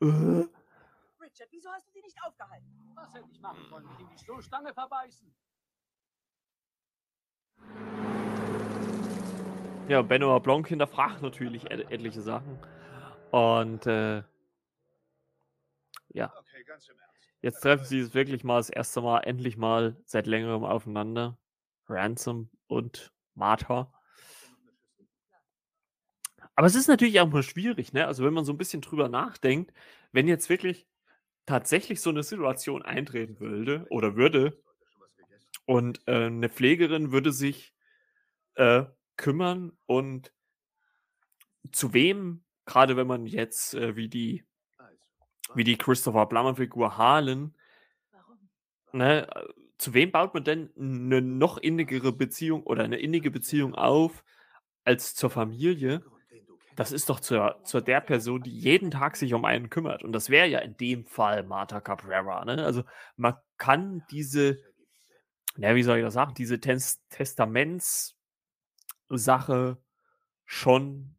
[0.01, 0.05] Äh?
[0.05, 2.72] Richard, wieso hast du sie nicht aufgehalten?
[3.03, 3.85] Was hätte ich machen sollen?
[3.85, 5.35] Mich in die Stoßstange verbeißen?
[9.89, 12.57] Ja, Benoit Blanc hinterfragt natürlich et etliche Sachen.
[13.31, 14.23] Und äh,
[16.13, 16.33] ja.
[16.37, 17.29] Okay, ganz im Ernst.
[17.41, 21.37] Jetzt treffen sie es wirklich mal das erste Mal, endlich mal seit längerem aufeinander.
[21.89, 23.91] Ransom und Martha.
[26.55, 28.07] Aber es ist natürlich auch mal schwierig, ne?
[28.07, 29.73] Also wenn man so ein bisschen drüber nachdenkt,
[30.13, 30.87] wenn jetzt wirklich
[31.45, 34.61] tatsächlich so eine Situation eintreten würde oder würde
[35.65, 37.73] und äh, eine Pflegerin würde sich
[38.55, 38.85] äh,
[39.17, 40.33] kümmern und
[41.71, 44.45] zu wem, gerade wenn man jetzt äh, wie die
[45.55, 47.55] wie die Christopher Plummer Figur Harlan,
[48.91, 49.27] ne,
[49.77, 54.23] zu wem baut man denn eine noch innigere Beziehung oder eine innige Beziehung auf
[54.83, 56.03] als zur Familie?
[56.75, 60.03] Das ist doch zur, zur der Person, die jeden Tag sich um einen kümmert.
[60.03, 62.45] Und das wäre ja in dem Fall Martha Cabrera.
[62.45, 62.63] Ne?
[62.63, 62.83] Also
[63.15, 64.57] man kann diese,
[65.57, 68.17] ja, wie soll ich das sagen, diese Tes Testaments
[69.09, 69.77] Sache
[70.45, 71.15] schon,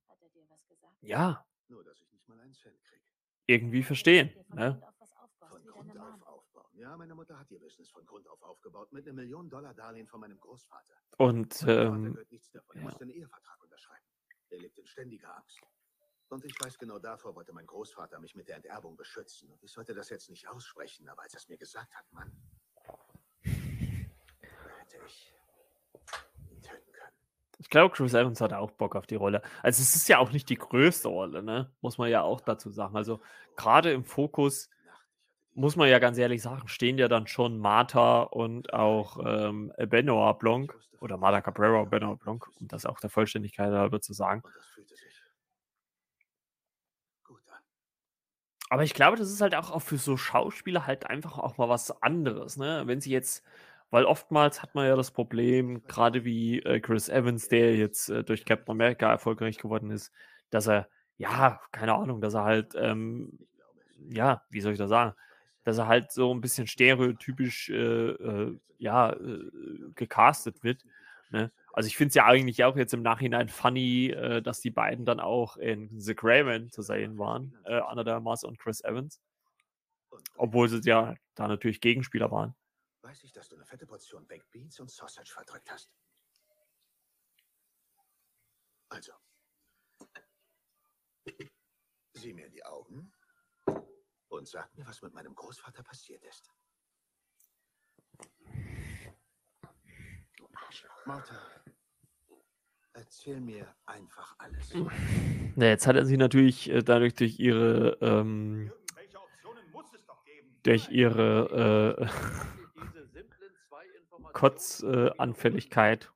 [1.00, 1.44] ja,
[3.46, 4.32] irgendwie verstehen.
[4.54, 4.80] Ne?
[6.72, 10.06] Ja, meine Mutter hat ihr Business von Grund auf aufgebaut mit einem Million Dollar Darlehen
[10.06, 10.94] von meinem Großvater.
[11.18, 12.76] Und ähm, gehört nichts davon.
[12.76, 12.90] Er ja.
[14.54, 15.58] Er lebt in ständiger Angst.
[16.28, 19.50] Und ich weiß genau, davor wollte mein Großvater mich mit der Enterbung beschützen.
[19.50, 22.32] Und ich sollte das jetzt nicht aussprechen, aber als er es mir gesagt hat, Mann,
[23.42, 25.34] hätte ich
[26.50, 27.12] ihn töten können.
[27.58, 29.42] ich glaube, Chris Evans hat auch Bock auf die Rolle.
[29.62, 31.72] Also es ist ja auch nicht die größte Rolle, ne?
[31.80, 32.96] Muss man ja auch dazu sagen.
[32.96, 33.20] Also
[33.56, 34.70] gerade im Fokus
[35.54, 40.38] muss man ja ganz ehrlich sagen, stehen ja dann schon Martha und auch ähm, Benoit
[40.38, 44.42] Blanc oder Martha Cabrera und Benoit Blanc, um das auch der Vollständigkeit halber zu sagen.
[48.70, 51.68] Aber ich glaube, das ist halt auch, auch für so Schauspieler halt einfach auch mal
[51.68, 52.82] was anderes, ne?
[52.86, 53.44] Wenn sie jetzt,
[53.90, 58.24] weil oftmals hat man ja das Problem, gerade wie äh, Chris Evans, der jetzt äh,
[58.24, 60.12] durch Captain America erfolgreich geworden ist,
[60.50, 63.38] dass er, ja, keine Ahnung, dass er halt, ähm,
[64.10, 65.14] ja, wie soll ich das sagen,
[65.64, 69.50] dass er halt so ein bisschen stereotypisch, äh, äh, ja, äh,
[69.94, 70.84] gecastet wird.
[71.30, 71.50] Ne?
[71.72, 75.04] Also ich finde es ja eigentlich auch jetzt im Nachhinein funny, äh, dass die beiden
[75.04, 79.20] dann auch in The Craven zu sehen waren, äh, Anna Armas und Chris Evans.
[80.36, 82.54] Obwohl sie ja da natürlich Gegenspieler waren.
[83.02, 85.90] Weiß ich, dass du eine fette Portion Baked Beans und Sausage verdrückt hast.
[88.90, 89.12] Also.
[92.12, 93.13] Sieh mir in die Augen
[94.34, 96.50] und sag mir, was mit meinem Großvater passiert ist.
[101.06, 101.36] Martha,
[102.92, 104.72] erzähl mir einfach alles.
[105.56, 108.72] Ja, jetzt hat er sie natürlich äh, dadurch durch ihre ähm,
[110.62, 112.06] durch ihre äh,
[114.32, 116.10] Kotzanfälligkeit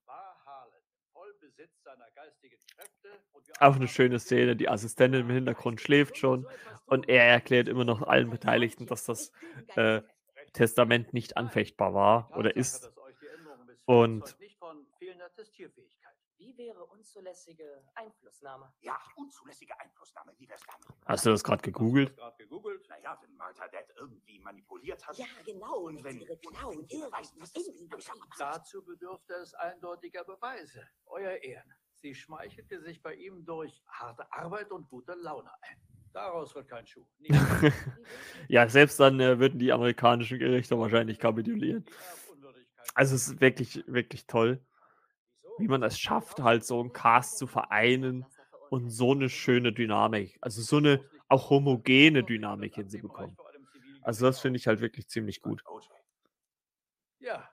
[3.60, 4.56] auch eine schöne Szene.
[4.56, 6.46] Die Assistentin im Hintergrund schläft schon
[6.88, 9.32] und er erklärt immer noch allen Beteiligten, dass das
[9.76, 10.02] äh,
[10.52, 12.90] Testament nicht anfechtbar war oder ist.
[13.84, 14.36] Und.
[16.38, 18.72] Wie wäre unzulässige Einflussnahme?
[18.80, 20.88] Ja, unzulässige Einflussnahme, wie wär's damit?
[21.04, 22.16] hast du das gerade gegoogelt?
[22.88, 25.16] Naja, wenn Martha Dad irgendwie manipuliert hat.
[25.18, 25.86] Ja, genau.
[25.86, 27.64] Und wenn ihre ihr weißt, was das
[28.38, 30.88] Dazu bedürfte es eindeutiger Beweise.
[31.06, 31.74] Euer Ehren.
[31.94, 35.87] Sie schmeichelte sich bei ihm durch harte Arbeit und gute Laune ein.
[36.12, 37.06] Daraus wird kein Schuh.
[38.48, 41.84] Ja, selbst dann äh, würden die amerikanischen Gerichte wahrscheinlich kapitulieren.
[42.94, 44.64] Also es ist wirklich, wirklich toll,
[45.58, 48.24] wie man es schafft, halt so einen Cast zu vereinen
[48.70, 50.38] und so eine schöne Dynamik.
[50.40, 53.36] Also so eine auch homogene Dynamik hinzubekommen.
[54.02, 55.62] Also das finde ich halt wirklich ziemlich gut.
[57.18, 57.50] Ja,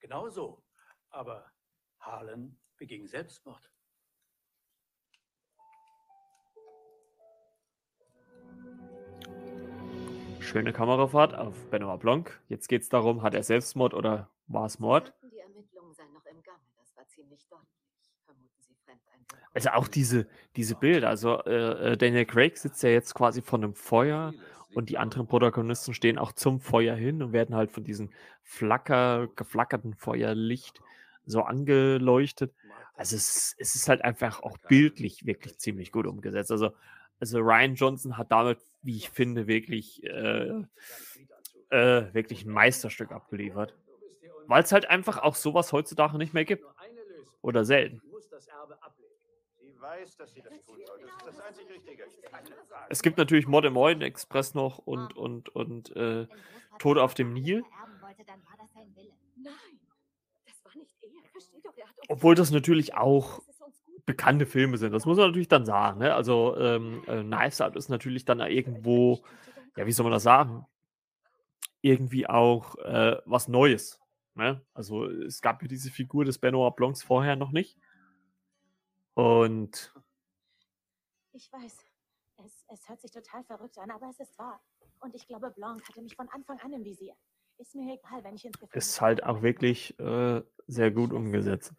[0.00, 0.62] genau so.
[1.08, 1.50] Aber
[2.00, 3.70] Harlan beging Selbstmord.
[10.46, 12.40] Schöne Kamerafahrt auf Benoit Blanc.
[12.48, 15.12] Jetzt geht es darum, hat er Selbstmord oder war es Mord?
[15.32, 16.60] Die Ermittlungen seien noch im Gange.
[16.78, 18.14] Das war ziemlich deutlich.
[18.24, 19.50] Vermuten Sie Fremdeinwirkung.
[19.54, 21.08] Also auch diese, diese Bilder.
[21.08, 24.34] Also äh, äh, Daniel Craig sitzt ja jetzt quasi vor einem Feuer
[24.72, 28.10] und die anderen Protagonisten stehen auch zum Feuer hin und werden halt von diesem
[28.44, 30.80] Flacker, geflackerten Feuerlicht
[31.24, 32.54] so angeleuchtet.
[32.94, 36.52] Also es, es ist halt einfach auch bildlich wirklich ziemlich gut umgesetzt.
[36.52, 36.70] Also,
[37.20, 40.62] also Ryan Johnson hat damit, wie ich finde, wirklich, äh,
[41.70, 43.74] äh, wirklich ein Meisterstück abgeliefert.
[44.46, 46.64] Weil es halt einfach auch sowas heutzutage nicht mehr gibt.
[47.42, 48.00] Oder selten.
[49.58, 50.98] Sie weiß, dass sie das tun soll.
[51.00, 52.04] Das ist das einzig Richtige.
[52.30, 52.86] Keine Frage.
[52.88, 56.26] Es gibt natürlich Mod im Orient Express noch und, und, und äh,
[56.78, 57.64] Tod auf dem Nil.
[59.36, 59.54] Nein,
[60.46, 61.30] das war nicht er.
[61.30, 63.42] Versteht doch, er hat uns Obwohl das natürlich auch
[64.06, 64.92] bekannte Filme sind.
[64.92, 65.98] Das muss man natürlich dann sagen.
[65.98, 66.14] Ne?
[66.14, 69.22] Also ähm, äh, Knives Out ist natürlich dann irgendwo,
[69.76, 70.64] ja, wie soll man das sagen?
[71.82, 74.00] Irgendwie auch äh, was Neues.
[74.34, 74.64] Ne?
[74.74, 77.76] Also es gab ja diese Figur des Benoit Blancs vorher noch nicht.
[79.14, 79.92] Und
[81.32, 81.76] Ich weiß,
[82.44, 84.60] es, es hört sich total verrückt an, aber es ist wahr.
[85.00, 87.14] Und ich glaube, Blanc hatte mich von Anfang an im Visier.
[87.58, 91.72] Ist mir egal, wenn ich ins Gefängnis ist halt auch wirklich äh, sehr gut umgesetzt.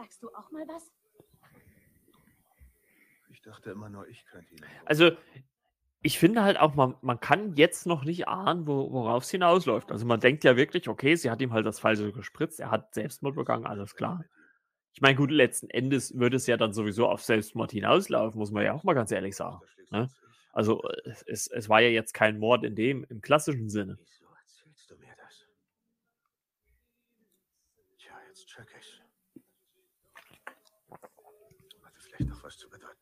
[0.00, 0.90] Sagst du auch mal was?
[3.28, 4.64] Ich dachte immer nur, ich könnte ihn.
[4.86, 5.10] Also,
[6.00, 9.92] ich finde halt auch, man, man kann jetzt noch nicht ahnen, wo, worauf es hinausläuft.
[9.92, 12.94] Also man denkt ja wirklich, okay, sie hat ihm halt das Falsche gespritzt, er hat
[12.94, 14.24] Selbstmord begangen, alles klar.
[14.94, 18.64] Ich meine, gut, letzten Endes würde es ja dann sowieso auf Selbstmord hinauslaufen, muss man
[18.64, 19.60] ja auch mal ganz ehrlich sagen.
[19.90, 20.08] Ne?
[20.54, 20.82] Also
[21.26, 23.98] es, es war ja jetzt kein Mord in dem, im klassischen Sinne.
[24.40, 25.46] Erzählst du mir das?
[27.98, 29.00] Tja, jetzt check ich's.
[31.82, 32.98] Hatte vielleicht noch was zu bedeuten.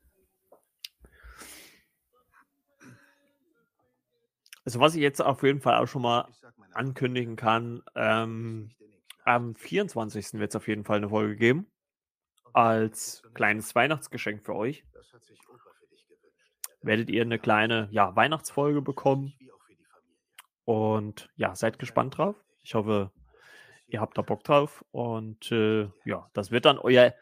[4.65, 6.27] Also was ich jetzt auf jeden Fall auch schon mal
[6.73, 8.71] ankündigen kann, ähm,
[9.25, 10.33] am 24.
[10.33, 11.67] wird es auf jeden Fall eine Folge geben.
[12.53, 14.83] Als kleines Weihnachtsgeschenk für euch.
[16.81, 19.33] Werdet ihr eine kleine ja, Weihnachtsfolge bekommen.
[20.65, 22.35] Und ja, seid gespannt drauf.
[22.61, 23.11] Ich hoffe,
[23.87, 24.83] ihr habt da Bock drauf.
[24.91, 27.13] Und äh, ja, das wird dann euer.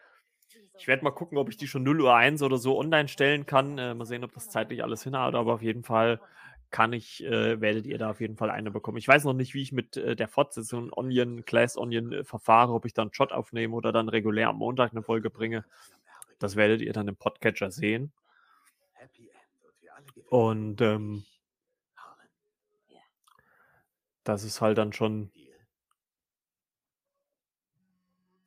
[0.78, 3.46] Ich werde mal gucken, ob ich die schon 0 Uhr 1 oder so online stellen
[3.46, 3.78] kann.
[3.78, 5.36] Äh, mal sehen, ob das zeitlich alles hinhaut.
[5.36, 6.20] Aber auf jeden Fall
[6.70, 8.98] kann ich, äh, werdet ihr da auf jeden Fall eine bekommen.
[8.98, 12.74] Ich weiß noch nicht, wie ich mit äh, der Fortsetzung Onion, Class Onion äh, verfahre,
[12.74, 15.66] ob ich dann einen Shot aufnehme oder dann regulär am Montag eine Folge bringe.
[16.40, 18.12] Das werdet ihr dann im Podcatcher sehen.
[20.30, 21.24] Und ähm,
[24.24, 25.32] das ist halt dann schon.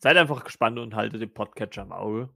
[0.03, 2.31] Seid einfach gespannt und haltet den Podcatcher im Auge.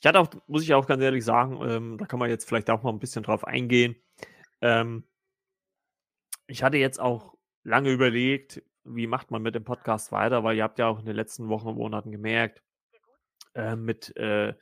[0.00, 2.70] Ich hatte auch, muss ich auch ganz ehrlich sagen, ähm, da kann man jetzt vielleicht
[2.70, 3.94] auch mal ein bisschen drauf eingehen.
[4.62, 5.04] Ähm,
[6.46, 10.64] ich hatte jetzt auch lange überlegt, wie macht man mit dem Podcast weiter, weil ihr
[10.64, 12.62] habt ja auch in den letzten Wochen und Monaten gemerkt,
[13.54, 14.54] äh, mit, äh,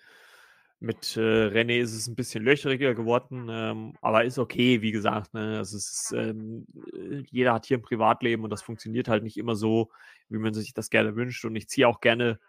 [0.80, 5.34] mit äh, René ist es ein bisschen löcheriger geworden, ähm, aber ist okay, wie gesagt.
[5.34, 5.58] Ne?
[5.58, 9.56] Also ist, ähm, äh, jeder hat hier ein Privatleben und das funktioniert halt nicht immer
[9.56, 9.90] so,
[10.30, 11.44] wie man sich das gerne wünscht.
[11.44, 12.40] Und ich ziehe auch gerne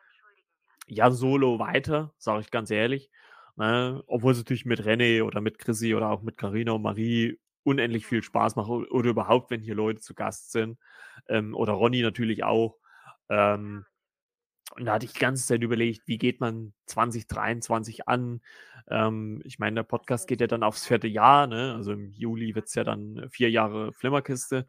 [0.87, 3.11] ja solo weiter, sage ich ganz ehrlich.
[3.57, 4.01] Ne?
[4.07, 8.07] Obwohl es natürlich mit René oder mit Chrissy oder auch mit Carina und Marie unendlich
[8.07, 10.79] viel Spaß macht oder überhaupt, wenn hier Leute zu Gast sind.
[11.27, 12.77] Ähm, oder Ronny natürlich auch.
[13.29, 13.85] Ähm,
[14.75, 18.41] und da hatte ich die ganze Zeit überlegt, wie geht man 2023 an?
[18.89, 21.73] Ähm, ich meine, der Podcast geht ja dann aufs vierte Jahr, ne?
[21.75, 24.67] Also im Juli wird es ja dann vier Jahre Flimmerkiste.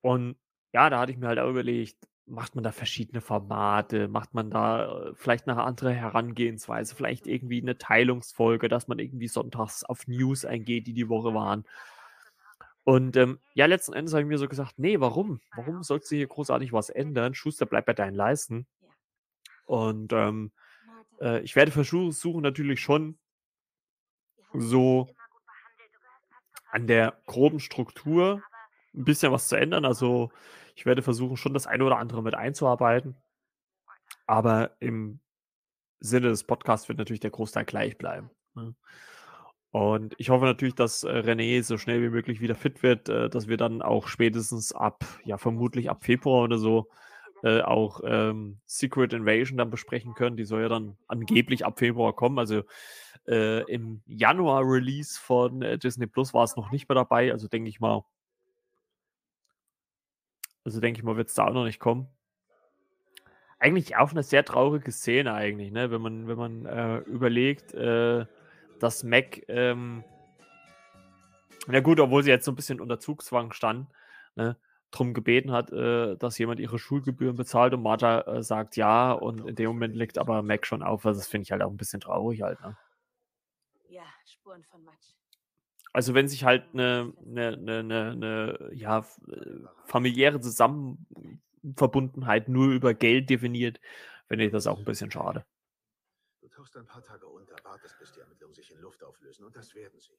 [0.00, 0.36] Und
[0.72, 1.96] ja, da hatte ich mir halt auch überlegt,
[2.26, 7.60] macht man da verschiedene Formate, macht man da äh, vielleicht eine andere Herangehensweise, vielleicht irgendwie
[7.60, 11.64] eine Teilungsfolge, dass man irgendwie sonntags auf News eingeht, die die Woche waren.
[12.84, 15.40] Und ähm, ja, letzten Endes habe ich mir so gesagt, nee, warum?
[15.56, 17.34] Warum sollst du hier großartig was ändern?
[17.34, 18.66] Schuster, bleib bei deinen Leisten.
[19.64, 20.52] Und ähm,
[21.20, 23.18] äh, ich werde versuchen natürlich schon
[24.52, 25.08] so
[26.70, 28.42] an der groben Struktur
[28.94, 29.86] ein bisschen was zu ändern.
[29.86, 30.30] Also
[30.74, 33.16] ich werde versuchen, schon das eine oder andere mit einzuarbeiten.
[34.26, 35.20] Aber im
[36.00, 38.30] Sinne des Podcasts wird natürlich der Großteil gleich bleiben.
[38.54, 38.74] Ne?
[39.74, 43.28] Und ich hoffe natürlich, dass äh, René so schnell wie möglich wieder fit wird, äh,
[43.28, 46.88] dass wir dann auch spätestens ab, ja, vermutlich ab Februar oder so,
[47.42, 50.36] äh, auch ähm, Secret Invasion dann besprechen können.
[50.36, 52.38] Die soll ja dann angeblich ab Februar kommen.
[52.38, 52.62] Also
[53.26, 57.32] äh, im Januar-Release von Disney Plus war es noch nicht mehr dabei.
[57.32, 58.04] Also denke ich mal,
[60.62, 62.06] also denke ich mal, wird es da auch noch nicht kommen.
[63.58, 65.90] Eigentlich auch eine sehr traurige Szene eigentlich, ne?
[65.90, 67.74] Wenn man, wenn man äh, überlegt,
[68.80, 70.04] dass Mac, ähm,
[71.66, 73.88] na gut, obwohl sie jetzt so ein bisschen unter Zugzwang stand,
[74.36, 74.56] ne,
[74.90, 79.46] drum gebeten hat, äh, dass jemand ihre Schulgebühren bezahlt und Martha äh, sagt ja und
[79.48, 81.06] in dem Moment legt aber Mac schon auf.
[81.06, 82.76] Also das finde ich halt auch ein bisschen traurig halt, ne?
[83.88, 85.14] Ja, Spuren von Matsch.
[85.92, 92.72] Also wenn sich halt eine, eine, eine, eine, eine ja, f- äh, familiäre Zusammenverbundenheit nur
[92.72, 93.80] über Geld definiert,
[94.26, 95.44] finde ich das auch ein bisschen schade.
[96.64, 99.44] Tauchst ein paar Tage unter, wartest, bis die Ermittlungen sich in Luft auflösen.
[99.44, 100.16] Und das werden sie.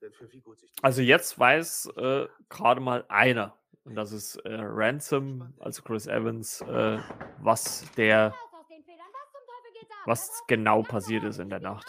[0.00, 4.34] Denn für wie gut sich Also jetzt weiß äh, gerade mal einer, und das ist
[4.38, 6.98] äh, Ransom, also Chris Evans, äh,
[7.38, 8.34] was der,
[10.06, 11.86] was genau passiert ist in der Nacht.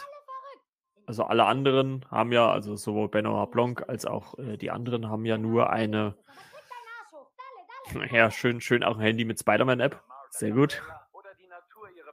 [1.08, 5.26] Also alle anderen haben ja, also sowohl Benoit Blanc als auch äh, die anderen haben
[5.26, 6.16] ja nur eine,
[8.12, 10.00] ja schön, schön auch ein Handy mit Spider-Man-App.
[10.30, 10.84] Sehr gut.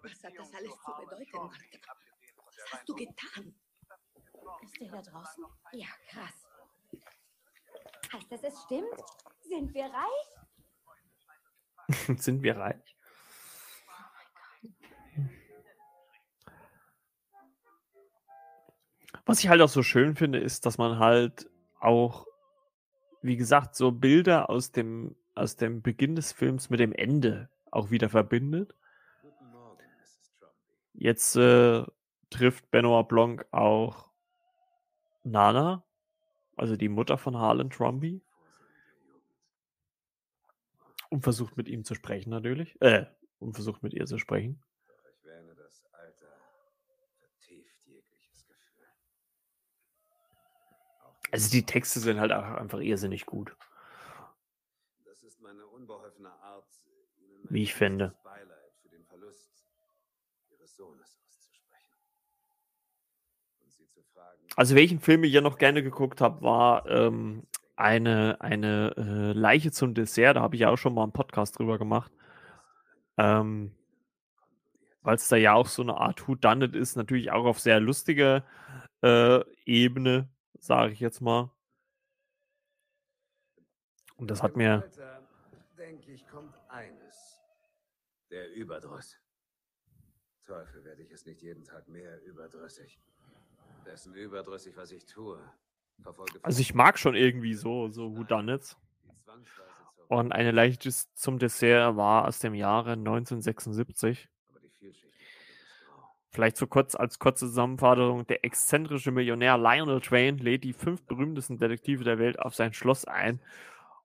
[0.05, 1.67] Was hat das alles zu bedeuten, Martha?
[2.45, 3.55] Was hast du getan?
[4.63, 5.45] Ist der da draußen?
[5.73, 6.47] Ja, krass.
[8.13, 9.03] Heißt das, es stimmt?
[9.41, 10.29] Sind wir reich?
[12.21, 12.97] Sind wir reich?
[19.25, 21.49] Was ich halt auch so schön finde, ist, dass man halt
[21.81, 22.27] auch,
[23.23, 27.91] wie gesagt, so Bilder aus dem, aus dem Beginn des Films mit dem Ende auch
[27.91, 28.75] wieder verbindet.
[30.95, 31.85] Jetzt äh,
[32.31, 34.11] trifft Benoit Blanc auch
[35.23, 35.85] Nana,
[36.57, 38.23] also die Mutter von Harlan Trumby.
[41.11, 42.81] Und versucht mit ihm zu sprechen natürlich.
[42.81, 43.07] Äh,
[43.39, 44.63] und versucht mit ihr zu sprechen.
[51.35, 53.57] Also die Texte sind halt auch einfach irrsinnig gut,
[55.05, 56.69] Das ist meine unbeholfene Art,
[57.51, 58.11] wie ich finde.
[58.11, 59.51] tiefstes Beileid für den Verlust
[60.51, 61.99] Ihres Sohnes auszusprechen.
[63.65, 67.47] Und Sie zu fragen, Also welchen Film ich ja noch gerne geguckt habe, war ähm,
[67.77, 70.37] eine, eine äh, Leiche zum Dessert.
[70.37, 72.13] Da habe ich ja auch schon mal einen Podcast drüber gemacht.
[73.17, 73.75] Ähm,
[75.03, 77.59] Weil es da ja auch so eine Art Who Done It ist, natürlich auch auf
[77.61, 78.45] sehr lustiger
[79.03, 80.29] äh, Ebene,
[80.59, 81.51] sage ich jetzt mal.
[84.17, 85.21] Und das hat mir, Alter,
[85.77, 87.41] denke ich, kommt eines.
[88.31, 89.17] Der Überdruss.
[90.47, 93.01] Teufel werde ich es nicht jeden Tag mehr überdrüssig.
[93.85, 95.39] Dessen überdrüssig, was ich tue.
[96.03, 98.77] Verfolge also ich mag schon irgendwie so, so Who Done It.
[100.09, 104.29] Und eine Leiche zum Dessert war aus dem Jahre 1976.
[106.31, 108.27] Vielleicht so kurz als kurze Zusammenfassung.
[108.27, 113.05] Der exzentrische Millionär Lionel Twain lädt die fünf berühmtesten Detektive der Welt auf sein Schloss
[113.05, 113.39] ein,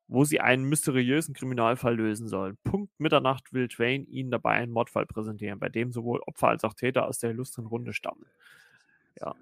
[0.08, 2.58] wo sie einen mysteriösen Kriminalfall lösen sollen.
[2.64, 6.76] Punkt Mitternacht will Twain ihnen dabei einen Mordfall präsentieren, bei dem sowohl Opfer als auch
[6.76, 8.28] Täter aus der illustren Runde stammen.
[9.20, 9.36] Ja.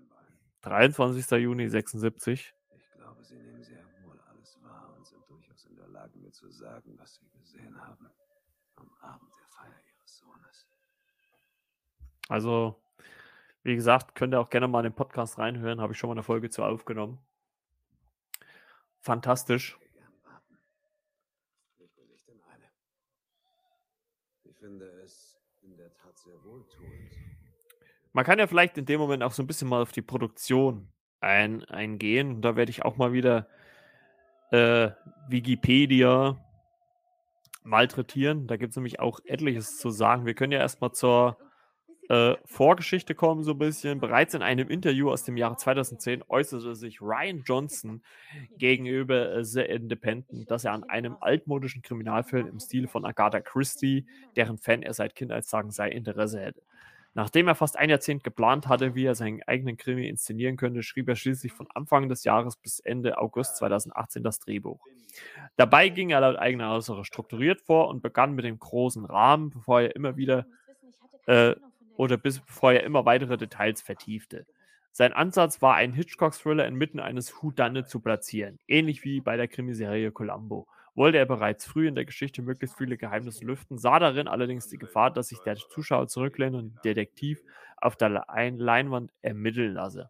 [0.62, 1.30] 23.
[1.42, 2.54] Juni 76.
[2.76, 6.32] Ich glaube, Sie nehmen sehr wohl alles wahr und sind durchaus in der Lage, mir
[6.32, 8.10] zu sagen, was Sie gesehen haben
[8.76, 10.68] am Abend der Feier Ihres Sohnes.
[12.30, 12.82] Also,
[13.64, 15.82] wie gesagt, könnt ihr auch gerne mal in den Podcast reinhören.
[15.82, 17.20] Habe ich schon mal eine Folge zu aufgenommen.
[19.02, 19.78] Fantastisch.
[21.78, 22.70] Ich bin nicht in Eile.
[24.44, 27.07] Ich finde es in der Tat sehr wohltuend.
[28.18, 30.88] Man kann ja vielleicht in dem Moment auch so ein bisschen mal auf die Produktion
[31.20, 32.32] ein, eingehen.
[32.32, 33.48] Und da werde ich auch mal wieder
[34.50, 34.90] äh,
[35.30, 36.44] Wikipedia
[37.62, 38.48] malträtieren.
[38.48, 40.26] Da gibt es nämlich auch etliches zu sagen.
[40.26, 41.38] Wir können ja erstmal zur
[42.10, 44.00] äh, Vorgeschichte kommen, so ein bisschen.
[44.00, 48.02] Bereits in einem Interview aus dem Jahre 2010 äußerte sich Ryan Johnson
[48.58, 54.08] gegenüber äh, The Independent, dass er an einem altmodischen Kriminalfilm im Stil von Agatha Christie,
[54.36, 56.64] deren Fan er seit Kindheitstagen sei, Interesse hätte.
[57.18, 61.10] Nachdem er fast ein Jahrzehnt geplant hatte, wie er seinen eigenen Krimi inszenieren könnte, schrieb
[61.10, 64.86] er schließlich von Anfang des Jahres bis Ende August 2018 das Drehbuch.
[65.56, 69.82] Dabei ging er laut eigener Aussage strukturiert vor und begann mit dem großen Rahmen, bevor
[69.82, 70.46] er immer wieder
[71.26, 71.56] äh,
[71.96, 74.46] oder bis bevor er immer weitere Details vertiefte.
[74.92, 80.12] Sein Ansatz war, einen Hitchcock-Thriller inmitten eines Whodunit zu platzieren, ähnlich wie bei der Krimiserie
[80.12, 80.68] Columbo.
[80.98, 84.80] Wollte er bereits früh in der Geschichte möglichst viele Geheimnisse lüften, sah darin allerdings die
[84.80, 87.40] Gefahr, dass sich der Zuschauer zurücklehnt und Detektiv
[87.78, 90.10] auf der Lein- Leinwand ermitteln lasse.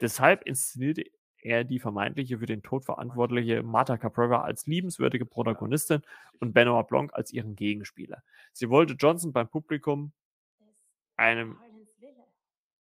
[0.00, 6.02] Deshalb inszenierte er die vermeintliche für den Tod verantwortliche Martha Cabrera als liebenswürdige Protagonistin
[6.38, 8.22] und Benoit Blanc als ihren Gegenspieler.
[8.52, 10.12] Sie wollte Johnson beim Publikum
[11.16, 11.58] einem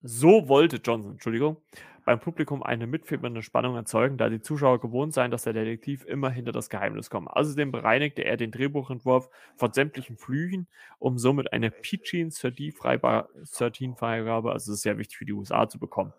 [0.01, 1.57] so wollte Johnson, Entschuldigung,
[2.05, 6.29] beim Publikum eine mitfiebernde Spannung erzeugen, da die Zuschauer gewohnt seien, dass der Detektiv immer
[6.29, 7.33] hinter das Geheimnis komme.
[7.35, 10.67] Außerdem bereinigte er den Drehbuchentwurf von sämtlichen Flüchen,
[10.99, 16.13] um somit eine PG-13-Freigabe, also das ist sehr wichtig für die USA, zu bekommen.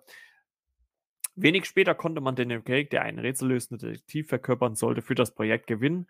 [1.34, 5.66] Wenig später konnte man Daniel Craig, der einen rätsellösenden Detektiv verkörpern sollte, für das Projekt
[5.66, 6.06] gewinnen,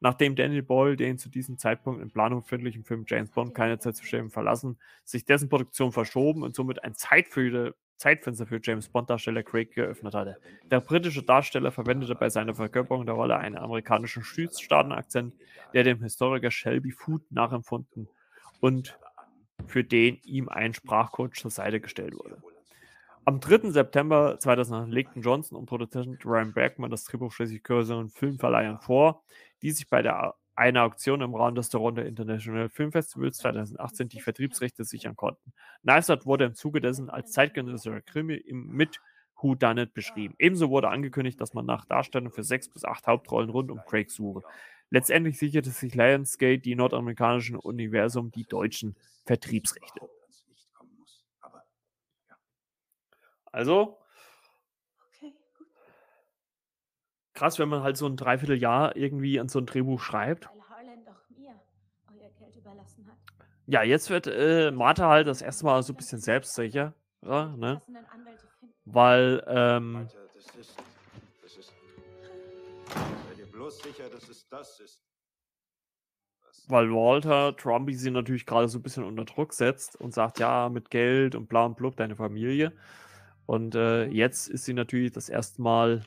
[0.00, 3.94] nachdem Daniel Boyle den zu diesem Zeitpunkt in Planung befindlichen Film James Bond keine Zeit
[3.94, 9.42] zu schämen verlassen, sich dessen Produktion verschoben und somit ein Zeitfenster Zeitfenster für James Bond-Darsteller
[9.42, 10.36] Craig geöffnet hatte.
[10.70, 15.34] Der britische Darsteller verwendete bei seiner Verkörperung der Rolle einen amerikanischen Südstaaten-Akzent,
[15.72, 18.08] der dem Historiker Shelby Food nachempfunden
[18.60, 18.98] und
[19.66, 22.42] für den ihm ein Sprachcoach zur Seite gestellt wurde.
[23.26, 23.70] Am 3.
[23.70, 29.24] September 2009 legten Johnson und Produzent Ryan Bergman das Drehbuch schließlich größeren Filmverleihern vor,
[29.62, 34.20] die sich bei der einer Auktion im Rahmen des Toronto International Film Festivals 2018 die
[34.20, 35.52] Vertriebsrechte sichern konnten.
[35.86, 39.00] Out wurde im Zuge dessen als zeitgenössischer Krimi im mit
[39.40, 40.34] Who Done It beschrieben.
[40.38, 44.10] Ebenso wurde angekündigt, dass man nach Darstellern für sechs bis acht Hauptrollen rund um Craig
[44.10, 44.42] suche.
[44.90, 50.08] Letztendlich sicherte sich Lionsgate die nordamerikanischen Universum die deutschen Vertriebsrechte.
[53.46, 53.98] Also,
[57.34, 60.46] krass, wenn man halt so ein Dreivierteljahr irgendwie an so ein Drehbuch schreibt.
[60.46, 61.54] Weil Harlan doch mir
[62.08, 63.16] euer Geld überlassen hat.
[63.66, 67.82] Ja, jetzt wird äh, Martha halt das erste Mal so ein bisschen selbstsicher, ja, ne?
[68.84, 70.76] Weil, ähm, Alter, das ist.
[71.42, 71.72] Das ist.
[72.88, 75.00] Sei dir bloß sicher, dass es das ist.
[76.68, 80.68] weil Walter Trumpy sie natürlich gerade so ein bisschen unter Druck setzt und sagt, ja,
[80.68, 82.72] mit Geld und bla und blub, deine Familie.
[83.46, 86.02] Und äh, jetzt ist sie natürlich das erste Mal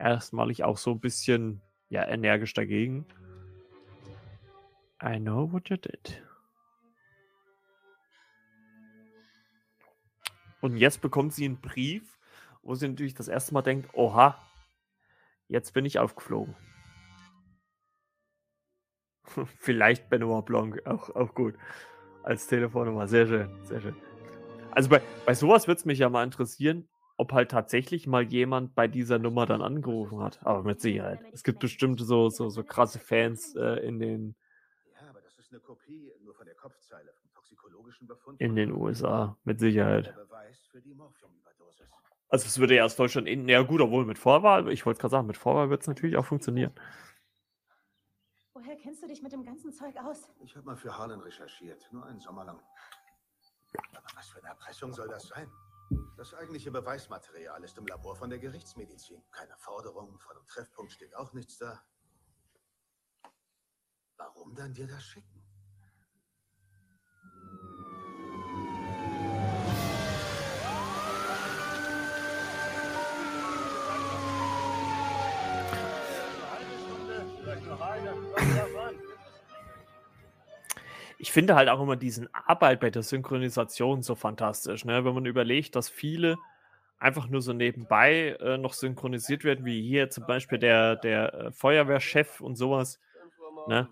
[0.00, 3.06] erstmalig auch so ein bisschen ja, energisch dagegen.
[5.02, 6.22] I know what you did.
[10.60, 12.18] Und jetzt bekommt sie einen Brief,
[12.62, 14.38] wo sie natürlich das erste Mal denkt, oha,
[15.48, 16.54] jetzt bin ich aufgeflogen.
[19.58, 21.54] Vielleicht Benoit Blanc, auch, auch gut.
[22.22, 23.96] Als Telefonnummer, sehr schön, sehr schön.
[24.70, 26.88] Also bei, bei sowas würde es mich ja mal interessieren,
[27.20, 30.40] ob halt tatsächlich mal jemand bei dieser Nummer dann angerufen hat.
[30.42, 31.20] Aber mit Sicherheit.
[31.32, 34.34] Es gibt bestimmt so, so, so krasse Fans äh, in, den,
[34.94, 38.40] Ja, aber das ist eine Kopie nur von der Kopfzeile vom toxikologischen Befund.
[38.40, 40.14] in den USA, mit Sicherheit.
[42.30, 45.12] Also es würde ja aus Deutschland in, ja gut, obwohl mit Vorwahl, ich wollte gerade
[45.12, 46.72] sagen, mit Vorwahl wird es natürlich auch funktionieren.
[48.54, 50.30] Woher kennst du dich mit dem ganzen Zeug aus?
[50.42, 52.60] Ich habe mal für Harlan recherchiert, nur einen Sommer lang.
[53.92, 55.50] Aber was für eine Erpressung soll das sein?
[56.16, 59.22] Das eigentliche Beweismaterial ist im Labor von der Gerichtsmedizin.
[59.30, 61.82] Keine Forderung, von einem Treffpunkt steht auch nichts da.
[64.16, 65.39] Warum dann dir das schicken?
[81.20, 85.04] Ich finde halt auch immer diesen Arbeit bei der Synchronisation so fantastisch, ne?
[85.04, 86.38] Wenn man überlegt, dass viele
[86.98, 91.52] einfach nur so nebenbei äh, noch synchronisiert werden, wie hier zum Beispiel der, der äh,
[91.52, 92.98] Feuerwehrchef und sowas.
[93.20, 93.88] 5 Uhr Ne?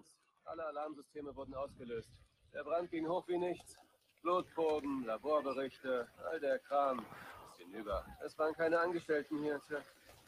[0.47, 2.09] Alle Alarmsysteme wurden ausgelöst.
[2.55, 3.77] Der Brand ging hoch wie nichts.
[4.23, 8.07] Blutproben, Laborberichte, all der Kram ist hinüber.
[8.25, 9.61] Es waren keine Angestellten hier.
[9.69, 9.79] Tja,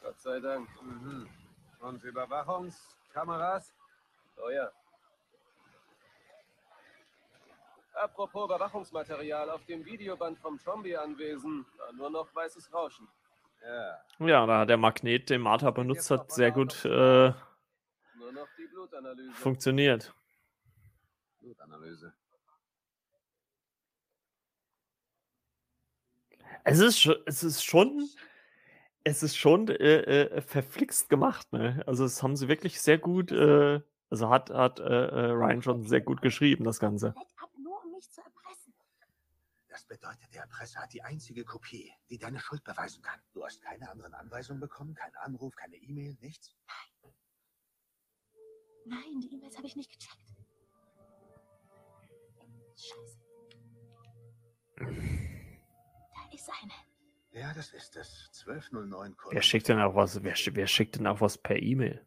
[0.03, 0.69] Gott sei Dank.
[0.83, 1.29] Mhm.
[1.81, 3.73] Und Überwachungskameras?
[4.37, 4.71] Oh ja.
[7.95, 13.09] Apropos Überwachungsmaterial, auf dem Videoband vom Zombie-Anwesen war nur noch weißes Rauschen.
[13.63, 14.27] Ja.
[14.27, 18.67] Ja, da hat der Magnet, den Martha benutzt hat, sehr gut äh, Nur noch die
[18.67, 19.33] Blutanalyse.
[19.35, 20.15] funktioniert.
[21.41, 22.15] Blutanalyse.
[26.65, 28.09] Es ist, schon- es ist schon,
[29.05, 29.75] es ist schon äh,
[30.25, 31.83] äh, verflixt gemacht, ne?
[31.87, 33.81] Also das haben sie wirklich sehr gut, äh,
[34.11, 37.15] also hat, hat äh, äh, Ryan schon sehr gut geschrieben, das Ganze.
[38.01, 38.73] Mich zu erpressen.
[39.69, 43.21] Das bedeutet, der Erpresser hat die einzige Kopie, die deine Schuld beweisen kann.
[43.35, 46.57] Du hast keine anderen Anweisungen bekommen, keinen Anruf, keine E-Mail, nichts?
[48.87, 50.35] Nein, die E-Mails habe ich nicht gecheckt.
[52.75, 53.19] Scheiße.
[54.79, 56.73] Da ist eine.
[57.33, 58.31] Ja, das ist es.
[58.47, 62.03] 1209 Wer schickt denn auch was, wer, wer schickt denn auch was per E-Mail?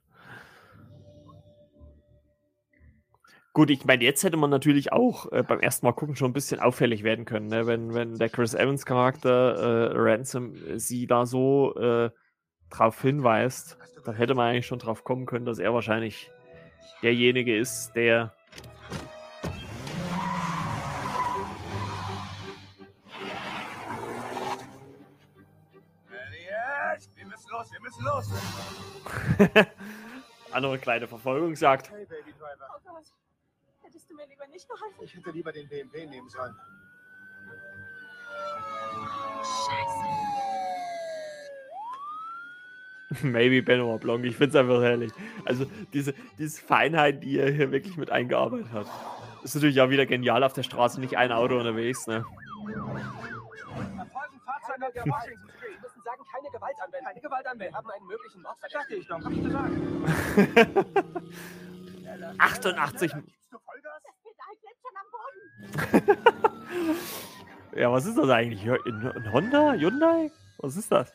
[3.55, 6.33] Gut, ich meine, jetzt hätte man natürlich auch äh, beim ersten Mal gucken schon ein
[6.33, 7.67] bisschen auffällig werden können, ne?
[7.67, 12.09] wenn, wenn der Chris Evans Charakter äh, Ransom äh, sie da so äh,
[12.71, 16.31] drauf hinweist, dann hätte man eigentlich schon drauf kommen können, dass er wahrscheinlich
[17.03, 18.33] derjenige ist, der
[26.09, 29.67] Elliot, wir müssen los, wir müssen los.
[30.51, 31.91] andere kleine Verfolgungsjagd.
[31.91, 32.67] Hey, Baby Driver.
[32.75, 33.13] Oh Gott.
[34.13, 35.03] Du mir lieber nicht geholfen?
[35.03, 36.55] Ich hätte lieber den BMW nehmen sollen.
[43.23, 45.11] Maybe Benoit Blanc, ich finde es einfach herrlich.
[45.45, 48.85] Also diese, diese Feinheit, die er hier wirklich mit eingearbeitet hat.
[49.43, 52.23] Ist natürlich auch wieder genial auf der Straße, nicht ein Auto unterwegs, ne?
[54.93, 55.71] Der Washington Street.
[55.71, 57.05] Wir müssen sagen, keine Gewalt anwenden.
[57.05, 57.73] Keine Gewalt anwenden.
[57.73, 58.81] Wir haben einen möglichen Mordverdacht.
[58.81, 59.71] Sagte ich doch, hab ich gesagt.
[62.37, 63.13] 88.
[64.03, 65.52] Das Pedal klebt schon am Boden.
[67.75, 68.69] Ja, was ist das eigentlich?
[68.69, 69.73] Ein Honda?
[69.73, 70.31] Hyundai?
[70.59, 71.11] Was ist das?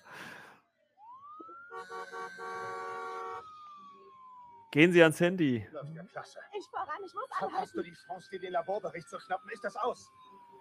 [4.73, 5.65] Gehen Sie ans Handy.
[5.71, 6.41] Läuft ja klasse.
[6.59, 7.83] Ich voran, ich muss Verpasst du anhalten.
[7.85, 10.11] die Chance, dir den Laborbericht zu schnappen, ist das aus.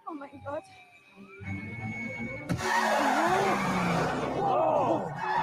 [0.07, 0.63] Oh mein Gott.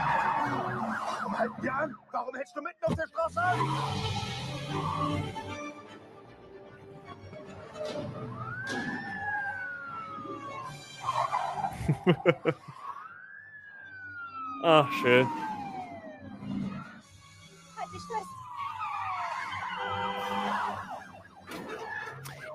[0.05, 1.97] Warum halten wir an?
[2.12, 3.59] Warum hältst du mitten auf der Straße an?
[14.62, 15.27] Ach, schön.
[17.93, 18.27] Dich fest.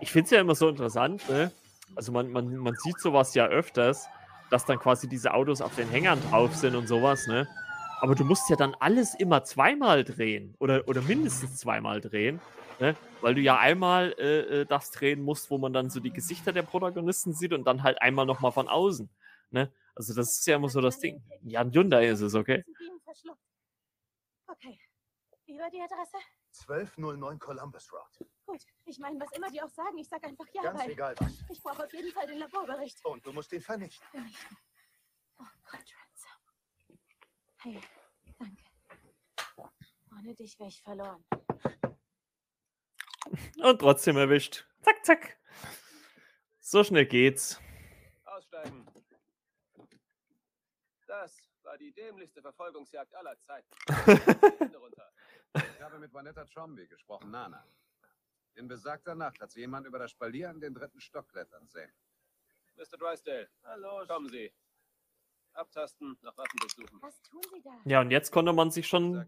[0.02, 1.52] Ich finde es ja immer so interessant, ne?
[1.96, 4.08] Also man, man, man sieht sowas ja öfters,
[4.50, 7.48] dass dann quasi diese Autos auf den Hängern drauf sind und sowas, ne?
[8.02, 12.40] Aber du musst ja dann alles immer zweimal drehen oder, oder mindestens zweimal drehen,
[12.80, 12.96] ne?
[13.22, 16.54] Weil du ja einmal äh, äh, das drehen musst, wo man dann so die Gesichter
[16.54, 19.10] der Protagonisten sieht und dann halt einmal nochmal von außen,
[19.52, 19.72] ne?
[19.96, 21.22] Also das ist ja immer so das Ding.
[21.44, 22.64] Ja, ein Hyundai ist es, okay?
[24.48, 24.80] Okay.
[25.46, 26.18] Wie war die Adresse?
[26.68, 28.30] 1209 Columbus Road.
[28.46, 28.62] Gut.
[28.86, 31.34] Ich meine, was immer die auch sagen, ich sag einfach ja, Ganz weil egal was.
[31.50, 33.04] ich brauche auf jeden Fall den Laborbericht.
[33.06, 34.08] Und du musst ihn vernichten.
[34.12, 34.58] Vernichten.
[35.40, 35.99] Oh Gott.
[37.62, 37.82] Hey,
[38.38, 38.64] danke.
[40.12, 41.24] Ohne dich wäre ich verloren.
[43.62, 44.66] Und trotzdem erwischt.
[44.82, 45.38] Zack, zack.
[46.60, 47.60] So schnell geht's.
[48.24, 48.86] Aussteigen.
[51.08, 53.70] Das war die dämlichste Verfolgungsjagd aller Zeiten.
[55.56, 57.66] Ich habe mit Vanetta Tromby gesprochen, Nana.
[58.54, 61.92] In besagter Nacht hat sie jemand über das Spalier an den dritten Stock klettern sehen.
[62.76, 62.98] Mr.
[62.98, 63.50] Drysdale.
[63.64, 64.06] Hallo.
[64.06, 64.54] Kommen Sie.
[65.60, 67.02] Abtasten, nach Waffen durchsuchen.
[67.02, 67.72] Was tun Sie da?
[67.86, 69.26] Ja, und jetzt konnte man sich schon,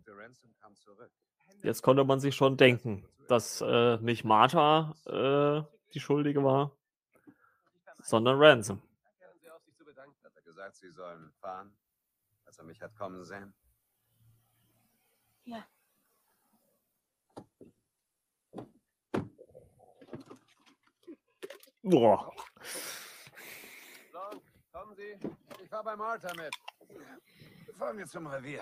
[1.61, 5.61] jetzt konnte man sich schon denken, dass äh, nicht Martha äh,
[5.93, 6.75] die Schuldige war,
[8.01, 8.81] sondern Ransom.
[9.19, 10.15] Hören Sie auf, sich zu bedanken.
[10.23, 11.75] Hat er gesagt, sie sollen fahren,
[12.45, 13.53] als er mich hat kommen sehen?
[15.43, 15.65] Ja.
[21.83, 22.31] Boah.
[24.11, 24.41] Blanc,
[24.71, 25.40] kommen Sie.
[25.71, 26.53] Ich fahr bei Martha mit.
[27.77, 28.59] Fahren wir zum Revier.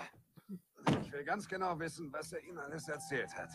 [1.02, 3.48] Ich will ganz genau wissen, was er Ihnen alles erzählt hat.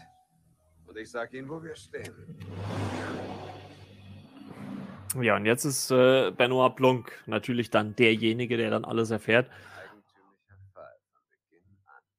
[0.86, 2.14] Und ich sag Ihnen, wo wir stehen.
[5.22, 9.50] Ja, und jetzt ist äh, Benoit Blanc natürlich dann derjenige, der dann alles erfährt.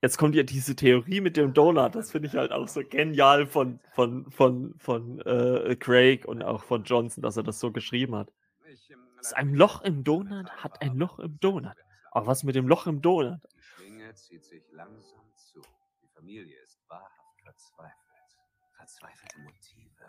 [0.00, 1.94] Jetzt kommt ja diese Theorie mit dem Donut.
[1.94, 6.64] Das finde ich halt auch so genial von, von, von, von äh, Craig und auch
[6.64, 8.32] von Johnson, dass er das so geschrieben hat.
[8.72, 11.74] Ich im Das ein Loch im Donut hat ein Loch im Donut.
[12.12, 13.40] Aber was mit dem Loch im Donut?
[13.52, 15.60] Die Schlinge zieht sich langsam zu.
[16.00, 17.10] Die Familie ist wahrhaft
[17.42, 18.38] verzweifelt.
[18.76, 20.04] Verzweifelte Motive.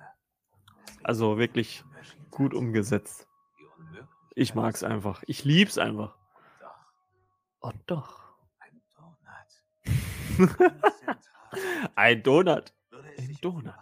[0.85, 1.83] Es Also wirklich
[2.29, 3.27] gut umgesetzt.
[4.35, 5.23] Ich mag's einfach.
[5.25, 6.15] Ich lieb's einfach.
[6.59, 8.37] Doch, Und doch.
[8.59, 10.51] ein Donut.
[11.95, 12.73] Ein Donut
[13.17, 13.73] es sich Donut.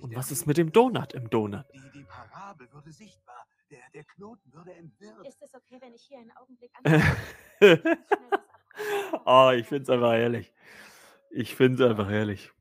[0.00, 1.66] Und was ist mit dem Donut im Donut?
[1.72, 3.23] Die, die Parabel würde sichtbar.
[3.74, 5.26] Der, der Knoten würde entwirrt.
[5.26, 7.98] Ist es okay, wenn ich hier einen Augenblick anhalte?
[9.26, 10.52] oh, ich find's einfach herrlich.
[11.30, 12.52] Ich find's einfach herrlich.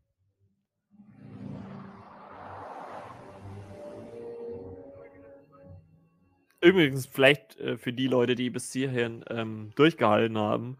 [6.62, 10.80] Übrigens, vielleicht äh, für die Leute, die bis hierhin ähm, durchgehalten haben,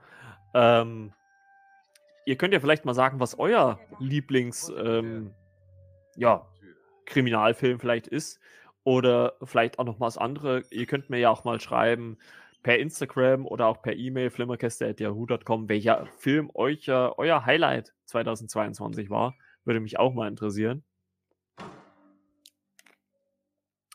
[0.56, 1.14] ähm,
[2.26, 5.36] ihr könnt ja vielleicht mal sagen, was euer Lieblings ähm,
[6.16, 6.48] ja,
[7.06, 8.40] Kriminalfilm vielleicht ist.
[8.84, 10.64] Oder vielleicht auch noch mal was andere.
[10.72, 12.18] Ihr könnt mir ja auch mal schreiben
[12.64, 19.36] per Instagram oder auch per E-Mail flimmerkäste.yahoo.com, welcher Film euch, äh, euer Highlight 2022 war.
[19.66, 20.84] Würde mich auch mal interessieren.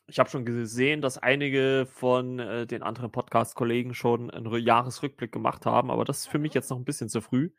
[0.09, 5.31] ich habe schon gesehen, dass einige von äh, den anderen Podcast-Kollegen schon einen Rü- Jahresrückblick
[5.31, 7.51] gemacht haben, aber das ist für mich jetzt noch ein bisschen zu früh.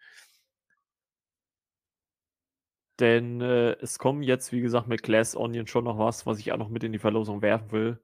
[3.00, 6.52] Denn äh, es kommen jetzt, wie gesagt, mit Glass Onion schon noch was, was ich
[6.52, 8.00] auch noch mit in die Verlosung werfen will.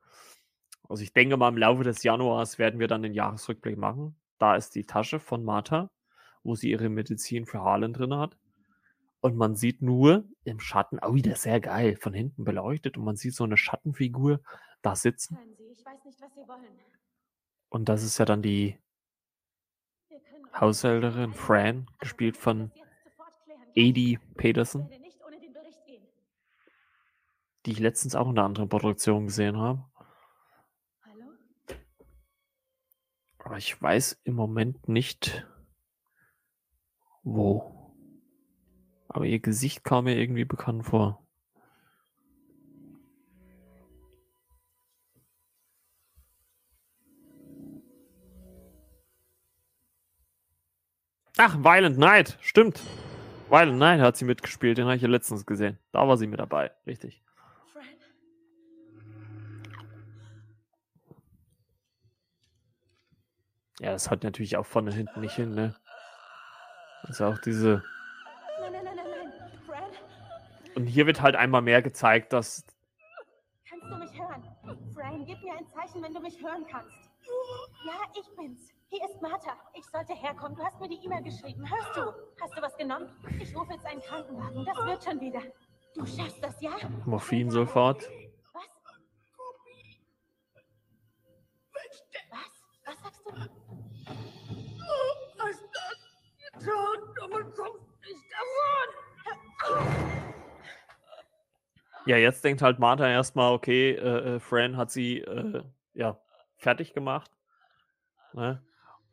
[0.88, 4.16] Also ich denke mal, im Laufe des Januars werden wir dann den Jahresrückblick machen.
[4.38, 5.90] Da ist die Tasche von Martha,
[6.44, 8.38] wo sie ihre Medizin für Harlan drin hat.
[9.20, 12.98] Und man sieht nur im Schatten, auch wieder sehr geil, von hinten beleuchtet.
[12.98, 14.42] Und man sieht so eine Schattenfigur
[14.82, 15.38] da sitzen.
[15.68, 16.64] Nicht, was Sie wollen.
[17.70, 18.78] Und das ist ja dann die
[20.54, 22.72] Haushälterin Fran, gespielt von
[23.76, 24.90] Edie Peterson,
[27.66, 29.84] die ich letztens auch in einer anderen Produktion gesehen habe.
[31.04, 31.26] Hallo?
[33.40, 35.46] Aber ich weiß im Moment nicht,
[37.24, 37.94] wo.
[39.10, 41.22] Aber ihr Gesicht kam mir irgendwie bekannt vor.
[51.38, 52.82] Ach, Violent Night, stimmt.
[53.50, 55.78] Violent Night hat sie mitgespielt, den habe ich ja letztens gesehen.
[55.92, 57.22] Da war sie mit dabei, richtig.
[63.80, 65.76] Ja, das hat natürlich auch vorne hinten nicht hin, ne?
[67.04, 67.84] Also auch diese.
[68.62, 69.60] Nein, nein, nein, nein, nein.
[69.68, 69.84] Fran,
[70.76, 72.66] Und hier wird halt einmal mehr gezeigt, dass.
[73.70, 74.44] kannst du mich hören?
[74.94, 76.96] Fran, gib mir ein Zeichen, wenn du mich hören kannst.
[77.86, 78.75] Ja, ich bin's.
[78.96, 79.58] Hier ist Martha.
[79.74, 80.56] Ich sollte herkommen.
[80.56, 81.70] Du hast mir die E-Mail geschrieben.
[81.70, 82.14] Hörst du?
[82.40, 83.10] Hast du was genommen?
[83.42, 84.64] Ich rufe jetzt einen Krankenwagen.
[84.64, 85.42] Das wird schon wieder.
[85.96, 86.72] Du schaffst das, ja?
[87.06, 88.10] Morphin sofort.
[88.54, 88.64] Was?
[92.32, 92.40] Was?
[92.86, 93.32] Was sagst du?
[93.32, 93.42] Du
[95.40, 96.00] hast das
[96.54, 99.86] getan, aber kommst nicht davon.
[102.06, 105.64] Ja, jetzt denkt halt Martha erstmal, okay, äh, äh, Fran hat sie äh,
[105.96, 106.18] ja
[106.56, 107.30] fertig gemacht.
[108.32, 108.64] Ne?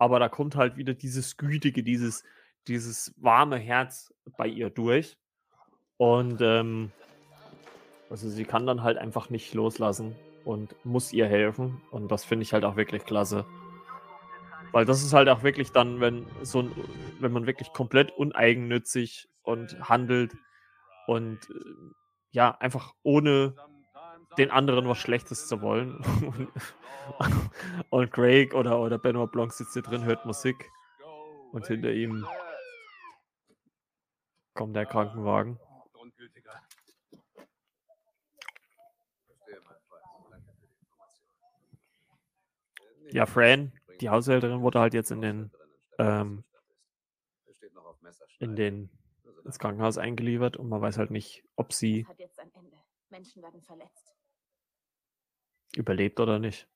[0.03, 2.25] Aber da kommt halt wieder dieses Gütige, dieses,
[2.67, 5.17] dieses warme Herz bei ihr durch.
[5.97, 6.91] Und ähm,
[8.11, 11.81] also sie kann dann halt einfach nicht loslassen und muss ihr helfen.
[11.93, 13.47] Und das finde ich halt auch wirklich klasse.
[14.73, 16.73] Weil das ist halt auch wirklich dann, wenn so ein,
[17.21, 20.37] wenn man wirklich komplett uneigennützig und handelt
[21.07, 21.93] und äh,
[22.33, 23.55] ja, einfach ohne
[24.39, 26.05] den anderen was Schlechtes zu wollen.
[27.91, 30.71] und, Craig oder, oder Benoit Blanc sitzt hier drin, hört Musik
[31.53, 32.27] und hinter ihm
[34.55, 35.59] kommt der Krankenwagen.
[43.11, 45.51] Ja, Fran, die Haushälterin, wurde halt jetzt in den
[45.99, 46.45] ähm,
[48.39, 48.91] in den
[49.45, 52.07] ins Krankenhaus eingeliefert und man weiß halt nicht, ob sie.
[53.11, 54.12] Menschen werden verletzt.
[55.77, 56.69] Überlebt oder nicht.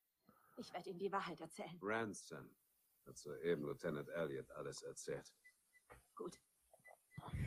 [0.57, 1.77] Ich werde ihm die Wahrheit erzählen.
[1.79, 2.49] Branson
[3.05, 5.31] hat soeben Lieutenant Elliot alles erzählt.
[6.15, 6.39] Gut.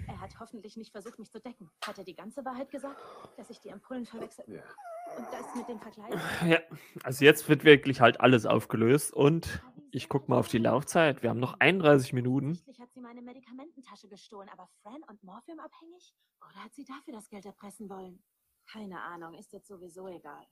[0.07, 1.71] Er hat hoffentlich nicht versucht, mich zu decken.
[1.85, 3.01] Hat er die ganze Wahrheit gesagt?
[3.37, 4.49] Dass ich die Ampullen verwechselt?
[4.49, 4.63] Ja.
[5.17, 6.15] Und das mit dem Vergleich?
[6.47, 6.61] Ja,
[7.03, 11.23] also jetzt wird wirklich halt alles aufgelöst und ich guck mal auf die Laufzeit.
[11.23, 12.61] Wir haben noch 31 Minuten.
[12.79, 16.15] Hat sie meine Medikamententasche gestohlen, aber Fran und Morphium abhängig?
[16.41, 18.23] Oder hat sie dafür das Geld erpressen wollen?
[18.71, 20.47] Keine Ahnung, ist jetzt sowieso egal.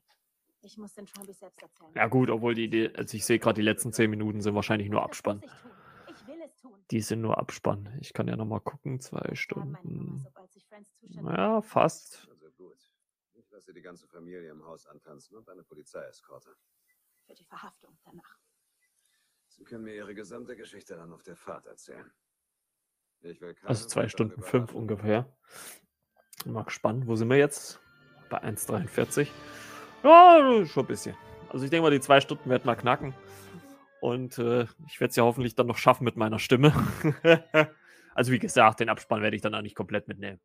[0.61, 1.93] Ich muss den Trumby selbst erzählen.
[1.95, 4.89] Ja gut, obwohl die, die also ich sehe gerade, die letzten 10 Minuten sind wahrscheinlich
[4.89, 5.43] nur Abspann.
[6.09, 6.85] Ich will es tun.
[6.91, 7.97] Die sind nur Abspann.
[8.01, 10.27] Ich kann ja noch mal gucken, zwei Stunden.
[11.03, 12.27] Ja, fast.
[12.29, 12.79] Also gut.
[13.35, 16.57] Ich lasse die ganze Familie im Haus antanzen und eine Polizeieskorte.
[17.27, 18.39] für die Verhaftung danach.
[19.49, 22.11] Sie können mir Ihre gesamte Geschichte dann auf der Fahrt erzählen.
[23.21, 25.33] Ich will keine Also zwei Stunden fünf ungefähr.
[26.45, 27.81] Mal gespannt, wo sind wir jetzt?
[28.31, 29.29] Bei 1,43.
[30.03, 31.17] Ja, schon ein bisschen.
[31.51, 33.15] Also ich denke mal, die zwei Stunden werden wir knacken.
[34.01, 36.73] Und äh, ich werde es ja hoffentlich dann noch schaffen mit meiner Stimme.
[38.15, 40.41] also wie gesagt, den Abspann werde ich dann auch nicht komplett mitnehmen.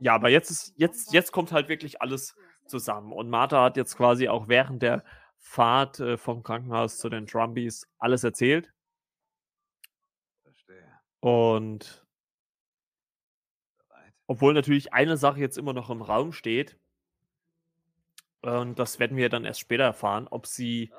[0.00, 2.34] Ja, aber jetzt ist, jetzt, jetzt kommt halt wirklich alles
[2.66, 3.12] zusammen.
[3.12, 5.04] Und Martha hat jetzt quasi auch während der
[5.38, 8.72] Fahrt äh, vom Krankenhaus zu den Trumbies alles erzählt.
[10.42, 11.00] Verstehe.
[11.20, 12.04] Und
[14.26, 16.78] obwohl natürlich eine Sache jetzt immer noch im Raum steht,
[18.42, 20.92] und das werden wir dann erst später erfahren, ob sie,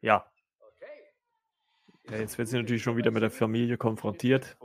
[0.00, 0.30] ja.
[2.08, 4.56] Ja, jetzt wird sie natürlich schon wieder mit der Familie konfrontiert.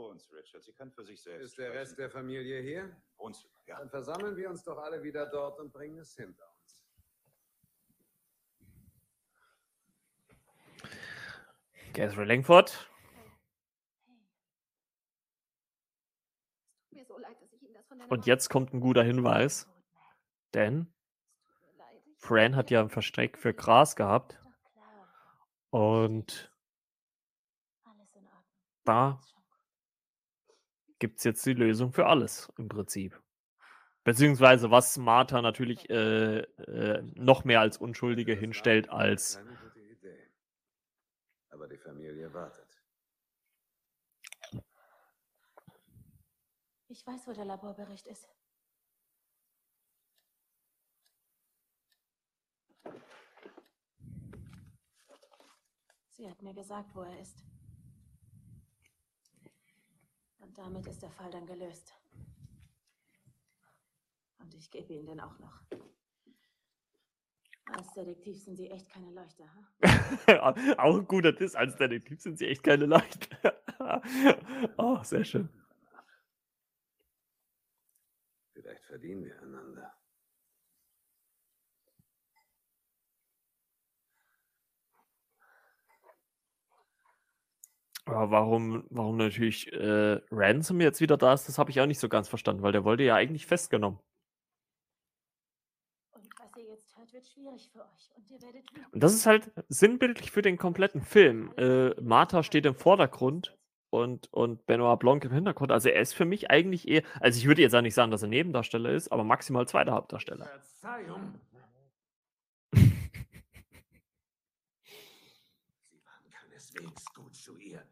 [0.60, 1.44] Sie kann für sich selbst.
[1.44, 2.96] Ist der Rest der Familie hier?
[3.16, 3.78] Wohnzimmer, ja.
[3.78, 6.80] Dann versammeln wir uns doch alle wieder dort und bringen es hinter uns.
[11.92, 12.88] Catherine Langford.
[16.90, 19.68] Mir so leid, dass ich Ihnen das von deiner Und jetzt kommt ein guter Hinweis,
[20.54, 20.91] denn
[22.22, 24.40] Fran hat ja ein Versteck für Gras gehabt.
[25.70, 26.52] Und
[28.84, 29.20] da
[31.00, 33.20] gibt es jetzt die Lösung für alles im Prinzip.
[34.04, 39.40] Beziehungsweise was Martha natürlich äh, äh, noch mehr als Unschuldige hinstellt als.
[41.50, 42.68] Aber die Familie wartet.
[46.86, 48.28] Ich weiß, wo der Laborbericht ist.
[56.10, 57.42] Sie hat mir gesagt, wo er ist.
[60.38, 61.94] Und damit ist der Fall dann gelöst.
[64.38, 65.62] Und ich gebe Ihnen den auch noch.
[67.64, 69.72] Als Detektiv sind Sie echt keine Leuchter, ha?
[70.78, 71.54] auch ein guter Diss.
[71.54, 73.62] Als Detektiv sind sie echt keine Leute.
[74.76, 75.48] oh, sehr schön.
[78.52, 80.01] Vielleicht verdienen wir einander.
[88.04, 92.00] Aber warum, warum natürlich äh, Ransom jetzt wieder da ist, das habe ich auch nicht
[92.00, 94.00] so ganz verstanden, weil der wollte ja eigentlich festgenommen.
[96.12, 98.10] Und was ihr jetzt hört, wird schwierig für euch.
[98.16, 98.64] Und ihr werdet.
[98.90, 101.52] Und das ist halt sinnbildlich für den kompletten Film.
[101.56, 103.56] Äh, Martha steht im Vordergrund
[103.90, 105.70] und, und Benoit Blanc im Hintergrund.
[105.70, 108.22] Also er ist für mich eigentlich eher, also ich würde jetzt auch nicht sagen, dass
[108.22, 110.46] er Nebendarsteller ist, aber maximal zweiter Hauptdarsteller.
[110.46, 111.34] Verzeihung.
[116.52, 117.82] Sie keineswegs gut zu ihr.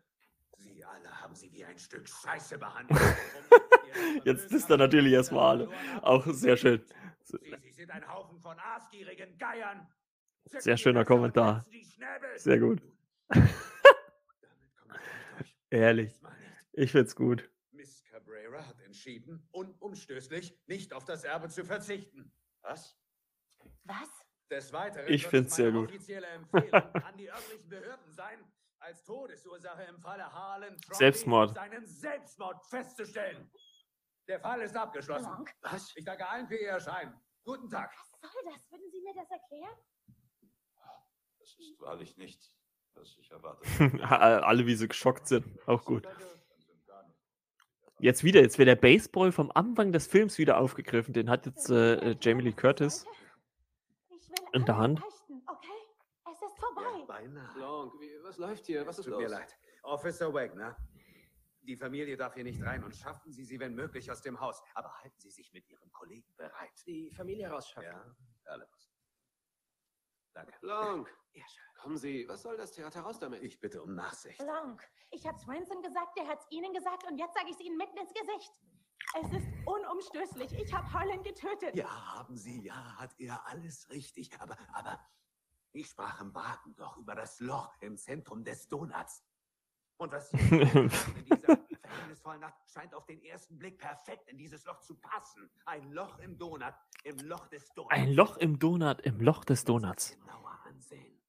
[0.56, 3.00] Sie alle haben sie wie ein Stück Scheiße behandelt.
[4.24, 5.68] Jetzt ist er natürlich erstmal alle.
[6.02, 6.84] Auch sehr schön.
[7.22, 7.38] Sie,
[7.72, 9.86] sind ein Haufen von aasgierigen Geiern.
[10.44, 11.64] Sehr schöner Kommentar.
[12.36, 12.82] Sehr gut.
[15.70, 16.20] Ehrlich.
[16.72, 17.48] Ich find's gut.
[17.70, 22.32] Miss Cabrera hat entschieden, unumstößlich nicht auf das Erbe zu verzichten.
[22.62, 22.98] Was?
[23.84, 24.08] Was?
[24.50, 25.88] Des Weiteren Ich find's es sehr gut.
[25.88, 28.40] offizielle Empfehlung an die örtlichen Behörden sein,
[28.80, 31.54] als Todesursache im Falle Harlan Trombley Selbstmord.
[31.54, 33.50] seinen Selbstmord festzustellen.
[34.26, 35.26] Der Fall ist abgeschlossen.
[35.26, 35.50] Blanc?
[35.62, 35.92] Was?
[35.96, 37.14] Ich danke allen für Ihr Erscheinen.
[37.44, 37.92] Guten Tag.
[38.20, 38.70] Was soll das?
[38.70, 39.76] Würden Sie mir das erklären?
[41.38, 42.52] Das ist wahrlich nicht,
[42.94, 43.66] was ich erwartet
[44.02, 45.46] Alle, wie sie geschockt sind.
[45.66, 46.06] Auch gut.
[47.98, 51.12] Jetzt wieder, jetzt wird der Baseball vom Anfang des Films wieder aufgegriffen.
[51.12, 53.04] Den hat jetzt äh, äh, Jamie Lee Curtis
[54.52, 55.02] in der Hand.
[55.02, 55.68] Okay?
[56.32, 57.04] Es ist vorbei.
[57.06, 57.52] Beinahe.
[57.54, 58.86] Blanc, wie, was läuft hier?
[58.86, 59.22] Was ist Tut los?
[59.22, 59.58] mir leid.
[59.82, 60.76] Officer Wagner,
[61.62, 64.62] die Familie darf hier nicht rein und schaffen Sie sie, wenn möglich, aus dem Haus.
[64.74, 66.86] Aber halten Sie sich mit Ihrem Kollegen bereit.
[66.86, 67.90] Die Familie rausschaffen.
[67.90, 68.68] Ja, alle.
[70.32, 70.56] Danke.
[70.60, 71.08] Blanc,
[71.82, 72.28] kommen Sie.
[72.28, 73.42] Was soll das Theater raus damit?
[73.42, 74.38] Ich bitte um Nachsicht.
[74.38, 74.80] Blanc,
[75.10, 77.98] ich hab's Ransom gesagt, der hat's Ihnen gesagt und jetzt sage ich es Ihnen mitten
[77.98, 78.52] ins Gesicht.
[79.20, 80.52] Es ist unumstößlich.
[80.52, 81.74] Ich habe Harlan getötet.
[81.74, 84.30] Ja, haben Sie, ja, hat er alles richtig.
[84.40, 85.00] Aber, aber,
[85.72, 89.24] ich sprach im Wagen doch über das Loch im Zentrum des Donuts.
[89.96, 94.80] Und was in dieser verhängnisvollen Nacht scheint auf den ersten Blick perfekt in dieses Loch
[94.80, 95.50] zu passen.
[95.66, 96.74] Ein Loch im Donut,
[97.04, 97.94] im Loch des Donuts.
[97.94, 100.12] Ein Loch im Donut, im Loch des Donuts.
[100.18, 101.20] Genauer ansehen.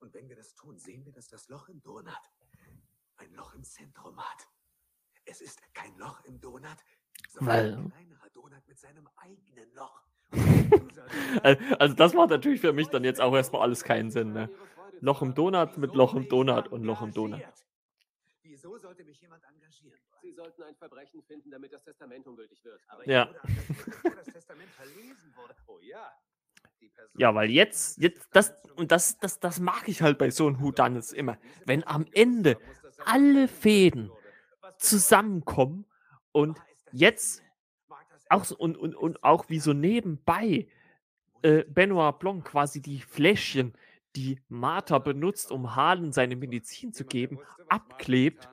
[0.00, 2.20] Und wenn wir das tun, sehen wir, dass das Loch im Donut
[3.16, 4.48] ein Loch im Zentrum hat.
[5.24, 6.76] Es ist kein Loch im Donut,
[7.28, 10.02] sondern Weil- ein kleinerer Donut mit seinem eigenen Loch.
[11.42, 14.32] Al- Also das macht natürlich für mich dann jetzt auch erstmal alles keinen Sinn.
[14.32, 14.48] Ne?
[15.00, 17.40] Loch im Donut mit Loch im Donut und Loch im Donut.
[18.42, 19.98] Wieso sollte mich jemand engagieren?
[20.20, 22.80] Sie sollten ein Verbrechen finden, damit das Testament ungültig wird.
[22.88, 23.28] Aber Ja.
[25.66, 26.12] Oh ja.
[27.16, 30.60] Ja, weil jetzt, jetzt, das, und das, das, das mag ich halt bei so einem
[30.60, 31.38] Houdanis immer.
[31.66, 32.58] Wenn am Ende
[33.04, 34.10] alle Fäden
[34.78, 35.86] zusammenkommen
[36.32, 36.58] und
[36.92, 37.42] jetzt
[38.32, 40.66] auch so, und, und, und auch wie so nebenbei
[41.42, 43.74] äh, Benoit Blanc quasi die Fläschchen,
[44.16, 47.38] die Martha benutzt, um Harlan seine Medizin zu geben,
[47.68, 48.48] abklebt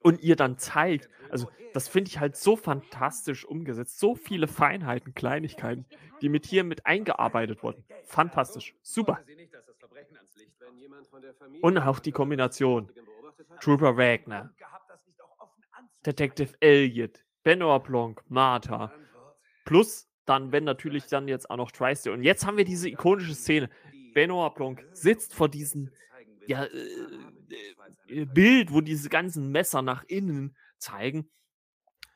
[0.00, 1.08] und ihr dann zeigt.
[1.30, 3.98] Also, das finde ich halt so fantastisch umgesetzt.
[3.98, 5.86] So viele Feinheiten, Kleinigkeiten,
[6.22, 7.84] die mit hier mit eingearbeitet wurden.
[8.04, 8.74] Fantastisch.
[8.82, 9.20] Super.
[11.60, 12.90] Und auch die Kombination.
[13.60, 14.54] Trooper Wagner,
[16.06, 18.92] Detective Elliot, Benoit Blanc, Martha.
[19.64, 22.12] Plus dann, wenn natürlich dann jetzt auch noch TriStar.
[22.12, 23.70] Und jetzt haben wir diese ikonische Szene.
[24.12, 25.90] Benoit Blanc sitzt vor diesem
[26.46, 26.88] ja, äh,
[28.10, 31.30] äh, Bild, wo diese ganzen Messer nach innen zeigen.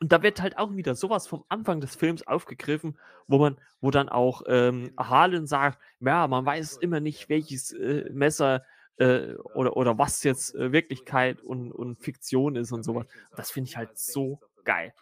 [0.00, 3.90] Und da wird halt auch wieder sowas vom Anfang des Films aufgegriffen, wo man, wo
[3.90, 8.66] dann auch ähm, Harlan sagt, ja, man weiß immer nicht, welches äh, Messer
[8.98, 13.06] äh, oder, oder was jetzt äh, Wirklichkeit und, und Fiktion ist und sowas.
[13.34, 14.92] Das finde ich halt so geil.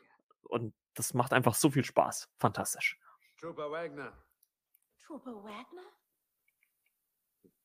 [0.50, 2.28] Und das macht einfach so viel Spaß.
[2.38, 2.98] Fantastisch.
[3.38, 4.12] Trooper Wagner.
[5.06, 5.86] Trooper Wagner?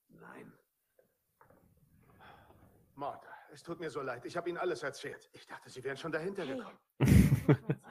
[0.09, 0.53] Nein.
[2.95, 4.23] Martha, es tut mir so leid.
[4.25, 5.29] Ich habe Ihnen alles erzählt.
[5.33, 6.77] Ich dachte, Sie wären schon dahinter gekommen.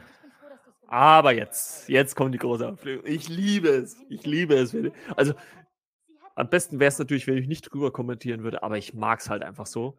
[0.86, 3.04] Aber jetzt, jetzt kommt die große Auflösung.
[3.06, 3.96] Ich liebe es.
[4.08, 4.74] Ich liebe es.
[5.16, 5.34] Also,
[6.36, 9.28] am besten wäre es natürlich, wenn ich nicht drüber kommentieren würde, aber ich mag es
[9.28, 9.98] halt einfach so.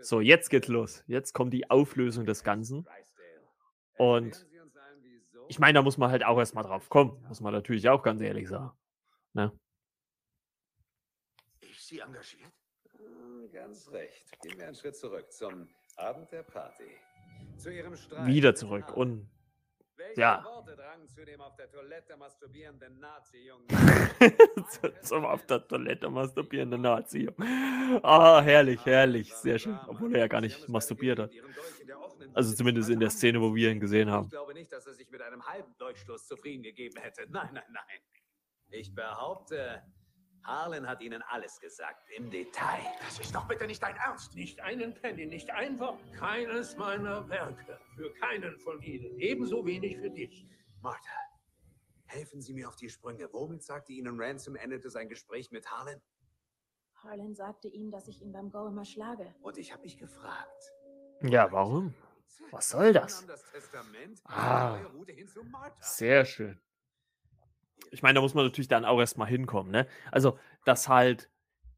[0.00, 1.04] So, jetzt geht's los.
[1.06, 2.86] Jetzt kommt die Auflösung des Ganzen.
[3.96, 4.46] Und
[5.48, 7.22] ich meine, da muss man halt auch erstmal drauf kommen.
[7.28, 8.72] Muss man natürlich auch ganz ehrlich sagen.
[9.34, 9.52] Ne?
[11.60, 12.52] Ich Sie engagiert?
[12.96, 14.40] Hm, Ganz recht.
[14.42, 16.90] Gehen wir einen Schritt zurück zum Abend der Party.
[17.56, 18.26] Zu Ihrem Streit.
[18.26, 18.86] Wieder zurück.
[18.88, 18.94] Hahn.
[18.94, 19.30] Und
[20.16, 23.00] ja, auf der Toilette masturbierenden
[25.02, 27.28] zum auf der Toilette masturbierende Nazi.
[28.02, 29.34] Ah, herrlich, herrlich.
[29.34, 29.78] Sehr schön.
[29.86, 31.30] Obwohl er ja gar nicht masturbiert hat.
[32.34, 34.26] Also zumindest in der Szene, wo wir ihn gesehen haben.
[34.26, 37.22] Ich glaube nicht, dass er sich mit einem halben Durchstoß zufrieden gegeben hätte.
[37.28, 38.00] Nein, nein, nein.
[38.70, 39.82] Ich behaupte,
[40.44, 42.80] Harlan hat Ihnen alles gesagt, im Detail.
[43.00, 44.34] Das ist doch bitte nicht dein Ernst.
[44.34, 46.00] Nicht einen Penny, nicht ein Wort.
[46.14, 47.78] Keines meiner Werke.
[47.96, 49.18] Für keinen von ihnen.
[49.18, 50.46] Ebenso wenig für dich.
[50.80, 51.16] Martha,
[52.06, 53.28] helfen Sie mir auf die Sprünge.
[53.32, 56.00] Womit sagte Ihnen Ransom endete sein Gespräch mit Harlan?
[57.04, 59.34] Harlan sagte ihm, dass ich ihn beim Go immer schlage.
[59.42, 60.72] Und ich habe mich gefragt.
[61.22, 61.94] Ja, warum?
[62.50, 63.20] Was soll das?
[63.20, 64.78] nahm das Testament Ah.
[65.80, 66.60] Sehr schön.
[67.90, 69.86] Ich meine, da muss man natürlich dann auch erstmal hinkommen, ne?
[70.10, 71.28] Also, dass halt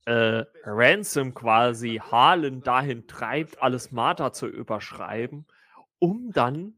[0.06, 5.46] äh, Ransom quasi Harlan dahin treibt, alles Martha zu überschreiben,
[5.98, 6.74] um dann,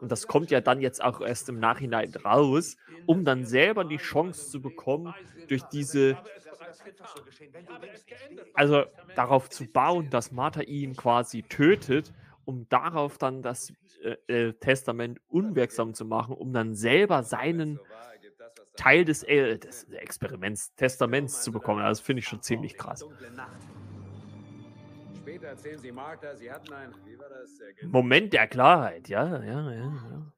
[0.00, 2.76] und das kommt ja dann jetzt auch erst im Nachhinein raus,
[3.06, 5.14] um dann selber die Chance zu bekommen,
[5.48, 6.18] durch diese,
[8.54, 8.84] also
[9.14, 12.12] darauf zu bauen, dass Martha ihn quasi tötet,
[12.44, 13.72] um darauf dann das
[14.02, 14.16] äh,
[14.48, 17.80] äh, Testament unwirksam zu machen, um dann selber seinen
[18.78, 21.80] Teil des, äh, des Experiments, Testaments zu bekommen.
[21.80, 23.04] Also, Das finde ich schon ziemlich krass.
[27.82, 29.72] Moment der Klarheit, ja, ja, ja.
[29.72, 30.32] ja.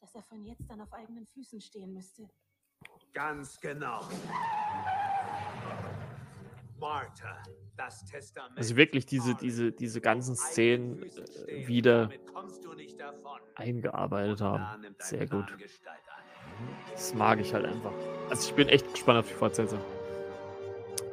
[0.00, 2.28] Dass er von jetzt an auf eigenen Füßen stehen müsste.
[3.14, 4.00] Ganz genau.
[6.78, 7.42] Martha,
[7.76, 8.56] das Testament.
[8.56, 12.10] Also wirklich diese, diese, diese ganzen Szenen äh, wieder
[13.54, 14.94] eingearbeitet haben.
[14.98, 15.46] Sehr gut.
[16.92, 17.92] Das mag ich halt einfach.
[18.28, 19.80] Also ich bin echt gespannt auf die Fortsetzung.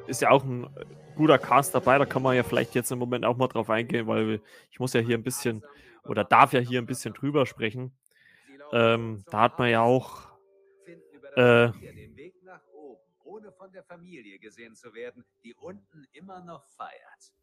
[0.07, 0.67] Ist ja auch ein
[1.15, 4.07] guter Cast dabei, da kann man ja vielleicht jetzt im Moment auch mal drauf eingehen,
[4.07, 4.41] weil
[4.71, 5.63] ich muss ja hier ein bisschen
[6.03, 7.91] oder darf ja hier ein bisschen drüber sprechen.
[8.71, 10.27] Ähm, da hat man ja auch
[11.35, 11.69] äh,
[13.23, 17.33] ohne von der Familie gesehen zu werden, die unten immer noch feiert.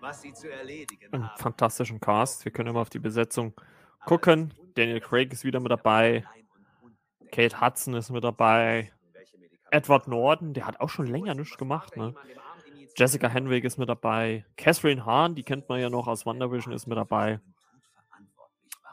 [0.00, 1.38] Was sie zu erledigen einen haben.
[1.38, 2.44] fantastischen Cast.
[2.44, 3.54] Wir können immer auf die Besetzung
[4.04, 4.52] gucken.
[4.78, 6.24] Daniel Craig ist wieder mit dabei.
[7.32, 8.92] Kate Hudson ist mit dabei.
[9.72, 12.14] Edward Norton, der hat auch schon länger nichts gemacht, ne?
[12.96, 14.46] Jessica Henwick ist mit dabei.
[14.56, 17.40] Catherine Hahn, die kennt man ja noch aus WandaVision, ist mit dabei.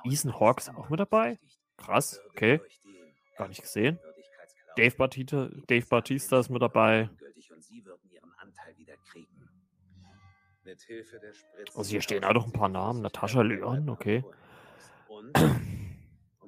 [0.04, 1.38] Ethan Hawke ist auch mit dabei.
[1.78, 2.60] Krass, okay.
[3.38, 4.00] Gar nicht gesehen.
[4.78, 7.12] Dave Bautista, Dave Bautista ist mit dabei.
[11.76, 13.04] Also hier stehen auch noch ein paar Namen.
[13.04, 14.24] Natascha Leon, okay.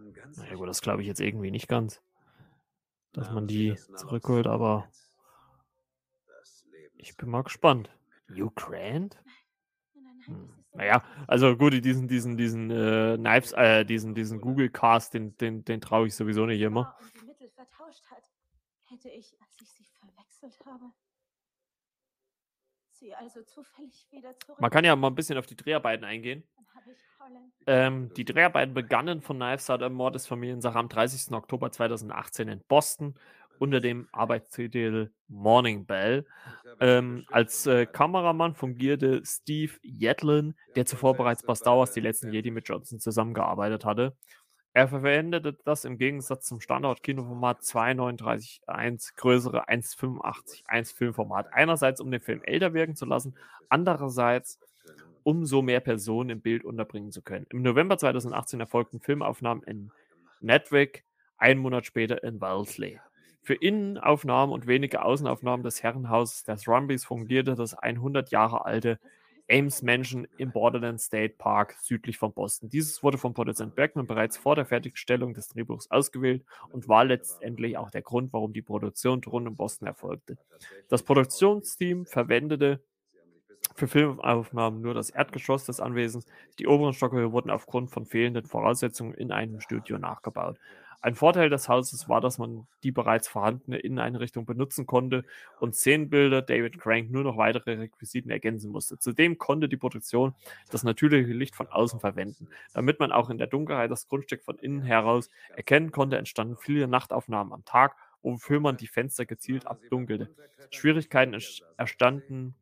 [0.07, 2.01] Um ganz Na ja, gut, das glaube ich jetzt irgendwie nicht ganz,
[3.11, 4.89] dass man die zurückholt, aber
[6.95, 7.89] ich bin mal gespannt.
[8.55, 9.21] Grant?
[10.25, 10.53] Hm.
[10.73, 15.81] Naja, also gut, diesen, diesen, diesen äh, Knives, äh, diesen, diesen Google-Cast, den, den, den
[15.81, 16.95] traue ich sowieso nicht immer.
[18.83, 20.91] hätte ich, als ich sie verwechselt habe,
[22.99, 24.59] sie also zufällig wieder zurück.
[24.59, 26.43] Man kann ja mal ein bisschen auf die Dreharbeiten eingehen.
[27.65, 31.33] Ähm, die Dreharbeiten begannen von Knives Out, Mord des Familiensache am 30.
[31.33, 33.15] Oktober 2018 in Boston
[33.59, 36.25] unter dem Arbeitstitel Morning Bell.
[36.79, 42.31] Ähm, als äh, Kameramann fungierte Steve Yedlin, der zuvor bereits bei Star Wars die letzten
[42.31, 44.15] Jedi mit Johnson zusammengearbeitet hatte.
[44.77, 51.51] Er verwendete das im Gegensatz zum Standard-Kinoformat 239.1 größere 1,85 Filmformat.
[51.51, 53.33] Einerseits, um den Film älter wirken zu lassen,
[53.69, 54.59] andererseits,
[55.23, 57.47] um so mehr Personen im Bild unterbringen zu können.
[57.49, 59.91] Im November 2018 erfolgten Filmaufnahmen in
[60.41, 61.05] Netwick,
[61.39, 62.99] einen Monat später in Wellesley.
[63.41, 68.99] Für Innenaufnahmen und wenige Außenaufnahmen des Herrenhauses der Thrumbys fungierte das 100 Jahre alte
[69.49, 72.69] Ames Mansion im Borderland State Park südlich von Boston.
[72.69, 77.77] Dieses wurde von Produzent Bergman bereits vor der Fertigstellung des Drehbuchs ausgewählt und war letztendlich
[77.77, 80.37] auch der Grund, warum die Produktion rund um Boston erfolgte.
[80.89, 82.81] Das Produktionsteam verwendete
[83.75, 86.25] für Filmaufnahmen nur das Erdgeschoss des Anwesens.
[86.59, 90.57] Die oberen Stockwerke wurden aufgrund von fehlenden Voraussetzungen in einem Studio nachgebaut.
[90.99, 95.23] Ein Vorteil des Hauses war, dass man die bereits vorhandene Inneneinrichtung benutzen konnte
[95.59, 98.97] und Szenenbilder David Crank nur noch weitere Requisiten ergänzen musste.
[98.97, 100.33] Zudem konnte die Produktion
[100.71, 102.47] das natürliche Licht von außen verwenden.
[102.73, 106.87] Damit man auch in der Dunkelheit das Grundstück von innen heraus erkennen konnte, entstanden viele
[106.87, 110.33] Nachtaufnahmen am Tag, wofür man die Fenster gezielt abdunkelte.
[110.71, 111.37] Schwierigkeiten
[111.77, 112.55] entstanden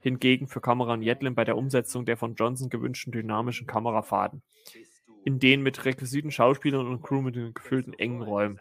[0.00, 4.42] hingegen für Kamera und Jetlin bei der Umsetzung der von Johnson gewünschten dynamischen Kamerafahrten
[5.24, 8.60] in den mit Requisiten, Schauspielern und Crew mit den gefüllten engen Räumen.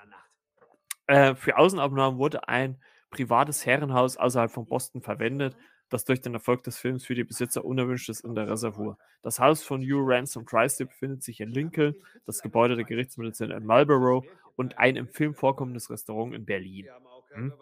[1.08, 2.78] Äh, für Außenaufnahmen wurde ein
[3.10, 5.58] privates Herrenhaus außerhalb von Boston verwendet,
[5.90, 8.98] das durch den Erfolg des Films für die Besitzer unerwünschtes Interesse fuhr.
[9.22, 13.66] Das Haus von Hugh Ransom Tristy befindet sich in Lincoln, das Gebäude der Gerichtsmedizin in
[13.66, 14.26] Marlborough
[14.56, 16.88] und ein im Film vorkommendes Restaurant in Berlin.
[17.34, 17.54] Hm?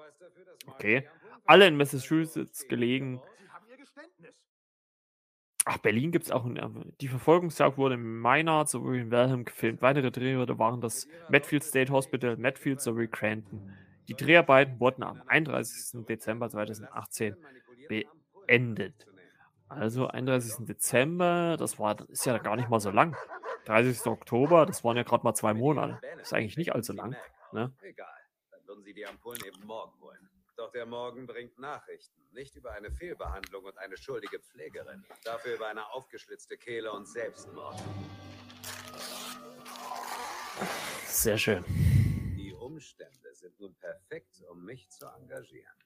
[0.68, 1.08] Okay.
[1.46, 3.20] Alle in Massachusetts gelegen,
[5.66, 6.46] Ach, Berlin gibt es auch.
[6.46, 9.82] In, die Verfolgungsjagd wurde in Maynard sowie in Welham gefilmt.
[9.82, 13.74] Weitere Drehorte waren das Medfield State Hospital, Medfield sowie Cranton.
[14.08, 16.06] Die Dreharbeiten wurden am 31.
[16.06, 17.36] Dezember 2018
[17.88, 19.06] beendet.
[19.68, 20.66] Also 31.
[20.66, 23.16] Dezember, das war das ist ja gar nicht mal so lang.
[23.66, 24.08] 30.
[24.08, 26.00] Oktober, das waren ja gerade mal zwei Monate.
[26.18, 27.16] Das ist eigentlich nicht allzu lang.
[27.52, 27.72] Ne?
[27.82, 28.08] Egal,
[28.50, 30.29] dann würden Sie die Ampullen eben morgen holen.
[30.60, 32.20] Doch der Morgen bringt Nachrichten.
[32.34, 35.06] Nicht über eine Fehlbehandlung und eine schuldige Pflegerin.
[35.24, 37.82] Dafür über eine aufgeschlitzte Kehle und Selbstmord.
[41.06, 41.64] Sehr schön.
[42.38, 45.78] Die Umstände sind nun perfekt, um mich zu engagieren.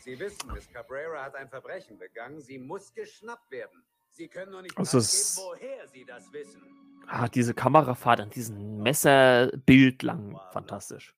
[0.00, 2.40] Sie wissen, Miss Cabrera hat ein Verbrechen begangen.
[2.40, 3.84] Sie muss geschnappt werden.
[4.10, 6.60] Sie können nur nicht also woher Sie das wissen.
[7.06, 11.14] Ah, diese Kamerafahrt an diesem Messerbild lang, fantastisch.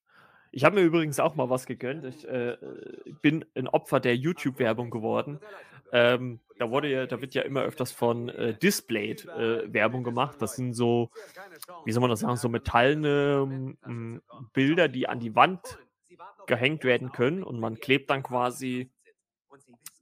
[0.58, 2.04] Ich habe mir übrigens auch mal was gegönnt.
[2.04, 2.56] Ich äh,
[3.22, 5.38] bin ein Opfer der YouTube-Werbung geworden.
[5.92, 10.42] Ähm, da, wurde ja, da wird ja immer öfters von äh, Displayed äh, Werbung gemacht.
[10.42, 11.10] Das sind so,
[11.84, 14.20] wie soll man das sagen, so metallene ähm,
[14.52, 15.78] Bilder, die an die Wand
[16.48, 18.90] gehängt werden können und man klebt dann quasi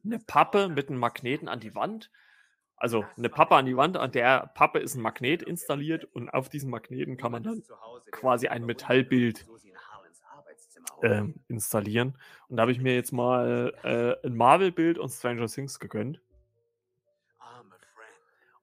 [0.07, 2.11] eine Pappe mit einem Magneten an die Wand.
[2.79, 6.49] Also eine Pappe an die Wand, an der Pappe ist ein Magnet installiert und auf
[6.49, 7.63] diesem Magneten kann man dann
[8.11, 9.45] quasi ein Metallbild
[11.03, 12.19] äh, installieren.
[12.49, 16.21] Und da habe ich mir jetzt mal äh, ein Marvel-Bild und Stranger Things gegönnt.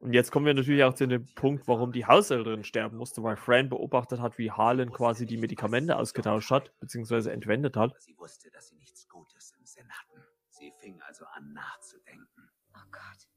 [0.04, 3.38] Und jetzt kommen wir natürlich auch zu dem Punkt, warum die Haushälterin sterben musste, weil
[3.38, 7.96] Fran beobachtet hat, wie Harlan quasi die Medikamente ausgetauscht hat, beziehungsweise entwendet hat.
[8.02, 10.22] Sie wusste, dass sie nichts Gutes im Sinn hatten.
[10.50, 12.50] Sie fing also an nachzudenken.
[12.76, 13.30] Oh Gott.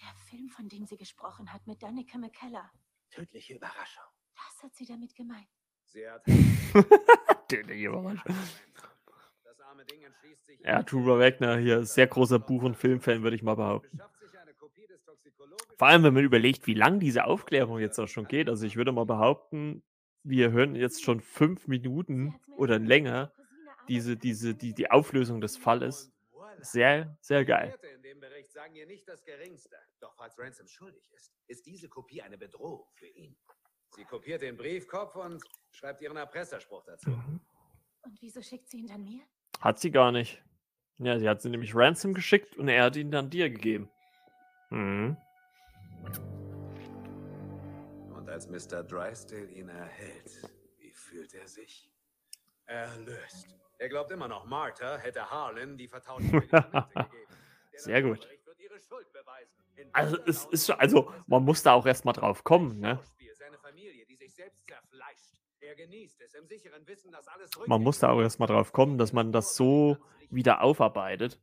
[0.00, 2.70] Der Film, von dem sie gesprochen hat, mit Danica McKellar.
[3.10, 4.04] Tödliche Überraschung.
[4.36, 5.48] Was hat sie damit gemeint?
[10.64, 14.00] Ja, Trooper Wagner hier, sehr großer Buch- und Filmfan, würde ich mal behaupten.
[15.76, 18.48] Vor allem, wenn man überlegt, wie lang diese Aufklärung jetzt auch schon geht.
[18.48, 19.82] Also ich würde mal behaupten,
[20.22, 23.32] wir hören jetzt schon fünf Minuten oder länger
[23.88, 26.12] diese, diese, die, die Auflösung des Falles.
[26.60, 27.78] Sehr, sehr geil.
[27.96, 29.76] In dem Bericht sagen ihr nicht das Geringste.
[30.00, 33.36] Doch falls Ransom schuldig ist, ist diese Kopie eine Bedrohung für ihn.
[33.94, 37.10] Sie kopiert den Briefkopf und schreibt ihren Erpresserspruch dazu.
[37.10, 39.20] Und wieso schickt sie ihn dann mir?
[39.60, 40.42] Hat sie gar nicht.
[40.98, 43.88] Ja, sie hat sie nämlich Ransom geschickt und er hat ihn dann dir gegeben.
[44.70, 45.16] Mhm.
[48.14, 48.82] Und als Mr.
[48.82, 51.90] Drysdale ihn erhält, wie fühlt er sich?
[52.66, 53.56] Erlöst.
[53.78, 57.26] Er glaubt immer noch, Martha hätte Harlan die vertauschten gegeben.
[57.76, 58.28] Sehr gut.
[59.92, 63.00] Also es ist schon, also man muss da auch erstmal drauf kommen, ne?
[63.74, 65.42] Familie, die sich selbst zerfleischt.
[65.58, 68.98] Er genießt es im sicheren Wissen, dass alles Man muss da auch erstmal drauf kommen,
[68.98, 69.98] dass man das so
[70.30, 71.40] wieder aufarbeitet.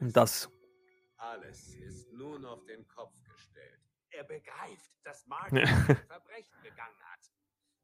[0.00, 0.50] Und das
[1.16, 3.80] Alles ist nun auf den Kopf gestellt.
[4.10, 5.66] Er begreift, dass ein
[6.08, 7.20] Verbrechen begangen hat.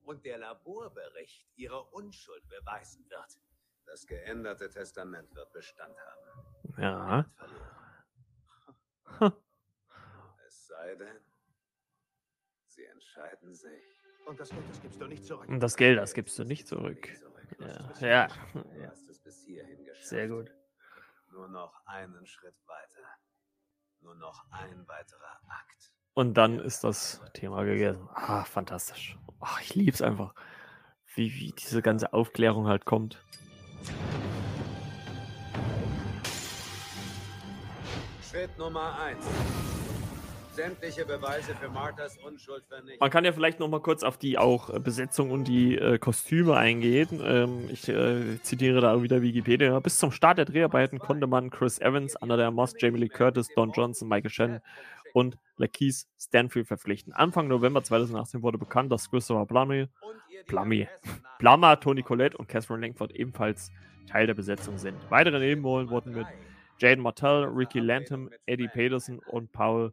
[0.01, 3.39] Und der Laborbericht ihre Unschuld beweisen wird.
[3.87, 6.83] Das geänderte Testament wird Bestand haben.
[6.83, 7.31] Ja.
[10.93, 11.21] denn,
[12.69, 14.05] sie entscheiden sich.
[14.27, 15.49] Und das Geld, das gibst du nicht zurück.
[15.49, 17.09] Und das Geld, das gibst du nicht zurück.
[18.01, 18.29] Ja,
[18.79, 18.93] ja.
[20.03, 20.51] Sehr gut.
[21.31, 23.07] Nur noch einen Schritt weiter.
[24.01, 25.93] Nur noch ein weiterer Akt.
[26.15, 28.09] Und dann ist das Thema gegessen.
[28.15, 29.19] Ah, fantastisch.
[29.41, 30.35] Ach, ich lieb's einfach,
[31.15, 33.25] wie, wie diese ganze Aufklärung halt kommt.
[38.23, 39.27] Schritt Nummer eins.
[40.55, 43.01] Sämtliche Beweise für Marthas Unschuld vernichtet.
[43.01, 45.99] Man kann ja vielleicht noch mal kurz auf die auch äh, Besetzung und die äh,
[45.99, 47.21] Kostüme eingehen.
[47.25, 49.79] Ähm, ich äh, zitiere da wieder Wikipedia.
[49.81, 53.49] Bis zum Start der Dreharbeiten konnte man Chris Evans, Anna der Moss, Jamie Lee Curtis,
[53.57, 54.61] Don Johnson, Michael Shannon
[55.13, 57.13] und Lakeith Stanfield verpflichten.
[57.13, 59.89] Anfang November 2018 wurde bekannt, dass Christopher Plummy,
[60.47, 60.87] Plummy,
[61.41, 63.73] Plummer, Tony Collette und Catherine Langford ebenfalls
[64.07, 64.99] Teil der Besetzung sind.
[65.11, 66.27] Weitere Nebenrollen wurden mit
[66.79, 69.93] Jaden Martell, Ricky Lantham, Eddie Peterson und Paul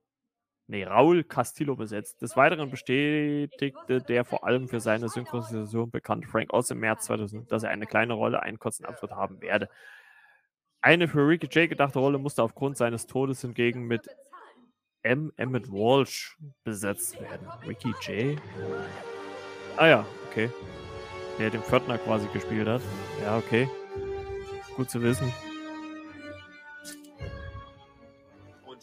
[0.72, 2.22] nee, Raul Castillo besetzt.
[2.22, 7.52] Des Weiteren bestätigte der vor allem für seine Synchronisation bekannte Frank Oz im März 2000,
[7.52, 9.70] dass er eine kleine Rolle, einen kurzen Auftritt haben werde.
[10.82, 14.08] Eine für Ricky J gedachte Rolle musste aufgrund seines Todes hingegen mit
[15.04, 15.32] M.
[15.36, 17.48] Emmett Walsh besetzt werden.
[17.68, 18.42] Ricky J?
[19.78, 20.50] Ah ja, okay.
[21.38, 22.82] Der den Pförtner quasi gespielt hat.
[23.24, 23.68] Ja, okay.
[24.76, 25.32] Gut zu wissen.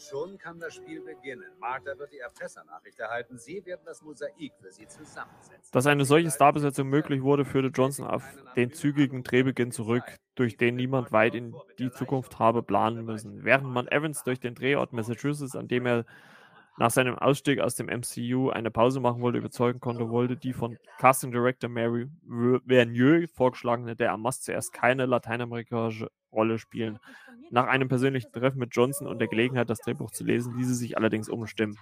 [0.09, 1.51] Schon kann das Spiel beginnen.
[1.59, 3.37] Martha wird die Erpressernachricht erhalten.
[3.37, 5.69] Sie werden das Mosaik für sie zusammensetzen.
[5.71, 8.23] Dass eine solche Starbesetzung möglich wurde, führte Johnson auf
[8.55, 10.03] den zügigen Drehbeginn zurück,
[10.35, 13.43] durch den niemand weit in die Zukunft habe planen müssen.
[13.43, 16.05] Während man Evans durch den Drehort Massachusetts, an dem er
[16.77, 20.77] nach seinem Ausstieg aus dem MCU eine Pause machen wollte, überzeugen konnte, wollte die von
[20.97, 22.07] Casting Director Mary
[22.65, 26.99] Vernieu vorgeschlagene Der Amas zuerst keine lateinamerikanische Rolle spielen.
[27.51, 30.75] Nach einem persönlichen Treffen mit Johnson und der Gelegenheit, das Drehbuch zu lesen, ließ sie
[30.75, 31.77] sich allerdings umstimmen.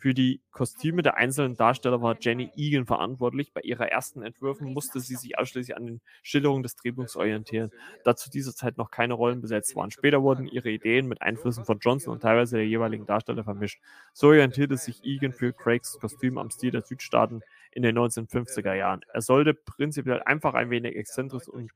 [0.00, 3.52] Für die Kostüme der einzelnen Darsteller war Jenny Egan verantwortlich.
[3.52, 7.72] Bei ihrer ersten Entwürfen musste sie sich ausschließlich an den Schilderungen des Drehbuchs orientieren,
[8.04, 9.90] da zu dieser Zeit noch keine Rollen besetzt waren.
[9.90, 13.80] Später wurden ihre Ideen mit Einflüssen von Johnson und teilweise der jeweiligen Darsteller vermischt.
[14.12, 17.42] So orientierte sich Egan für Craigs Kostüm am Stil der Südstaaten
[17.72, 19.00] in den 1950er Jahren.
[19.12, 21.72] Er sollte prinzipiell einfach ein wenig exzentrisch und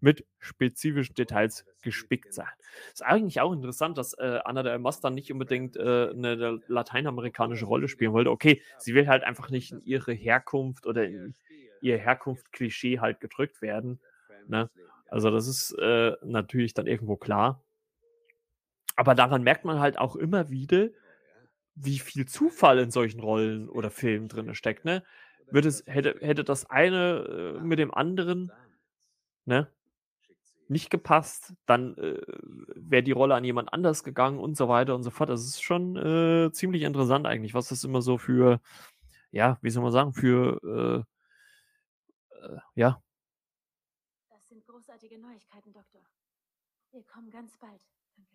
[0.00, 2.48] mit spezifischen Details gespickt sein.
[2.92, 7.64] Ist eigentlich auch interessant, dass äh, Anna de Armas dann nicht unbedingt äh, eine lateinamerikanische
[7.64, 8.30] Rolle spielen wollte.
[8.30, 11.34] Okay, sie will halt einfach nicht in ihre Herkunft oder in
[11.80, 14.00] ihr Herkunft-Klischee halt gedrückt werden.
[14.48, 14.70] Ne?
[15.08, 17.62] Also das ist äh, natürlich dann irgendwo klar.
[18.96, 20.88] Aber daran merkt man halt auch immer wieder,
[21.74, 24.84] wie viel Zufall in solchen Rollen oder Filmen drin steckt.
[24.84, 25.02] Ne?
[25.50, 28.52] Wird es, hätte, hätte das eine äh, mit dem anderen,
[29.44, 29.68] ne?
[30.68, 32.20] Nicht gepasst, dann äh,
[32.74, 35.30] wäre die Rolle an jemand anders gegangen und so weiter und so fort.
[35.30, 38.60] Das ist schon äh, ziemlich interessant eigentlich, was das immer so für,
[39.30, 41.04] ja, wie soll man sagen, für,
[42.32, 43.02] äh, äh, ja.
[44.30, 46.00] Das sind großartige Neuigkeiten, Doktor.
[46.92, 47.80] Wir kommen ganz bald.
[48.16, 48.30] Danke.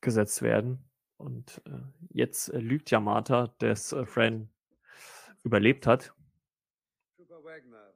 [0.00, 0.88] gesetzt werden.
[1.16, 1.80] Und äh,
[2.10, 4.50] jetzt äh, lügt ja Martha, dass Fran
[5.42, 6.14] überlebt hat.
[7.16, 7.92] Trooper Wagner,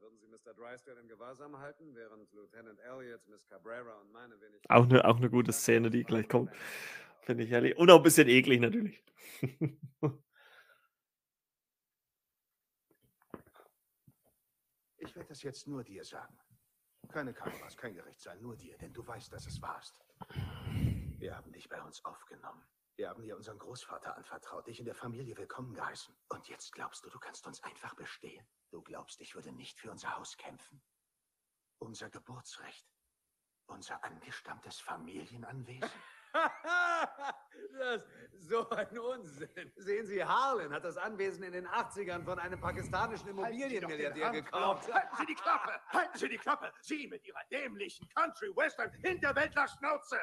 [4.68, 6.50] Auch eine, auch eine gute Szene, die gleich kommt.
[7.22, 7.76] Finde ich herrlich.
[7.76, 9.02] Und auch ein bisschen eklig natürlich.
[14.96, 16.38] Ich werde das jetzt nur dir sagen.
[17.08, 19.98] Keine Kameras, kein Gerichtssaal, nur dir, denn du weißt, dass es warst.
[21.18, 22.62] Wir haben dich bei uns aufgenommen.
[22.98, 26.12] Wir haben dir unseren Großvater anvertraut, dich in der Familie willkommen geheißen.
[26.30, 28.44] Und jetzt glaubst du, du kannst uns einfach bestehen.
[28.70, 30.82] Du glaubst, ich würde nicht für unser Haus kämpfen.
[31.78, 32.84] Unser Geburtsrecht.
[33.66, 35.88] Unser angestammtes Familienanwesen.
[37.78, 38.02] das
[38.32, 39.72] ist so ein Unsinn.
[39.76, 44.92] Sehen Sie, Harlan hat das Anwesen in den 80ern von einem pakistanischen Immobilienmilliardär gekauft.
[44.92, 45.80] Halten Sie die Klappe!
[45.90, 46.72] Halten Sie die Klappe!
[46.80, 50.18] Sie mit Ihrer dämlichen Country-Western Hinterwäldler-Schnauze!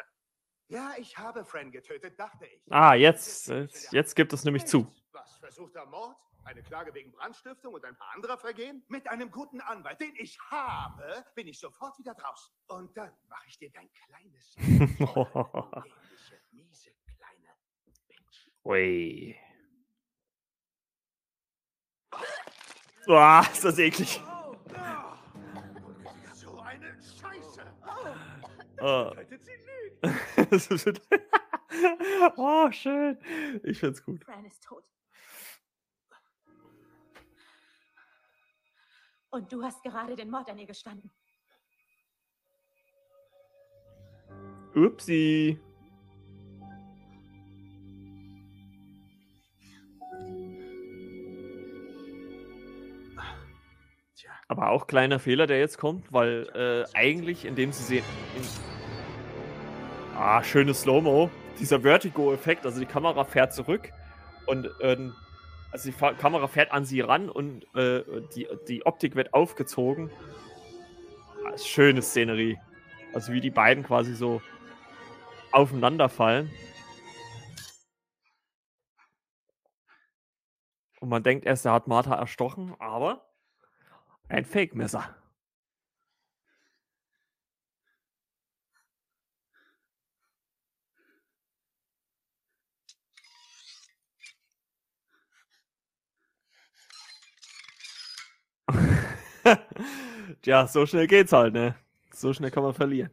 [0.67, 2.61] Ja, ich habe Fran getötet, dachte ich.
[2.71, 4.91] ah, jetzt, jetzt, jetzt gibt es nämlich zu.
[5.11, 6.17] Was, versuchter Mord?
[6.43, 8.83] Eine Klage wegen Brandstiftung und ein paar anderer Vergehen?
[8.87, 12.53] Mit einem guten Anwalt, den ich habe, bin ich sofort wieder draußen.
[12.67, 14.55] Und dann mache ich dir dein kleines...
[16.51, 17.55] miese, kleine
[18.63, 19.35] Ui.
[23.05, 24.21] Boah, ist das eklig.
[26.33, 27.65] So eine Scheiße!
[28.81, 29.11] Oh.
[32.38, 33.18] oh, schön.
[33.64, 34.23] Ich find's gut.
[34.23, 34.84] Fran ist tot.
[39.30, 41.11] Und du hast gerade den Mord an ihr gestanden.
[44.76, 45.60] Upsi.
[54.48, 58.06] Aber auch kleiner Fehler, der jetzt kommt, weil äh, eigentlich, indem sie sehen.
[58.38, 58.74] In
[60.15, 61.29] ah, schönes Slow-Mo.
[61.59, 63.91] Dieser Vertigo-Effekt, also die Kamera fährt zurück
[64.45, 65.13] und ähm,
[65.71, 68.03] also die Fa Kamera fährt an sie ran und äh,
[68.35, 70.09] die, die Optik wird aufgezogen.
[71.45, 72.57] Ah, schöne Szenerie.
[73.13, 74.41] Also wie die beiden quasi so
[75.51, 76.51] aufeinander fallen.
[80.99, 83.29] Und man denkt erst, er hat Martha erstochen, aber
[84.27, 85.15] ein Fake-Messer.
[100.41, 101.76] Tja, so schnell geht's halt, ne?
[102.11, 103.11] So schnell kann man verlieren.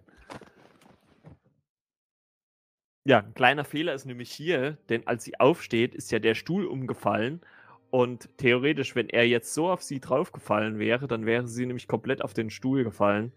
[3.05, 6.67] Ja, ein kleiner Fehler ist nämlich hier, denn als sie aufsteht, ist ja der Stuhl
[6.67, 7.41] umgefallen.
[7.91, 12.23] Und theoretisch, wenn er jetzt so auf sie draufgefallen wäre, dann wäre sie nämlich komplett
[12.23, 13.33] auf den Stuhl gefallen.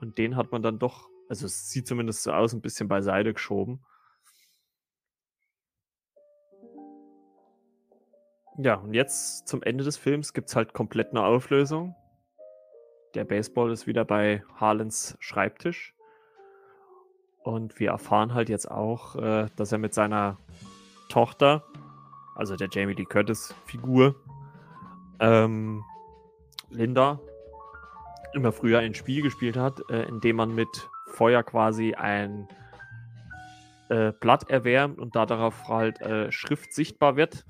[0.00, 3.34] Und den hat man dann doch, also es sieht zumindest so aus, ein bisschen beiseite
[3.34, 3.80] geschoben.
[8.58, 11.94] Ja, und jetzt zum Ende des Films gibt es halt komplett eine Auflösung.
[13.14, 15.94] Der Baseball ist wieder bei Harlens Schreibtisch.
[17.42, 20.38] Und wir erfahren halt jetzt auch, äh, dass er mit seiner
[21.10, 21.64] Tochter,
[22.34, 24.16] also der Jamie Lee Curtis-Figur,
[25.20, 25.84] ähm,
[26.70, 27.20] Linda,
[28.32, 32.48] immer früher ein Spiel gespielt hat, äh, in dem man mit Feuer quasi ein
[33.90, 37.44] äh, Blatt erwärmt und da darauf halt äh, Schrift sichtbar wird.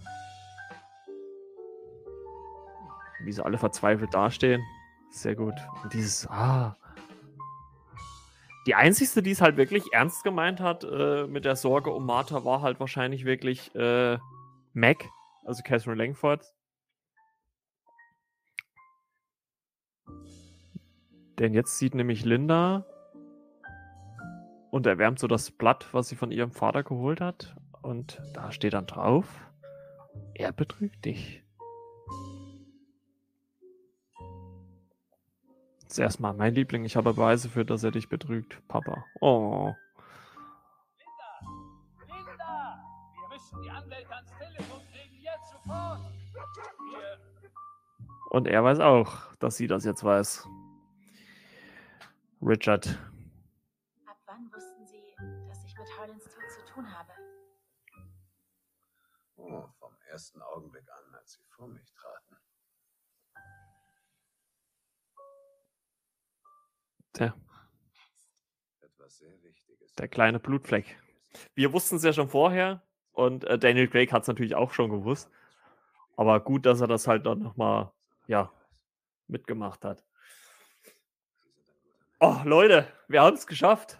[3.27, 4.63] Wie sie alle verzweifelt dastehen.
[5.11, 5.55] Sehr gut.
[5.83, 6.77] Und dieses, ah,
[8.67, 12.45] die einzigste, die es halt wirklich ernst gemeint hat äh, mit der Sorge um Martha,
[12.45, 14.19] war halt wahrscheinlich wirklich äh,
[14.73, 15.09] Mac,
[15.45, 16.53] also Catherine Langford.
[21.39, 22.85] Denn jetzt sieht nämlich Linda
[24.71, 27.57] und erwärmt so das Blatt, was sie von ihrem Vater geholt hat.
[27.83, 29.27] Und da steht dann drauf,
[30.35, 31.46] er betrügt dich.
[35.97, 36.85] Ist erstmal mein Liebling.
[36.85, 39.07] Ich habe Beweise für, dass er dich betrügt, Papa.
[39.21, 39.73] Oh.
[42.07, 42.85] Linda!
[43.15, 46.01] Wir müssen die Anwälte ans Telefon kriegen, jetzt sofort!
[46.35, 47.51] Wir
[48.29, 50.47] Und er weiß auch, dass sie das jetzt weiß.
[52.43, 52.87] Richard.
[54.07, 55.17] Ab wann wussten Sie,
[55.49, 57.13] dass ich mit Harlins Tod zu tun habe?
[59.37, 61.96] Oh, vom ersten Augenblick an, als Sie vor mich
[69.43, 69.95] Wichtiges.
[69.95, 70.99] der kleine Blutfleck.
[71.55, 72.83] Wir wussten es ja schon vorher
[73.13, 75.31] und äh, Daniel Craig hat es natürlich auch schon gewusst.
[76.17, 77.93] Aber gut, dass er das halt dann nochmal,
[78.27, 78.51] ja,
[79.29, 80.05] mitgemacht hat.
[82.21, 83.99] Oh, Leute, wir haben es geschafft.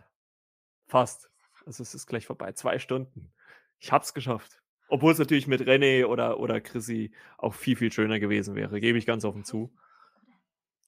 [0.87, 1.31] Fast.
[1.67, 2.53] Also es ist gleich vorbei.
[2.53, 3.33] Zwei Stunden.
[3.79, 4.63] Ich hab's geschafft.
[4.89, 8.81] Obwohl es natürlich mit René oder, oder Chrissy auch viel, viel schöner gewesen wäre.
[8.81, 9.77] Gebe ich ganz offen zu.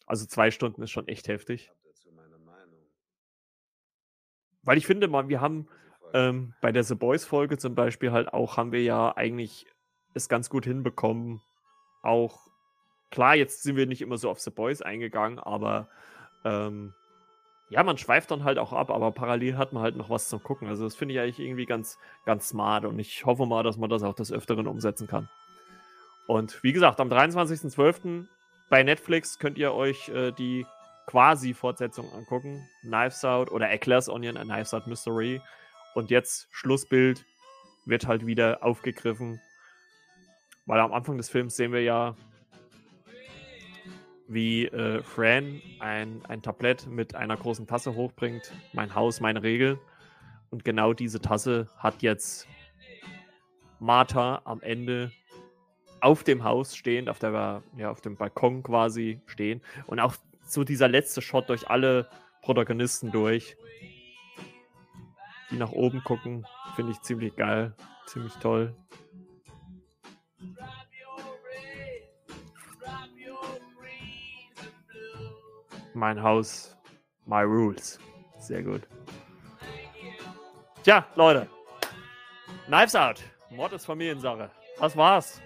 [0.06, 1.70] Also zwei Stunden ist schon echt heftig.
[4.62, 5.68] Weil ich finde mal, wir haben
[6.12, 9.66] ähm, bei der The Boys Folge zum Beispiel halt auch, haben wir ja eigentlich
[10.14, 11.40] es ganz gut hinbekommen.
[12.02, 12.48] Auch,
[13.10, 15.88] klar, jetzt sind wir nicht immer so auf The Boys eingegangen, aber
[16.44, 16.94] ähm,
[17.70, 20.42] ja, man schweift dann halt auch ab, aber parallel hat man halt noch was zum
[20.42, 20.68] Gucken.
[20.68, 23.90] Also das finde ich eigentlich irgendwie ganz, ganz smart und ich hoffe mal, dass man
[23.90, 25.28] das auch des Öfteren umsetzen kann.
[26.26, 28.26] Und wie gesagt, am 23.12.
[28.70, 30.66] bei Netflix könnt ihr euch äh, die
[31.08, 32.68] quasi-Fortsetzung angucken.
[32.82, 35.40] Knives Out oder Eclairs Onion, a Knives Out Mystery.
[35.94, 37.24] Und jetzt Schlussbild
[37.86, 39.40] wird halt wieder aufgegriffen.
[40.66, 42.14] Weil am Anfang des Films sehen wir ja,
[44.28, 48.52] wie äh, Fran ein, ein Tablett mit einer großen Tasse hochbringt.
[48.74, 49.78] Mein Haus, meine Regeln.
[50.50, 52.46] Und genau diese Tasse hat jetzt
[53.80, 55.10] Martha am Ende
[56.00, 59.62] auf dem Haus stehend, auf, der, ja, auf dem Balkon quasi stehen.
[59.86, 60.14] Und auch
[60.48, 62.08] so dieser letzte Shot durch alle
[62.42, 63.56] Protagonisten durch,
[65.50, 67.74] die nach oben gucken, finde ich ziemlich geil,
[68.06, 68.74] ziemlich toll.
[75.94, 76.76] Mein Haus,
[77.26, 77.98] my rules.
[78.38, 78.82] Sehr gut.
[80.84, 81.48] Tja, Leute.
[82.66, 83.22] Knives Out.
[83.50, 84.50] Mord ist Familiensache.
[84.78, 85.40] Das war's.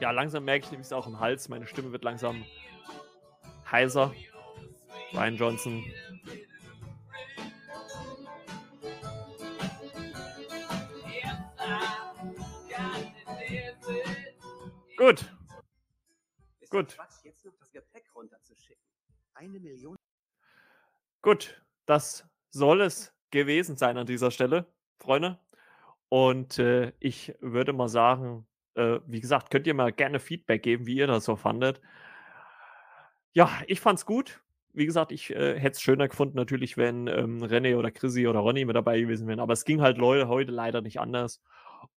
[0.00, 1.48] Ja, langsam merke ich nämlich auch im Hals.
[1.48, 2.44] Meine Stimme wird langsam
[3.70, 4.14] heiser.
[5.12, 5.84] Ryan Johnson.
[14.96, 15.32] Gut.
[16.70, 16.96] Gut.
[21.22, 24.66] Gut, das soll es gewesen sein an dieser Stelle,
[24.98, 25.38] Freunde.
[26.08, 30.86] Und äh, ich würde mal sagen, äh, wie gesagt, könnt ihr mal gerne Feedback geben,
[30.86, 31.80] wie ihr das so fandet.
[33.36, 34.40] Ja, ich fand's gut.
[34.72, 38.38] Wie gesagt, ich äh, hätte es schöner gefunden, natürlich, wenn ähm, René oder Chrissy oder
[38.38, 39.40] Ronny mit dabei gewesen wären.
[39.40, 41.42] Aber es ging halt Leute heute leider nicht anders.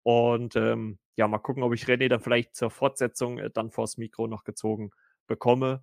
[0.02, 3.96] Und ähm, ja, mal gucken, ob ich René dann vielleicht zur Fortsetzung äh, dann vors
[3.96, 4.90] Mikro noch gezogen
[5.26, 5.82] bekomme.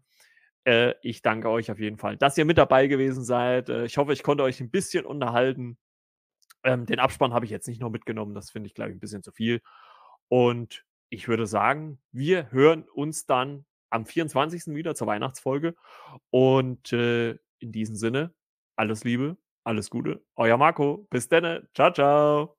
[0.64, 3.70] Äh, ich danke euch auf jeden Fall, dass ihr mit dabei gewesen seid.
[3.70, 5.80] Äh, ich hoffe, ich konnte euch ein bisschen unterhalten.
[6.64, 8.36] Ähm, den Abspann habe ich jetzt nicht noch mitgenommen.
[8.36, 9.62] Das finde ich, glaube ich, ein bisschen zu viel.
[10.28, 14.76] Und ich würde sagen, wir hören uns dann am 24.
[14.76, 15.76] wieder zur Weihnachtsfolge.
[16.30, 18.34] Und äh, in diesem Sinne,
[18.76, 20.24] alles Liebe, alles Gute.
[20.36, 21.08] Euer Marco.
[21.10, 21.68] Bis dann.
[21.74, 22.57] Ciao, ciao.